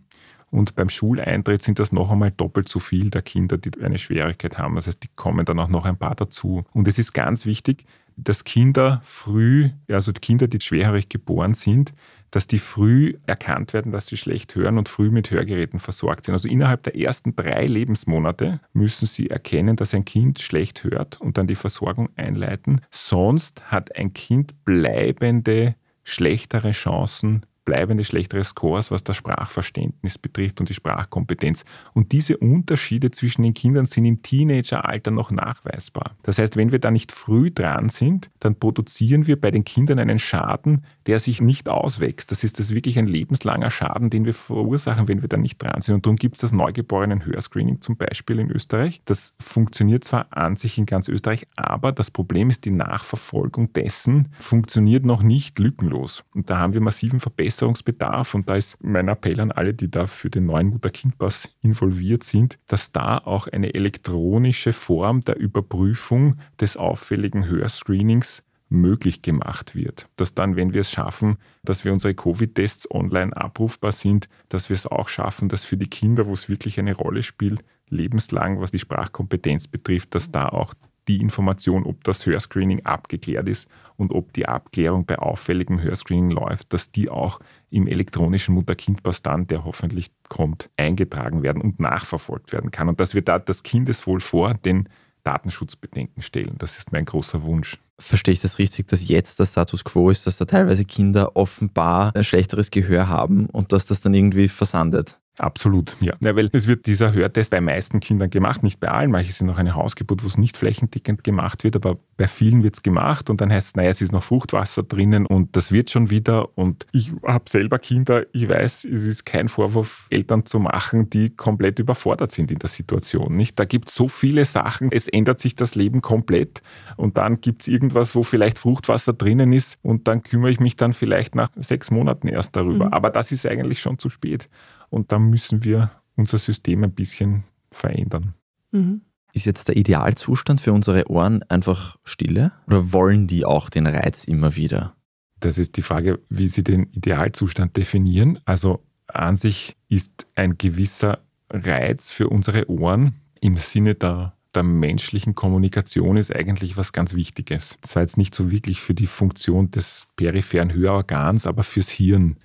Und 0.55 0.77
beim 0.77 0.89
Schuleintritt 0.89 1.63
sind 1.63 1.81
das 1.81 1.91
noch 1.91 2.13
einmal 2.13 2.31
doppelt 2.31 2.69
so 2.69 2.79
viel 2.79 3.11
der 3.11 3.23
Kinder, 3.23 3.59
die 3.59 3.73
eine 3.83 3.99
Schwierigkeit 3.99 4.57
haben. 4.57 4.77
Das 4.77 4.87
heißt, 4.87 5.03
die 5.03 5.09
kommen 5.17 5.45
dann 5.45 5.59
auch 5.59 5.69
noch 5.69 5.85
ein 5.85 5.97
paar 5.97 6.15
dazu. 6.15 6.63
Und 6.73 6.87
es 6.87 6.97
ist 6.97 7.13
ganz 7.13 7.45
wichtig, 7.45 7.85
dass 8.17 8.45
Kinder 8.45 9.01
früh, 9.03 9.71
also 9.91 10.13
Kinder, 10.13 10.47
die 10.47 10.61
schwerhörig 10.61 11.09
geboren 11.09 11.55
sind, 11.55 11.93
dass 12.31 12.47
die 12.47 12.61
früh 12.61 13.15
erkannt 13.27 13.73
werden, 13.73 13.91
dass 13.91 14.07
sie 14.07 14.17
schlecht 14.17 14.55
hören 14.55 14.79
und 14.79 14.89
früh 14.89 15.11
mit 15.11 15.33
Hörgeräten 15.33 15.81
versorgt 15.81 16.27
sind. 16.27 16.35
Also 16.35 16.47
innerhalb 16.47 16.85
der 16.85 16.97
ersten 16.97 17.35
drei 17.35 17.67
Lebensmonate 17.67 18.61
müssen 18.73 19.07
sie 19.07 19.31
erkennen, 19.31 19.75
dass 19.75 19.93
ein 19.93 20.05
Kind 20.05 20.39
schlecht 20.39 20.85
hört 20.85 21.21
und 21.21 21.37
dann 21.37 21.49
die 21.49 21.57
Versorgung 21.57 22.11
einleiten. 22.15 22.81
Sonst 22.93 23.73
hat 23.73 23.97
ein 23.97 24.13
Kind 24.15 24.65
bleibende, 24.65 25.75
schlechtere 26.05 26.71
Chancen, 26.71 27.45
bleibende 27.65 28.05
schlechtere 28.05 28.45
Scores, 28.45 28.91
was 28.91 29.05
das 29.05 29.17
Sprachverständnis 29.17 30.19
betrifft 30.19 30.61
und 30.61 30.69
die 30.69 30.75
Sprachkompetenz. 30.75 31.65
Und 31.93 32.13
diese 32.13 32.37
Unterschiede 32.37 33.11
zwischen 33.11 33.43
den 33.43 33.55
Kindern 33.55 33.87
sind 33.87 34.05
im 34.05 34.23
Teenageralter 34.23 35.11
noch 35.11 35.31
nachweisbar. 35.31 36.17
Das 36.23 36.39
heißt, 36.39 36.57
wenn 36.57 36.73
wir 36.73 36.79
da 36.79 36.91
nicht 36.91 37.13
früh 37.13 37.51
dran 37.51 37.89
sind, 37.89 38.31
dann 38.41 38.59
produzieren 38.59 39.27
wir 39.27 39.41
bei 39.41 39.51
den 39.51 39.65
Kindern 39.65 39.99
einen 39.99 40.19
Schaden, 40.19 40.85
der 41.07 41.21
sich 41.21 41.41
nicht 41.41 41.69
auswächst. 41.69 42.31
Das 42.31 42.45
ist 42.45 42.59
das 42.59 42.75
wirklich 42.75 42.99
ein 42.99 43.07
lebenslanger 43.07 43.71
Schaden, 43.71 44.11
den 44.11 44.25
wir 44.25 44.35
verursachen, 44.35 45.09
wenn 45.09 45.23
wir 45.23 45.29
da 45.29 45.37
nicht 45.37 45.63
dran 45.63 45.81
sind. 45.81 45.95
Und 45.95 46.07
darum 46.07 46.17
gibt 46.17 46.37
es 46.37 46.43
das 46.43 46.53
Neugeborenen-Hörscreening 46.53 47.81
zum 47.81 47.97
Beispiel 47.97 48.39
in 48.39 48.51
Österreich. 48.51 49.01
Das 49.05 49.35
funktioniert 49.41 50.05
zwar 50.05 50.27
an 50.31 50.57
sich 50.57 50.79
in 50.79 50.87
ganz 50.87 51.09
Österreich, 51.09 51.47
aber 51.57 51.93
das 51.93 52.11
Problem 52.11 52.51
ist, 52.51 52.65
die 52.65 52.71
Nachverfolgung 52.71 53.73
dessen 53.73 54.29
funktioniert 54.39 55.05
noch 55.05 55.23
nicht 55.23 55.59
lückenlos. 55.59 56.25
Und 56.35 56.51
da 56.51 56.59
haben 56.59 56.75
wir 56.75 56.81
massiven 56.81 57.21
Verbesserungen 57.21 57.54
Verbesserungsbedarf. 57.55 58.35
Und 58.35 58.49
da 58.49 58.55
ist 58.55 58.83
mein 58.83 59.09
Appell 59.09 59.41
an 59.41 59.53
alle, 59.53 59.75
die 59.75 59.91
da 59.91 60.07
für 60.07 60.31
den 60.31 60.47
neuen 60.47 60.69
Mutter-Kind-Pass 60.69 61.55
involviert 61.63 62.25
sind, 62.25 62.59
dass 62.69 62.93
da 62.93 63.19
auch 63.19 63.47
eine 63.49 63.75
elektronische 63.75 64.73
Form 64.73 65.25
der 65.25 65.39
Überprüfung 65.39 66.37
des 66.61 66.77
auffälligen 66.77 67.47
Hörscreenings 67.47 68.43
möglich 68.69 69.23
gemacht 69.23 69.75
wird. 69.75 70.09
Dass 70.17 70.35
dann, 70.35 70.57
wenn 70.57 70.73
wir 70.73 70.81
es 70.81 70.91
schaffen, 70.91 71.37
dass 71.63 71.85
wir 71.85 71.93
unsere 71.93 72.15
Covid-Tests 72.15 72.91
online 72.91 73.37
abrufbar 73.37 73.93
sind, 73.93 74.29
dass 74.49 74.69
wir 74.69 74.75
es 74.75 74.87
auch 74.87 75.09
schaffen, 75.09 75.49
dass 75.49 75.65
für 75.65 75.77
die 75.77 75.89
Kinder, 75.89 76.27
wo 76.27 76.33
es 76.33 76.49
wirklich 76.49 76.79
eine 76.79 76.95
Rolle 76.95 77.23
spielt, 77.23 77.63
lebenslang, 77.89 78.61
was 78.61 78.73
die 78.73 78.79
Sprachkompetenz 78.79 79.69
betrifft, 79.69 80.15
dass 80.15 80.33
da 80.33 80.49
auch 80.49 80.75
die 81.09 81.21
Information, 81.21 81.85
ob 81.85 82.03
das 82.05 82.25
Hörscreening 82.27 82.85
abgeklärt 82.85 83.49
ist 83.49 83.69
und 83.97 84.13
ob 84.13 84.33
die 84.33 84.47
Abklärung 84.47 85.07
bei 85.07 85.19
auffälligem 85.19 85.81
Hörscreening 85.81 86.31
läuft, 86.31 86.73
dass 86.73 86.91
die 86.91 87.11
auch 87.11 87.41
im 87.71 87.87
elektronischen 87.87 88.55
Mutter-Kind-Pass 88.55 89.23
dann, 89.23 89.47
der 89.47 89.65
hoffentlich 89.65 90.11
kommt, 90.29 90.71
eingetragen 90.77 91.43
werden 91.43 91.63
und 91.63 91.81
nachverfolgt 91.81 92.53
werden 92.53 92.71
kann. 92.71 92.89
Und 92.89 93.01
dass 93.01 93.15
wir 93.15 93.23
da 93.23 93.39
das 93.39 93.63
Kindeswohl 93.63 94.21
vor 94.21 94.55
den 94.55 94.89
Datenschutzbedenken 95.25 96.23
stellen. 96.23 96.55
Das 96.59 96.79
ist 96.79 96.93
mein 96.93 97.07
großer 97.07 97.43
Wunsch. 97.43 97.79
Verstehe 97.99 98.35
ich 98.35 98.41
das 98.41 98.59
richtig, 98.59 98.89
dass 98.89 99.09
jetzt 99.09 99.41
der 99.41 99.47
Status 99.47 99.83
quo 99.83 100.11
ist, 100.11 100.27
dass 100.27 100.37
da 100.37 100.45
teilweise 100.45 100.85
Kinder 100.85 101.35
offenbar 101.35 102.15
ein 102.15 102.25
schlechteres 102.25 102.71
Gehör 102.71 103.09
haben 103.09 103.47
und 103.47 103.73
dass 103.73 103.87
das 103.87 104.01
dann 104.01 104.15
irgendwie 104.15 104.49
versandet? 104.49 105.19
Absolut, 105.39 105.97
ja. 106.01 106.15
ja. 106.23 106.37
Weil 106.37 106.49
es 106.53 106.69
wird 106.69 106.87
dieser 106.87 107.13
Hörtest 107.13 107.51
bei 107.51 107.61
meisten 107.61 107.99
Kindern 107.99 108.31
gemacht, 108.31 108.63
nicht 108.63 108.79
bei 108.79 108.89
allen. 108.89 109.11
Manche 109.11 109.33
sind 109.33 109.49
noch 109.49 109.59
eine 109.59 109.75
Hausgeburt, 109.75 110.23
wo 110.23 110.29
es 110.29 110.39
nicht 110.39 110.57
flächendeckend 110.57 111.25
gemacht 111.25 111.65
wird, 111.65 111.75
aber 111.75 111.99
bei 112.17 112.29
vielen 112.29 112.63
wird 112.63 112.77
es 112.77 112.83
gemacht 112.83 113.29
und 113.31 113.41
dann 113.41 113.53
heißt 113.53 113.69
es, 113.69 113.77
naja, 113.77 113.91
es 113.91 114.01
ist 114.01 114.13
noch 114.13 114.23
Fruchtwasser 114.23 114.85
drinnen 114.85 115.27
und 115.27 115.57
das 115.57 115.73
wird 115.73 115.91
schon 115.91 116.11
wieder. 116.11 116.57
Und 116.57 116.87
ich 116.93 117.13
habe 117.27 117.45
selber 117.49 117.81
Kinder, 117.81 118.27
ich 118.33 118.49
weiß, 118.49 118.85
es 118.85 119.05
ist 119.05 119.27
kein 119.27 119.49
Vorwurf, 119.49 120.07
Eltern 120.11 120.47
zu 120.47 120.61
machen, 120.61 121.11
die 121.11 121.31
komplett 121.31 121.81
überfordert 121.81 122.31
sind 122.31 122.53
in 122.53 122.61
der 122.61 122.69
Situation. 122.69 123.35
Nicht? 123.37 123.59
Da 123.59 123.65
gibt 123.65 123.89
es 123.89 123.97
so 123.97 124.09
viele 124.09 124.45
Sachen, 124.45 124.91
es 124.93 125.09
ändert 125.09 125.41
sich 125.41 125.57
das 125.57 125.75
Leben 125.75 126.01
komplett 126.01 126.63
und 126.97 127.17
dann 127.17 127.41
gibt 127.41 127.63
es 127.63 127.69
irgendwas, 127.69 128.15
wo 128.15 128.23
vielleicht 128.23 128.59
Fruchtwasser 128.59 129.15
drinnen 129.15 129.53
ist 129.53 129.79
und 129.83 130.07
dann 130.07 130.23
kümmere 130.23 130.53
ich 130.53 130.61
mich 130.61 130.77
dann 130.77 130.93
vielleicht 130.93 131.35
nach 131.35 131.49
sechs 131.57 131.91
Monaten 131.91 132.29
erst 132.29 132.55
darüber. 132.55 132.87
Mhm. 132.87 132.93
Aber 132.93 133.11
das 133.11 133.33
ist 133.33 133.47
eigentlich 133.47 133.81
schon 133.81 133.99
zu 133.99 134.11
spät. 134.11 134.49
Und 134.91 135.13
da 135.13 135.19
müssen 135.19 135.65
wir 135.65 135.91
unser 136.17 136.39
System 136.39 136.85
ein 136.85 136.93
bisschen 136.93 137.45
verändern. 137.71 138.35
Mhm. 138.73 139.03
Ist 139.33 139.47
jetzt 139.47 139.69
der 139.69 139.77
Idealzustand 139.77 140.61
für 140.61 140.73
unsere 140.73 141.11
Ohren 141.11 141.43
einfach 141.51 141.97
Stille 142.05 142.53
oder 142.67 142.93
wollen 142.93 143.27
die 143.27 143.45
auch 143.45 143.69
den 143.69 143.87
Reiz 143.87 144.25
immer 144.25 144.55
wieder? 144.55 144.95
Das 145.41 145.59
ist 145.59 145.77
die 145.77 145.83
Frage, 145.83 146.21
wie 146.29 146.49
Sie 146.49 146.63
den 146.63 146.85
Idealzustand 146.93 147.77
definieren. 147.77 148.39
Also 148.45 148.85
an 149.09 149.37
sich 149.37 149.77
ist 149.89 150.27
ein 150.37 150.57
gewisser 150.57 151.19
Reiz 151.51 152.11
für 152.11 152.29
unsere 152.29 152.71
Ohren 152.71 153.15
im 153.41 153.57
Sinne 153.57 153.95
der, 153.95 154.35
der 154.55 154.63
menschlichen 154.63 155.35
Kommunikation 155.35 156.17
ist 156.17 156.35
eigentlich 156.35 156.77
was 156.77 156.93
ganz 156.93 157.15
Wichtiges. 157.15 157.77
Zwar 157.83 158.03
jetzt 158.03 158.17
nicht 158.17 158.35
so 158.35 158.51
wirklich 158.51 158.81
für 158.81 158.95
die 158.95 159.07
Funktion 159.07 159.71
des 159.71 160.07
peripheren 160.17 160.73
Hörorgans, 160.73 161.47
aber 161.47 161.63
fürs 161.63 161.91
Hirn. 161.91 162.37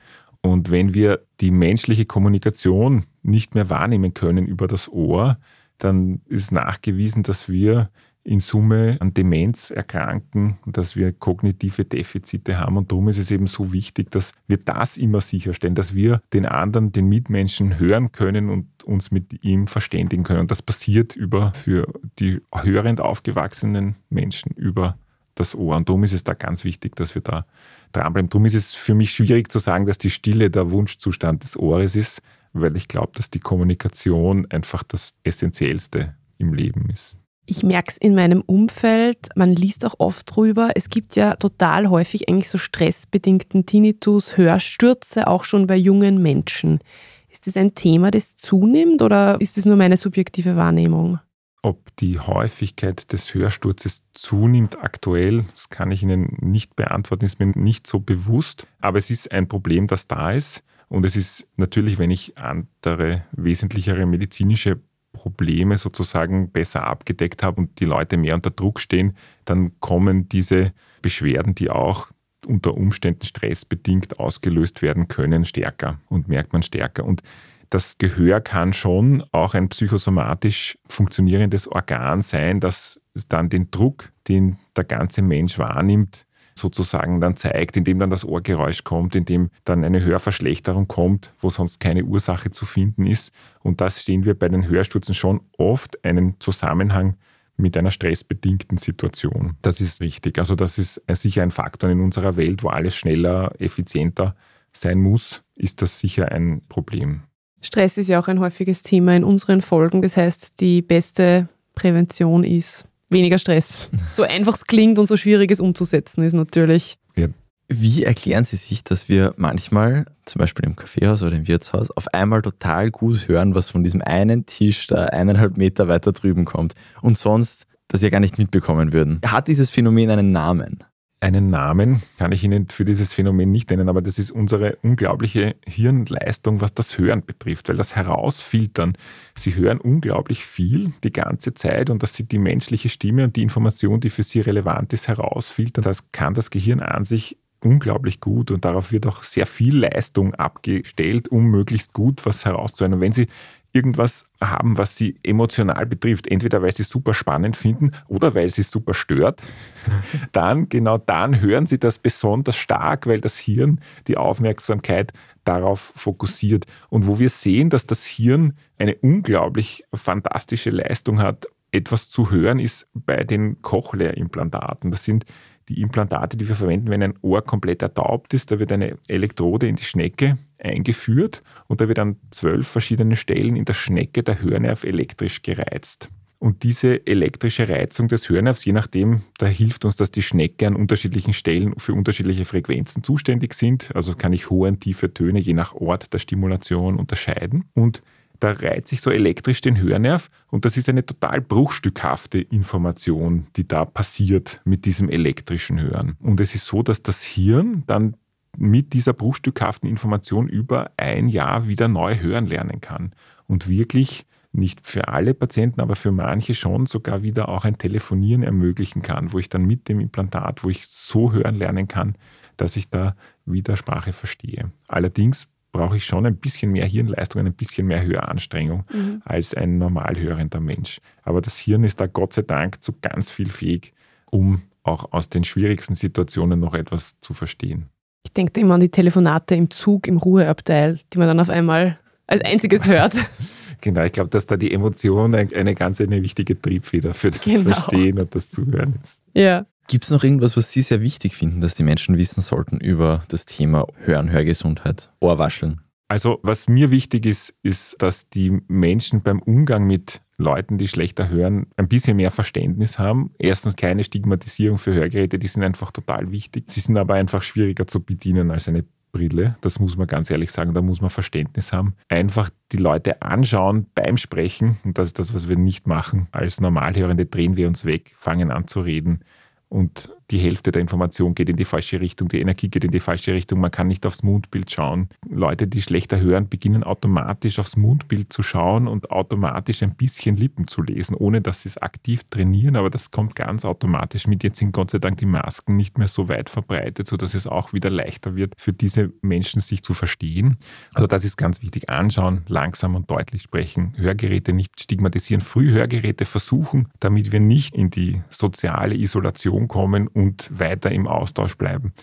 Und 0.42 0.72
wenn 0.72 0.94
wir 0.94 1.22
die 1.42 1.52
menschliche 1.52 2.06
Kommunikation 2.06 3.06
nicht 3.24 3.56
mehr 3.56 3.70
wahrnehmen 3.70 4.14
können 4.14 4.48
über 4.48 4.68
das 4.68 4.90
Ohr, 4.90 5.38
dann 5.78 6.22
ist 6.28 6.52
nachgewiesen, 6.52 7.24
dass 7.24 7.50
wir 7.50 7.90
in 8.24 8.40
Summe 8.42 8.98
an 9.00 9.14
Demenz 9.14 9.72
erkranken, 9.72 10.58
dass 10.66 10.96
wir 10.96 11.14
kognitive 11.14 11.86
Defizite 11.86 12.60
haben. 12.60 12.78
Und 12.78 12.92
darum 12.92 13.08
ist 13.08 13.18
es 13.18 13.32
eben 13.32 13.48
so 13.48 13.74
wichtig, 13.74 14.12
dass 14.12 14.34
wir 14.46 14.58
das 14.58 14.98
immer 14.98 15.22
sicherstellen, 15.22 15.74
dass 15.74 15.96
wir 15.96 16.22
den 16.34 16.46
anderen, 16.46 16.92
den 16.92 17.08
Mitmenschen 17.08 17.80
hören 17.80 18.12
können 18.12 18.50
und 18.50 18.84
uns 18.84 19.10
mit 19.10 19.44
ihm 19.44 19.68
verständigen 19.68 20.24
können. 20.24 20.42
Und 20.42 20.52
das 20.52 20.62
passiert 20.62 21.16
über 21.16 21.54
für 21.54 21.92
die 22.20 22.42
hörend 22.54 23.02
aufgewachsenen 23.02 23.96
Menschen 24.10 24.52
über 24.52 24.98
das 25.34 25.56
Ohr. 25.56 25.78
Und 25.78 25.90
darum 25.90 26.04
ist 26.04 26.14
es 26.14 26.24
da 26.24 26.34
ganz 26.34 26.64
wichtig, 26.64 26.96
dass 26.96 27.16
wir 27.16 27.22
da 27.22 27.46
dranbleiben. 27.92 28.30
Darum 28.30 28.46
ist 28.46 28.54
es 28.54 28.74
für 28.74 28.94
mich 28.94 29.12
schwierig 29.12 29.52
zu 29.52 29.60
sagen, 29.60 29.86
dass 29.86 29.98
die 29.98 30.10
Stille 30.10 30.50
der 30.50 30.72
Wunschzustand 30.72 31.44
des 31.44 31.58
Ohres 31.58 31.96
ist, 31.96 32.22
weil 32.54 32.76
ich 32.76 32.88
glaube, 32.88 33.12
dass 33.16 33.30
die 33.30 33.40
Kommunikation 33.40 34.48
einfach 34.50 34.84
das 34.84 35.16
Essentiellste 35.24 36.16
im 36.38 36.54
Leben 36.54 36.90
ist. 36.90 37.18
Ich 37.46 37.64
merke 37.64 37.90
es 37.90 37.98
in 37.98 38.14
meinem 38.14 38.42
Umfeld, 38.42 39.30
man 39.36 39.56
liest 39.56 39.84
auch 39.84 39.96
oft 39.98 40.36
drüber. 40.36 40.70
Es 40.76 40.90
gibt 40.90 41.16
ja 41.16 41.36
total 41.36 41.90
häufig 41.90 42.30
eigentlich 42.30 42.48
so 42.48 42.60
stressbedingten 42.60 43.66
Tinnitus, 43.66 44.38
Hörstürze, 44.38 45.28
auch 45.28 45.44
schon 45.44 45.66
bei 45.66 45.76
jungen 45.76 46.22
Menschen. 46.22 46.80
Ist 47.28 47.48
das 47.48 47.58
ein 47.58 47.74
Thema, 47.74 48.12
das 48.12 48.36
zunimmt 48.36 49.02
oder 49.02 49.42
ist 49.42 49.58
es 49.58 49.66
nur 49.66 49.78
meine 49.78 49.98
subjektive 49.98 50.56
Wahrnehmung? 50.56 51.20
Ob 51.62 51.94
die 51.98 52.20
Häufigkeit 52.20 53.12
des 53.12 53.34
Hörsturzes 53.34 54.06
zunimmt 54.14 54.82
aktuell, 54.82 55.44
das 55.54 55.70
kann 55.70 55.92
ich 55.92 56.04
Ihnen 56.04 56.38
nicht 56.40 56.78
beantworten, 56.78 57.26
ist 57.26 57.40
mir 57.40 57.48
nicht 57.48 57.86
so 57.86 58.00
bewusst. 58.00 58.68
Aber 58.80 58.98
es 58.98 59.10
ist 59.10 59.32
ein 59.32 59.50
Problem, 59.50 59.88
das 59.88 60.08
da 60.08 60.32
ist. 60.32 60.64
Und 60.88 61.06
es 61.06 61.16
ist 61.16 61.48
natürlich, 61.58 62.00
wenn 62.00 62.12
ich 62.12 62.38
andere 62.38 63.26
wesentlichere 63.34 64.06
medizinische 64.06 64.80
Probleme 65.12 65.78
sozusagen 65.78 66.52
besser 66.52 66.86
abgedeckt 66.86 67.44
habe 67.44 67.62
und 67.62 67.80
die 67.80 67.86
Leute 67.86 68.16
mehr 68.16 68.36
unter 68.36 68.52
Druck 68.52 68.80
stehen, 68.80 69.18
dann 69.44 69.80
kommen 69.80 70.30
diese 70.30 70.74
Beschwerden, 71.02 71.56
die 71.56 71.70
auch 71.70 72.10
unter 72.48 72.76
Umständen 72.76 73.26
stressbedingt 73.26 74.20
ausgelöst 74.20 74.82
werden 74.82 75.08
können, 75.08 75.46
stärker 75.46 76.00
und 76.08 76.28
merkt 76.28 76.54
man 76.54 76.64
stärker. 76.64 77.04
Und 77.04 77.22
das 77.70 77.98
Gehör 77.98 78.42
kann 78.42 78.74
schon 78.74 79.24
auch 79.32 79.54
ein 79.54 79.70
psychosomatisch 79.70 80.78
funktionierendes 80.88 81.68
Organ 81.68 82.22
sein, 82.22 82.60
das 82.60 83.00
dann 83.28 83.50
den 83.50 83.70
Druck, 83.70 84.12
den 84.28 84.58
der 84.76 84.86
ganze 84.86 85.22
Mensch 85.22 85.60
wahrnimmt, 85.60 86.26
sozusagen 86.56 87.22
dann 87.22 87.36
zeigt, 87.36 87.78
indem 87.78 88.00
dann 88.00 88.10
das 88.10 88.26
Ohrgeräusch 88.26 88.84
kommt, 88.84 89.16
indem 89.16 89.50
dann 89.66 89.84
eine 89.84 90.04
Hörverschlechterung 90.04 90.88
kommt, 90.88 91.34
wo 91.40 91.50
sonst 91.50 91.80
keine 91.80 92.04
Ursache 92.04 92.52
zu 92.52 92.66
finden 92.66 93.06
ist. 93.06 93.32
Und 93.62 93.82
das 93.82 94.04
sehen 94.04 94.26
wir 94.26 94.38
bei 94.38 94.50
den 94.50 94.68
Hörstürzen 94.68 95.16
schon 95.16 95.42
oft 95.58 96.04
einen 96.04 96.40
Zusammenhang 96.40 97.18
mit 97.56 97.78
einer 97.78 97.92
stressbedingten 97.92 98.78
Situation. 98.78 99.58
Das 99.62 99.82
ist 99.82 100.02
richtig. 100.02 100.38
Also 100.40 100.56
das 100.56 100.80
ist 100.80 101.02
sicher 101.10 101.44
ein 101.44 101.52
Faktor 101.52 101.90
in 101.90 102.00
unserer 102.00 102.36
Welt, 102.36 102.64
wo 102.64 102.70
alles 102.70 102.96
schneller, 102.96 103.54
effizienter 103.60 104.36
sein 104.74 105.00
muss, 105.00 105.44
ist 105.56 105.82
das 105.82 106.00
sicher 106.00 106.32
ein 106.32 106.62
Problem. 106.70 107.24
Stress 107.62 107.98
ist 107.98 108.08
ja 108.08 108.20
auch 108.20 108.28
ein 108.28 108.40
häufiges 108.40 108.84
Thema 108.84 109.16
in 109.16 109.24
unseren 109.24 109.62
Folgen. 109.62 110.02
Das 110.02 110.18
heißt, 110.18 110.60
die 110.60 110.82
beste 110.82 111.50
Prävention 111.76 112.44
ist 112.44 112.86
weniger 113.10 113.38
Stress. 113.38 113.90
So 114.06 114.24
einfach 114.24 114.56
es 114.56 114.66
klingt 114.66 114.98
und 115.00 115.08
so 115.08 115.18
schwierig 115.18 115.52
es 115.52 115.60
umzusetzen 115.60 116.24
ist 116.24 116.34
natürlich. 116.34 116.98
Ja. 117.16 117.28
Wie 117.68 118.04
erklären 118.04 118.46
Sie 118.46 118.56
sich, 118.56 118.84
dass 118.84 119.10
wir 119.10 119.34
manchmal, 119.38 120.06
zum 120.26 120.40
Beispiel 120.40 120.66
im 120.66 120.76
Kaffeehaus 120.76 121.22
oder 121.22 121.36
im 121.36 121.48
Wirtshaus, 121.48 121.92
auf 121.92 122.08
einmal 122.14 122.42
total 122.42 122.90
gut 122.90 123.28
hören, 123.28 123.54
was 123.54 123.70
von 123.70 123.84
diesem 123.84 124.02
einen 124.02 124.48
Tisch 124.48 124.88
da 124.88 125.06
eineinhalb 125.06 125.58
Meter 125.58 125.88
weiter 125.88 126.12
drüben 126.12 126.46
kommt 126.46 126.74
und 127.02 127.18
sonst 127.18 127.68
das 127.88 128.02
ja 128.02 128.10
gar 128.10 128.20
nicht 128.20 128.40
mitbekommen 128.40 128.92
würden? 128.92 129.22
Hat 129.26 129.48
dieses 129.48 129.70
Phänomen 129.70 130.10
einen 130.10 130.32
Namen? 130.32 130.84
Einen 131.22 131.50
Namen 131.50 132.02
kann 132.18 132.32
ich 132.32 132.44
Ihnen 132.44 132.70
für 132.70 132.86
dieses 132.86 133.12
Phänomen 133.12 133.52
nicht 133.52 133.70
nennen, 133.70 133.90
aber 133.90 134.02
das 134.02 134.20
ist 134.20 134.32
unsere 134.32 134.78
unglaubliche 134.84 135.56
Hirnleistung, 135.68 136.62
was 136.62 136.74
das 136.74 136.98
Hören 136.98 137.26
betrifft, 137.26 137.68
weil 137.68 137.76
das 137.76 137.96
Herausfiltern, 137.96 138.98
Sie 139.36 139.56
hören 139.56 139.82
unglaublich 139.82 140.46
viel 140.46 140.94
die 141.04 141.12
ganze 141.12 141.54
Zeit 141.54 141.90
und 141.90 142.04
dass 142.04 142.14
Sie 142.14 142.24
die 142.24 142.38
menschliche 142.38 142.90
Stimme 142.90 143.26
und 143.26 143.36
die 143.36 143.44
Information, 143.44 144.00
die 144.00 144.10
für 144.10 144.24
Sie 144.24 144.40
relevant 144.40 144.94
ist, 144.94 145.08
herausfiltern, 145.08 145.84
das 145.84 146.12
kann 146.12 146.34
das 146.34 146.52
Gehirn 146.52 146.80
an 146.80 147.04
sich 147.04 147.38
unglaublich 147.62 148.22
gut 148.22 148.52
und 148.52 148.64
darauf 148.64 148.92
wird 148.92 149.06
auch 149.06 149.24
sehr 149.24 149.46
viel 149.46 149.78
Leistung 149.78 150.34
abgestellt, 150.36 151.28
um 151.30 151.46
möglichst 151.46 151.94
gut 151.94 152.26
was 152.26 152.46
herauszuhören. 152.46 152.94
Und 152.94 153.02
wenn 153.02 153.14
Sie 153.14 153.28
irgendwas 153.72 154.26
haben, 154.42 154.78
was 154.78 154.96
sie 154.96 155.20
emotional 155.24 155.86
betrifft, 155.86 156.28
entweder 156.28 156.62
weil 156.62 156.72
sie 156.72 156.84
es 156.84 156.90
super 156.90 157.14
spannend 157.14 157.56
finden 157.56 157.92
oder 158.08 158.34
weil 158.34 158.50
sie 158.50 158.62
es 158.62 158.72
super 158.72 158.94
stört, 158.94 159.42
dann, 160.32 160.70
genau 160.70 160.98
dann 160.98 161.40
hören 161.40 161.68
sie 161.68 161.80
das 161.80 162.00
besonders 162.00 162.56
stark, 162.56 163.08
weil 163.08 163.22
das 163.22 163.38
Hirn 163.38 163.80
die 164.08 164.18
Aufmerksamkeit 164.18 165.14
darauf 165.44 165.94
fokussiert. 165.96 166.66
Und 166.90 167.08
wo 167.08 167.20
wir 167.20 167.30
sehen, 167.30 167.70
dass 167.70 167.86
das 167.86 168.06
Hirn 168.06 168.54
eine 168.78 168.96
unglaublich 168.96 169.84
fantastische 169.94 170.70
Leistung 170.70 171.20
hat, 171.20 171.48
etwas 171.72 172.10
zu 172.10 172.32
hören, 172.32 172.60
ist 172.60 172.88
bei 172.94 173.24
den 173.24 173.62
Cochlea-Implantaten. 173.62 174.90
Das 174.90 175.04
sind 175.04 175.26
die 175.70 175.82
Implantate, 175.82 176.36
die 176.36 176.48
wir 176.48 176.56
verwenden, 176.56 176.90
wenn 176.90 177.04
ein 177.04 177.20
Ohr 177.22 177.44
komplett 177.44 177.84
ertaubt 177.84 178.34
ist. 178.34 178.50
Da 178.50 178.58
wird 178.58 178.72
eine 178.72 178.98
Elektrode 179.08 179.68
in 179.68 179.76
die 179.76 179.84
Schnecke 179.84 180.40
eingeführt 180.60 181.42
und 181.68 181.82
da 181.82 181.88
wird 181.88 182.00
an 182.00 182.18
zwölf 182.32 182.68
verschiedenen 182.68 183.16
Stellen 183.16 183.56
in 183.56 183.66
der 183.66 183.74
Schnecke 183.74 184.24
der 184.24 184.42
Hörnerv 184.42 184.84
elektrisch 184.84 185.42
gereizt. 185.42 186.10
Und 186.40 186.64
diese 186.64 187.06
elektrische 187.06 187.68
Reizung 187.68 188.08
des 188.08 188.30
Hörnervs, 188.30 188.64
je 188.64 188.72
nachdem, 188.72 189.24
da 189.38 189.46
hilft 189.46 189.84
uns, 189.84 189.98
dass 189.98 190.10
die 190.10 190.22
Schnecke 190.22 190.68
an 190.68 190.76
unterschiedlichen 190.76 191.34
Stellen 191.34 191.74
für 191.78 191.94
unterschiedliche 191.94 192.46
Frequenzen 192.46 193.04
zuständig 193.04 193.54
sind. 193.54 193.94
Also 193.94 194.16
kann 194.16 194.32
ich 194.32 194.50
hohe 194.50 194.70
und 194.70 194.80
tiefe 194.80 195.14
Töne 195.14 195.40
je 195.40 195.54
nach 195.54 195.74
Ort 195.74 196.14
der 196.14 196.20
Stimulation 196.20 196.98
unterscheiden. 196.98 197.66
Und 197.74 198.02
da 198.40 198.52
reizt 198.52 198.88
sich 198.88 199.02
so 199.02 199.12
elektrisch 199.12 199.60
den 199.62 199.82
Hörnerv 199.82 200.30
und 200.48 200.64
das 200.66 200.78
ist 200.78 200.88
eine 200.88 201.06
total 201.06 201.42
bruchstückhafte 201.42 202.40
Information, 202.40 203.48
die 203.58 203.68
da 203.68 203.84
passiert 203.84 204.62
mit 204.64 204.86
diesem 204.86 205.10
elektrischen 205.10 205.82
Hören. 205.82 206.16
Und 206.22 206.40
es 206.40 206.56
ist 206.56 206.66
so, 206.66 206.82
dass 206.82 207.04
das 207.04 207.22
Hirn 207.22 207.84
dann 207.86 208.16
mit 208.58 208.94
dieser 208.94 209.14
bruchstückhaften 209.14 209.90
Information 209.90 210.48
über 210.48 210.92
ein 210.98 211.28
Jahr 211.28 211.68
wieder 211.68 211.88
neu 211.88 212.20
hören 212.20 212.48
lernen 212.48 212.82
kann 212.82 213.14
und 213.48 213.68
wirklich 213.68 214.26
nicht 214.52 214.86
für 214.86 215.08
alle 215.08 215.34
Patienten, 215.34 215.82
aber 215.82 215.96
für 215.96 216.12
manche 216.12 216.56
schon 216.56 216.88
sogar 216.88 217.22
wieder 217.22 217.50
auch 217.50 217.66
ein 217.66 217.78
Telefonieren 217.78 218.44
ermöglichen 218.44 219.02
kann, 219.02 219.32
wo 219.32 219.40
ich 219.40 219.50
dann 219.50 219.66
mit 219.66 219.88
dem 219.88 220.00
Implantat, 220.00 220.64
wo 220.64 220.70
ich 220.70 220.88
so 220.88 221.32
hören 221.32 221.56
lernen 221.56 221.88
kann, 221.88 222.16
dass 222.58 222.76
ich 222.76 222.90
da 222.90 223.16
wieder 223.46 223.78
Sprache 223.78 224.12
verstehe. 224.12 224.72
Allerdings 224.88 225.48
brauche 225.72 225.98
ich 225.98 226.06
schon 226.06 226.26
ein 226.26 226.38
bisschen 226.38 226.72
mehr 226.72 226.86
Hirnleistung, 226.86 227.46
ein 227.46 227.54
bisschen 227.54 227.88
mehr 227.88 228.04
Höranstrengung 228.04 228.86
mhm. 228.92 229.22
als 229.24 229.54
ein 229.54 229.78
normal 229.78 230.18
hörender 230.18 230.60
Mensch. 230.60 231.00
Aber 231.22 231.42
das 231.42 231.60
Hirn 231.60 231.84
ist 231.84 232.00
da 232.00 232.08
Gott 232.08 232.34
sei 232.34 232.42
Dank 232.42 232.82
zu 232.82 232.94
ganz 233.00 233.30
viel 233.30 233.52
fähig, 233.52 233.94
um 234.32 234.64
auch 234.84 235.12
aus 235.12 235.30
den 235.30 235.44
schwierigsten 235.44 235.94
Situationen 235.94 236.60
noch 236.60 236.74
etwas 236.74 237.20
zu 237.20 237.34
verstehen. 237.34 237.90
Ich 238.24 238.34
denke 238.34 238.60
immer 238.60 238.76
an 238.76 238.82
die 238.82 238.90
Telefonate 238.90 239.56
im 239.56 239.70
Zug, 239.70 240.08
im 240.08 240.18
Ruheabteil, 240.18 241.00
die 241.14 241.18
man 241.18 241.28
dann 241.28 241.40
auf 241.40 241.50
einmal 241.50 242.00
als 242.28 242.42
einziges 242.42 242.86
hört. 242.86 243.14
genau, 243.82 244.04
ich 244.04 244.12
glaube, 244.12 244.30
dass 244.30 244.46
da 244.46 244.58
die 244.58 244.72
Emotion 244.72 245.34
eine 245.34 245.76
ganz 245.76 246.00
eine 246.02 246.22
wichtige 246.22 246.60
Triebfeder 246.62 247.14
für 247.14 247.32
das 247.32 247.42
genau. 247.42 247.74
Verstehen 247.74 248.20
und 248.20 248.36
das 248.36 248.50
Zuhören 248.52 248.96
ist. 249.02 249.22
Ja. 249.34 249.66
Gibt 249.88 250.04
es 250.04 250.12
noch 250.12 250.24
irgendwas, 250.24 250.56
was 250.56 250.72
Sie 250.72 250.84
sehr 250.84 251.02
wichtig 251.02 251.36
finden, 251.36 251.62
dass 251.62 251.74
die 251.74 251.84
Menschen 251.84 252.18
wissen 252.18 252.42
sollten 252.42 252.78
über 252.80 253.24
das 253.30 253.46
Thema 253.46 253.88
Hören, 254.04 254.32
Hörgesundheit, 254.32 255.10
Ohrwascheln? 255.20 255.82
Also 256.08 256.40
was 256.44 256.68
mir 256.68 256.92
wichtig 256.92 257.26
ist, 257.26 257.56
ist, 257.64 258.02
dass 258.02 258.30
die 258.30 258.62
Menschen 258.68 259.22
beim 259.22 259.42
Umgang 259.42 259.86
mit 259.86 260.22
Leuten, 260.40 260.78
die 260.78 260.88
schlechter 260.88 261.30
hören, 261.30 261.68
ein 261.78 261.88
bisschen 261.88 262.18
mehr 262.18 262.32
Verständnis 262.32 262.98
haben. 262.98 263.32
Erstens 263.38 263.76
keine 263.76 264.04
Stigmatisierung 264.04 264.78
für 264.78 264.94
Hörgeräte, 264.94 265.38
die 265.38 265.48
sind 265.48 265.64
einfach 265.64 265.92
total 265.92 266.32
wichtig. 266.32 266.66
Sie 266.68 266.80
sind 266.80 266.98
aber 266.98 267.16
einfach 267.16 267.44
schwieriger 267.44 267.88
zu 267.88 268.02
bedienen 268.02 268.50
als 268.50 268.68
eine 268.68 268.86
Brille. 269.12 269.58
Das 269.62 269.80
muss 269.80 269.98
man 269.98 270.08
ganz 270.08 270.30
ehrlich 270.30 270.52
sagen, 270.52 270.74
da 270.74 270.82
muss 270.82 271.02
man 271.02 271.10
Verständnis 271.10 271.74
haben. 271.74 271.96
Einfach 272.08 272.50
die 272.72 272.78
Leute 272.78 273.22
anschauen 273.22 273.88
beim 273.96 274.18
Sprechen. 274.18 274.78
Und 274.86 274.98
das 274.98 275.10
ist 275.10 275.20
das, 275.20 275.34
was 275.34 275.50
wir 275.50 275.58
nicht 275.58 275.88
machen. 275.88 276.28
Als 276.32 276.62
Normalhörende 276.62 277.26
drehen 277.26 277.56
wir 277.58 277.68
uns 277.68 277.86
weg, 277.86 278.12
fangen 278.16 278.52
an 278.52 278.68
zu 278.68 278.82
reden 278.82 279.22
und 279.68 280.10
die 280.32 280.38
Hälfte 280.38 280.72
der 280.72 280.82
Information 280.82 281.34
geht 281.34 281.50
in 281.50 281.56
die 281.56 281.66
falsche 281.66 282.00
Richtung, 282.00 282.28
die 282.28 282.40
Energie 282.40 282.70
geht 282.70 282.84
in 282.84 282.92
die 282.92 283.00
falsche 283.00 283.34
Richtung, 283.34 283.60
man 283.60 283.72
kann 283.72 283.88
nicht 283.88 284.06
aufs 284.06 284.24
Mundbild 284.24 284.70
schauen. 284.72 285.10
Leute, 285.28 285.68
die 285.68 285.82
schlechter 285.82 286.20
hören, 286.20 286.50
beginnen 286.50 286.84
automatisch 286.84 287.58
aufs 287.58 287.78
Mundbild 287.78 288.32
zu 288.32 288.44
schauen 288.44 288.88
und 288.88 289.12
automatisch 289.12 289.82
ein 289.82 289.96
bisschen 289.96 290.38
Lippen 290.38 290.68
zu 290.68 290.82
lesen, 290.82 291.16
ohne 291.16 291.42
dass 291.42 291.62
sie 291.62 291.70
es 291.70 291.78
aktiv 291.78 292.24
trainieren, 292.30 292.76
aber 292.76 292.90
das 292.90 293.12
kommt 293.12 293.36
ganz 293.36 293.66
automatisch 293.66 294.28
mit. 294.28 294.44
Jetzt 294.44 294.60
sind 294.60 294.72
Gott 294.72 294.92
sei 294.92 295.00
Dank 295.00 295.18
die 295.18 295.26
Masken 295.26 295.76
nicht 295.76 295.98
mehr 295.98 296.08
so 296.08 296.30
weit 296.30 296.50
verbreitet, 296.50 297.08
sodass 297.08 297.34
es 297.34 297.48
auch 297.48 297.74
wieder 297.74 297.90
leichter 297.90 298.36
wird, 298.36 298.54
für 298.58 298.74
diese 298.74 299.12
Menschen 299.22 299.62
sich 299.62 299.84
zu 299.84 299.94
verstehen. 299.94 300.58
Also 300.94 301.08
das 301.08 301.24
ist 301.24 301.38
ganz 301.38 301.62
wichtig. 301.62 301.90
Anschauen, 301.90 302.44
langsam 302.48 302.96
und 302.96 303.10
deutlich 303.10 303.42
sprechen, 303.42 303.94
Hörgeräte 303.98 304.54
nicht 304.54 304.80
stigmatisieren, 304.80 305.42
früh 305.42 305.72
Hörgeräte 305.72 306.26
versuchen, 306.26 306.90
damit 307.00 307.32
wir 307.32 307.40
nicht 307.40 307.76
in 307.76 307.90
die 307.90 308.22
soziale 308.30 308.96
Isolation 308.96 309.68
kommen 309.68 310.08
und 310.20 310.60
weiter 310.60 310.92
im 310.92 311.08
Austausch 311.08 311.56
bleiben. 311.56 311.94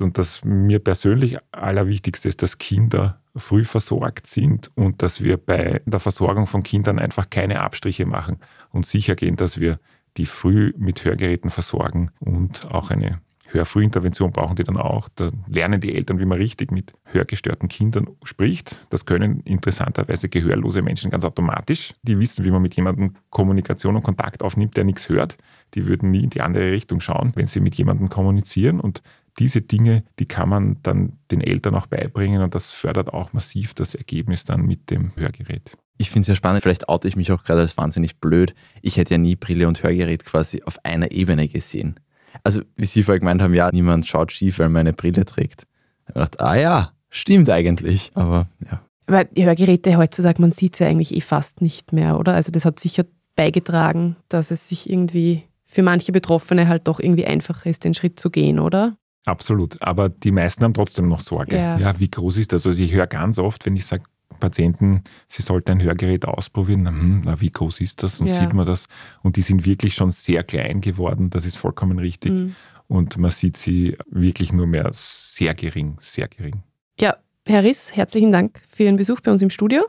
Und 0.00 0.18
das 0.18 0.42
mir 0.44 0.78
persönlich 0.78 1.36
allerwichtigste 1.52 2.28
ist, 2.28 2.42
dass 2.42 2.58
Kinder 2.58 3.20
früh 3.36 3.64
versorgt 3.64 4.26
sind 4.26 4.70
und 4.74 5.02
dass 5.02 5.22
wir 5.22 5.36
bei 5.36 5.82
der 5.84 6.00
Versorgung 6.00 6.46
von 6.46 6.62
Kindern 6.62 6.98
einfach 6.98 7.28
keine 7.28 7.60
Abstriche 7.60 8.06
machen 8.06 8.38
und 8.72 8.86
sicher 8.86 9.14
gehen, 9.14 9.36
dass 9.36 9.60
wir 9.60 9.78
die 10.16 10.26
früh 10.26 10.72
mit 10.78 11.04
Hörgeräten 11.04 11.50
versorgen 11.50 12.10
und 12.18 12.64
auch 12.70 12.90
eine 12.90 13.20
Hörfrühintervention 13.48 14.32
brauchen 14.32 14.56
die 14.56 14.64
dann 14.64 14.76
auch. 14.76 15.08
Da 15.14 15.30
lernen 15.46 15.80
die 15.80 15.94
Eltern, 15.94 16.18
wie 16.18 16.24
man 16.24 16.38
richtig 16.38 16.70
mit 16.72 16.92
hörgestörten 17.04 17.68
Kindern 17.68 18.08
spricht. 18.24 18.76
Das 18.90 19.06
können 19.06 19.40
interessanterweise 19.40 20.28
gehörlose 20.28 20.82
Menschen 20.82 21.10
ganz 21.10 21.24
automatisch. 21.24 21.94
Die 22.02 22.18
wissen, 22.18 22.44
wie 22.44 22.50
man 22.50 22.62
mit 22.62 22.76
jemandem 22.76 23.14
Kommunikation 23.30 23.96
und 23.96 24.02
Kontakt 24.02 24.42
aufnimmt, 24.42 24.76
der 24.76 24.84
nichts 24.84 25.08
hört. 25.08 25.36
Die 25.74 25.86
würden 25.86 26.10
nie 26.10 26.24
in 26.24 26.30
die 26.30 26.40
andere 26.40 26.70
Richtung 26.70 27.00
schauen, 27.00 27.32
wenn 27.36 27.46
sie 27.46 27.60
mit 27.60 27.76
jemandem 27.76 28.08
kommunizieren. 28.08 28.80
Und 28.80 29.02
diese 29.38 29.60
Dinge, 29.60 30.04
die 30.18 30.26
kann 30.26 30.48
man 30.48 30.76
dann 30.82 31.18
den 31.30 31.40
Eltern 31.40 31.74
auch 31.74 31.86
beibringen 31.86 32.42
und 32.42 32.54
das 32.54 32.72
fördert 32.72 33.12
auch 33.12 33.32
massiv 33.32 33.74
das 33.74 33.94
Ergebnis 33.94 34.44
dann 34.44 34.62
mit 34.62 34.90
dem 34.90 35.12
Hörgerät. 35.16 35.76
Ich 35.98 36.10
finde 36.10 36.20
es 36.20 36.26
sehr 36.26 36.36
spannend, 36.36 36.62
vielleicht 36.62 36.88
oute 36.88 37.08
ich 37.08 37.16
mich 37.16 37.32
auch 37.32 37.44
gerade 37.44 37.60
als 37.60 37.76
wahnsinnig 37.76 38.18
blöd. 38.18 38.54
Ich 38.82 38.96
hätte 38.96 39.14
ja 39.14 39.18
nie 39.18 39.36
Brille 39.36 39.66
und 39.66 39.82
Hörgerät 39.82 40.24
quasi 40.24 40.62
auf 40.62 40.84
einer 40.84 41.10
Ebene 41.10 41.48
gesehen 41.48 41.98
also 42.44 42.62
wie 42.76 42.86
Sie 42.86 43.02
vorher 43.02 43.20
gemeint 43.20 43.42
haben, 43.42 43.54
ja, 43.54 43.70
niemand 43.72 44.06
schaut 44.06 44.32
schief, 44.32 44.58
weil 44.58 44.68
man 44.68 44.80
eine 44.80 44.92
Brille 44.92 45.24
trägt. 45.24 45.66
Ich 46.02 46.08
habe 46.08 46.20
gedacht, 46.20 46.40
ah 46.40 46.54
ja, 46.56 46.92
stimmt 47.10 47.50
eigentlich. 47.50 48.10
Aber 48.14 48.48
ja. 48.70 48.80
Weil 49.06 49.26
die 49.26 49.44
Hörgeräte 49.44 49.96
heutzutage, 49.96 50.40
man 50.40 50.52
sieht 50.52 50.74
es 50.74 50.80
ja 50.80 50.88
eigentlich 50.88 51.14
eh 51.14 51.20
fast 51.20 51.62
nicht 51.62 51.92
mehr, 51.92 52.18
oder? 52.18 52.34
Also 52.34 52.50
das 52.50 52.64
hat 52.64 52.80
sicher 52.80 53.04
beigetragen, 53.36 54.16
dass 54.28 54.50
es 54.50 54.68
sich 54.68 54.90
irgendwie 54.90 55.44
für 55.64 55.82
manche 55.82 56.12
Betroffene 56.12 56.68
halt 56.68 56.88
doch 56.88 57.00
irgendwie 57.00 57.26
einfacher 57.26 57.68
ist, 57.68 57.84
den 57.84 57.94
Schritt 57.94 58.18
zu 58.18 58.30
gehen, 58.30 58.58
oder? 58.58 58.96
Absolut. 59.26 59.80
Aber 59.82 60.08
die 60.08 60.30
meisten 60.30 60.64
haben 60.64 60.74
trotzdem 60.74 61.08
noch 61.08 61.20
Sorge. 61.20 61.56
Ja. 61.56 61.78
Ja, 61.78 61.98
wie 61.98 62.10
groß 62.10 62.36
ist 62.38 62.52
das? 62.52 62.66
Also 62.66 62.80
ich 62.80 62.92
höre 62.92 63.06
ganz 63.06 63.38
oft, 63.38 63.66
wenn 63.66 63.76
ich 63.76 63.84
sage, 63.84 64.04
Patienten, 64.36 65.02
sie 65.28 65.42
sollten 65.42 65.72
ein 65.72 65.82
Hörgerät 65.82 66.24
ausprobieren, 66.24 66.82
na, 66.84 66.90
hm, 66.90 67.22
na, 67.24 67.40
wie 67.40 67.50
groß 67.50 67.80
ist 67.80 68.02
das 68.02 68.20
und 68.20 68.26
Ja. 68.28 68.40
sieht 68.40 68.52
man 68.52 68.66
das? 68.66 68.86
Und 69.22 69.36
die 69.36 69.42
sind 69.42 69.64
wirklich 69.66 69.94
schon 69.94 70.12
sehr 70.12 70.42
klein 70.44 70.80
geworden, 70.80 71.30
das 71.30 71.44
ist 71.46 71.56
vollkommen 71.56 71.98
richtig. 71.98 72.32
Mhm. 72.32 72.54
Und 72.88 73.16
man 73.18 73.30
sieht 73.32 73.56
sie 73.56 73.96
wirklich 74.08 74.52
nur 74.52 74.66
mehr 74.66 74.90
sehr 74.92 75.54
gering, 75.54 75.96
sehr 76.00 76.28
gering. 76.28 76.62
Ja, 77.00 77.16
Herr 77.44 77.64
Riss, 77.64 77.96
herzlichen 77.96 78.30
Dank 78.32 78.60
für 78.68 78.84
Ihren 78.84 78.96
Besuch 78.96 79.20
bei 79.20 79.32
uns 79.32 79.42
im 79.42 79.50
Studio. 79.50 79.84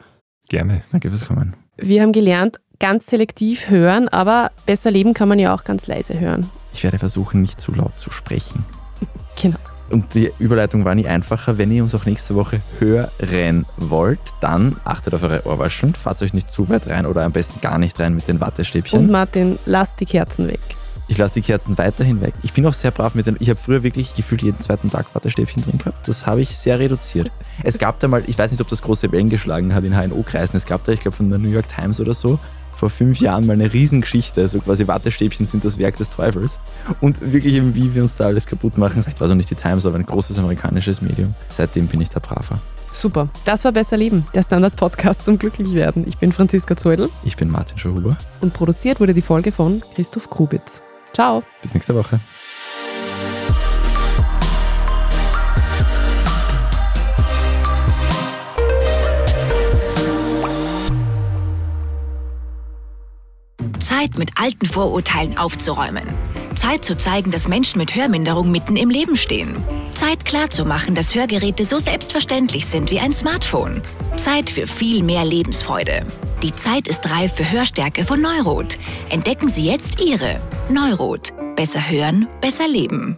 Gerne. 0.50 0.82
Danke 0.92 1.10
fürs 1.10 1.26
Kommen. 1.26 1.56
Wir 1.78 2.02
haben 2.02 2.12
gelernt, 2.12 2.60
ganz 2.80 3.06
selektiv 3.08 3.70
hören, 3.70 4.08
aber 4.10 4.52
besser 4.66 4.90
leben 4.92 5.14
kann 5.14 5.30
man 5.30 5.38
ja 5.40 5.54
auch 5.54 5.64
ganz 5.64 5.86
leise 5.88 6.20
hören. 6.20 6.50
Ich 6.74 6.84
werde 6.84 6.98
versuchen, 7.00 7.42
nicht 7.42 7.60
zu 7.62 7.72
laut 7.74 8.00
zu 8.00 8.12
sprechen. 8.12 8.66
Genau. 9.40 9.60
Und 9.90 10.14
die 10.14 10.32
Überleitung 10.40 10.86
war 10.86 10.96
nie 10.96 11.08
einfacher. 11.08 11.58
Wenn 11.58 11.72
ihr 11.72 11.84
uns 11.84 11.96
auch 11.96 12.06
nächste 12.06 12.36
Woche 12.36 12.62
hören 12.80 13.66
wollt, 13.78 14.20
dann 14.42 14.76
achtet 14.84 15.14
auf 15.14 15.24
eure 15.24 15.46
Ohrwascheln, 15.46 15.96
fahrt 15.96 16.22
euch 16.22 16.34
nicht 16.34 16.50
zu 16.50 16.70
weit 16.70 16.88
rein 16.88 17.06
oder 17.06 17.24
am 17.24 17.32
besten 17.32 17.62
gar 17.62 17.78
nicht 17.78 18.00
rein 18.00 18.16
mit 18.16 18.28
den 18.28 18.42
Wattestäbchen. 18.42 19.00
Und 19.00 19.12
Martin, 19.12 19.58
lass 19.66 19.96
die 19.96 20.06
Kerzen 20.06 20.48
weg. 20.48 20.60
Ich 21.10 21.18
lasse 21.18 21.36
die 21.36 21.42
Kerzen 21.42 21.78
weiterhin 21.78 22.20
weg. 22.20 22.34
Ich 22.44 22.52
bin 22.52 22.66
auch 22.66 22.74
sehr 22.74 22.92
brav 22.92 23.16
mit 23.16 23.28
den. 23.28 23.38
Ich 23.40 23.50
habe 23.50 23.60
früher 23.60 23.82
wirklich 23.82 24.14
gefühlt 24.14 24.42
jeden 24.42 24.60
zweiten 24.60 24.92
Tag 24.92 25.06
Wattestäbchen 25.14 25.64
drin 25.64 25.78
gehabt. 25.78 26.06
Das 26.06 26.28
habe 26.28 26.42
ich 26.42 26.58
sehr 26.58 26.80
reduziert. 26.80 27.32
Es 27.64 27.78
gab 27.78 28.00
da 28.02 28.10
mal, 28.10 28.24
ich 28.28 28.38
weiß 28.38 28.52
nicht, 28.52 28.60
ob 28.60 28.68
das 28.68 28.82
große 28.82 29.10
Wellen 29.14 29.30
geschlagen 29.30 29.74
hat 29.74 29.86
in 29.86 29.96
HNO-Kreisen. 29.96 30.58
Es 30.58 30.66
gab 30.66 30.84
da, 30.84 30.92
ich 30.92 31.00
glaube, 31.00 31.16
von 31.16 31.30
der 31.30 31.40
New 31.40 31.50
York 31.50 31.70
Times 31.70 32.02
oder 32.02 32.14
so, 32.14 32.40
vor 32.78 32.90
fünf 32.90 33.20
Jahren 33.20 33.46
mal 33.46 33.54
eine 33.54 33.74
Riesengeschichte. 33.74 34.48
So 34.48 34.60
quasi 34.60 34.88
Wattestäbchen 34.88 35.46
sind 35.46 35.66
das 35.66 35.78
Werk 35.78 35.98
des 35.98 36.10
Teufels. 36.10 36.60
Und 37.02 37.34
wirklich 37.34 37.56
eben, 37.56 37.76
wie 37.76 37.94
wir 37.96 38.04
uns 38.04 38.16
da 38.16 38.26
alles 38.26 38.46
kaputt 38.46 38.78
machen. 38.78 39.04
Vielleicht 39.04 39.20
war 39.20 39.30
auch 39.30 39.36
nicht 39.36 39.50
die 39.50 39.56
Times, 39.56 39.86
aber 39.86 39.96
ein 39.98 40.06
großes 40.06 40.38
amerikanisches 40.40 41.02
Medium. 41.02 41.34
Seitdem 41.50 41.88
bin 41.88 42.02
ich 42.02 42.10
da 42.10 42.20
braver. 42.20 42.60
Super. 42.92 43.30
Das 43.46 43.64
war 43.66 43.72
Besser 43.74 43.98
Leben, 43.98 44.26
der 44.34 44.44
Standard-Podcast 44.44 45.26
zum 45.26 45.38
Glücklichwerden. 45.38 46.08
Ich 46.08 46.18
bin 46.18 46.32
Franziska 46.32 46.76
Zeudel 46.78 47.10
Ich 47.24 47.36
bin 47.38 47.52
Martin 47.52 47.78
Schauhuber. 47.78 48.18
und 48.42 48.54
produziert 48.54 49.00
wurde 49.00 49.14
die 49.14 49.22
Folge 49.22 49.52
von 49.52 49.82
Christoph 49.96 50.30
Grubitz. 50.30 50.82
Ciao. 51.14 51.44
Bis 51.62 51.74
nächste 51.74 51.96
Woche. 51.96 52.20
Zeit, 64.08 64.18
mit 64.18 64.32
alten 64.36 64.66
Vorurteilen 64.66 65.38
aufzuräumen. 65.38 66.04
Zeit 66.56 66.84
zu 66.84 66.98
zeigen, 66.98 67.32
dass 67.32 67.48
Menschen 67.48 67.78
mit 67.78 67.96
Hörminderung 67.96 68.52
mitten 68.52 68.76
im 68.76 68.90
Leben 68.90 69.16
stehen. 69.16 69.64
Zeit 69.94 70.26
klarzumachen, 70.26 70.96
dass 70.96 71.14
Hörgeräte 71.14 71.66
so 71.66 71.78
selbstverständlich 71.78 72.66
sind 72.66 72.92
wie 72.92 73.00
ein 73.00 73.14
Smartphone. 73.14 73.82
Zeit 74.16 74.50
für 74.50 74.66
viel 74.66 75.04
mehr 75.04 75.26
Lebensfreude. 75.26 76.06
Die 76.42 76.54
Zeit 76.54 76.88
ist 76.88 77.10
reif 77.10 77.34
für 77.34 77.50
Hörstärke 77.52 78.04
von 78.04 78.22
Neurot. 78.22 78.78
Entdecken 79.10 79.50
Sie 79.50 79.66
jetzt 79.66 80.02
Ihre. 80.02 80.40
Neurot. 80.70 81.34
Besser 81.56 81.90
hören, 81.90 82.28
besser 82.42 82.68
leben. 82.68 83.18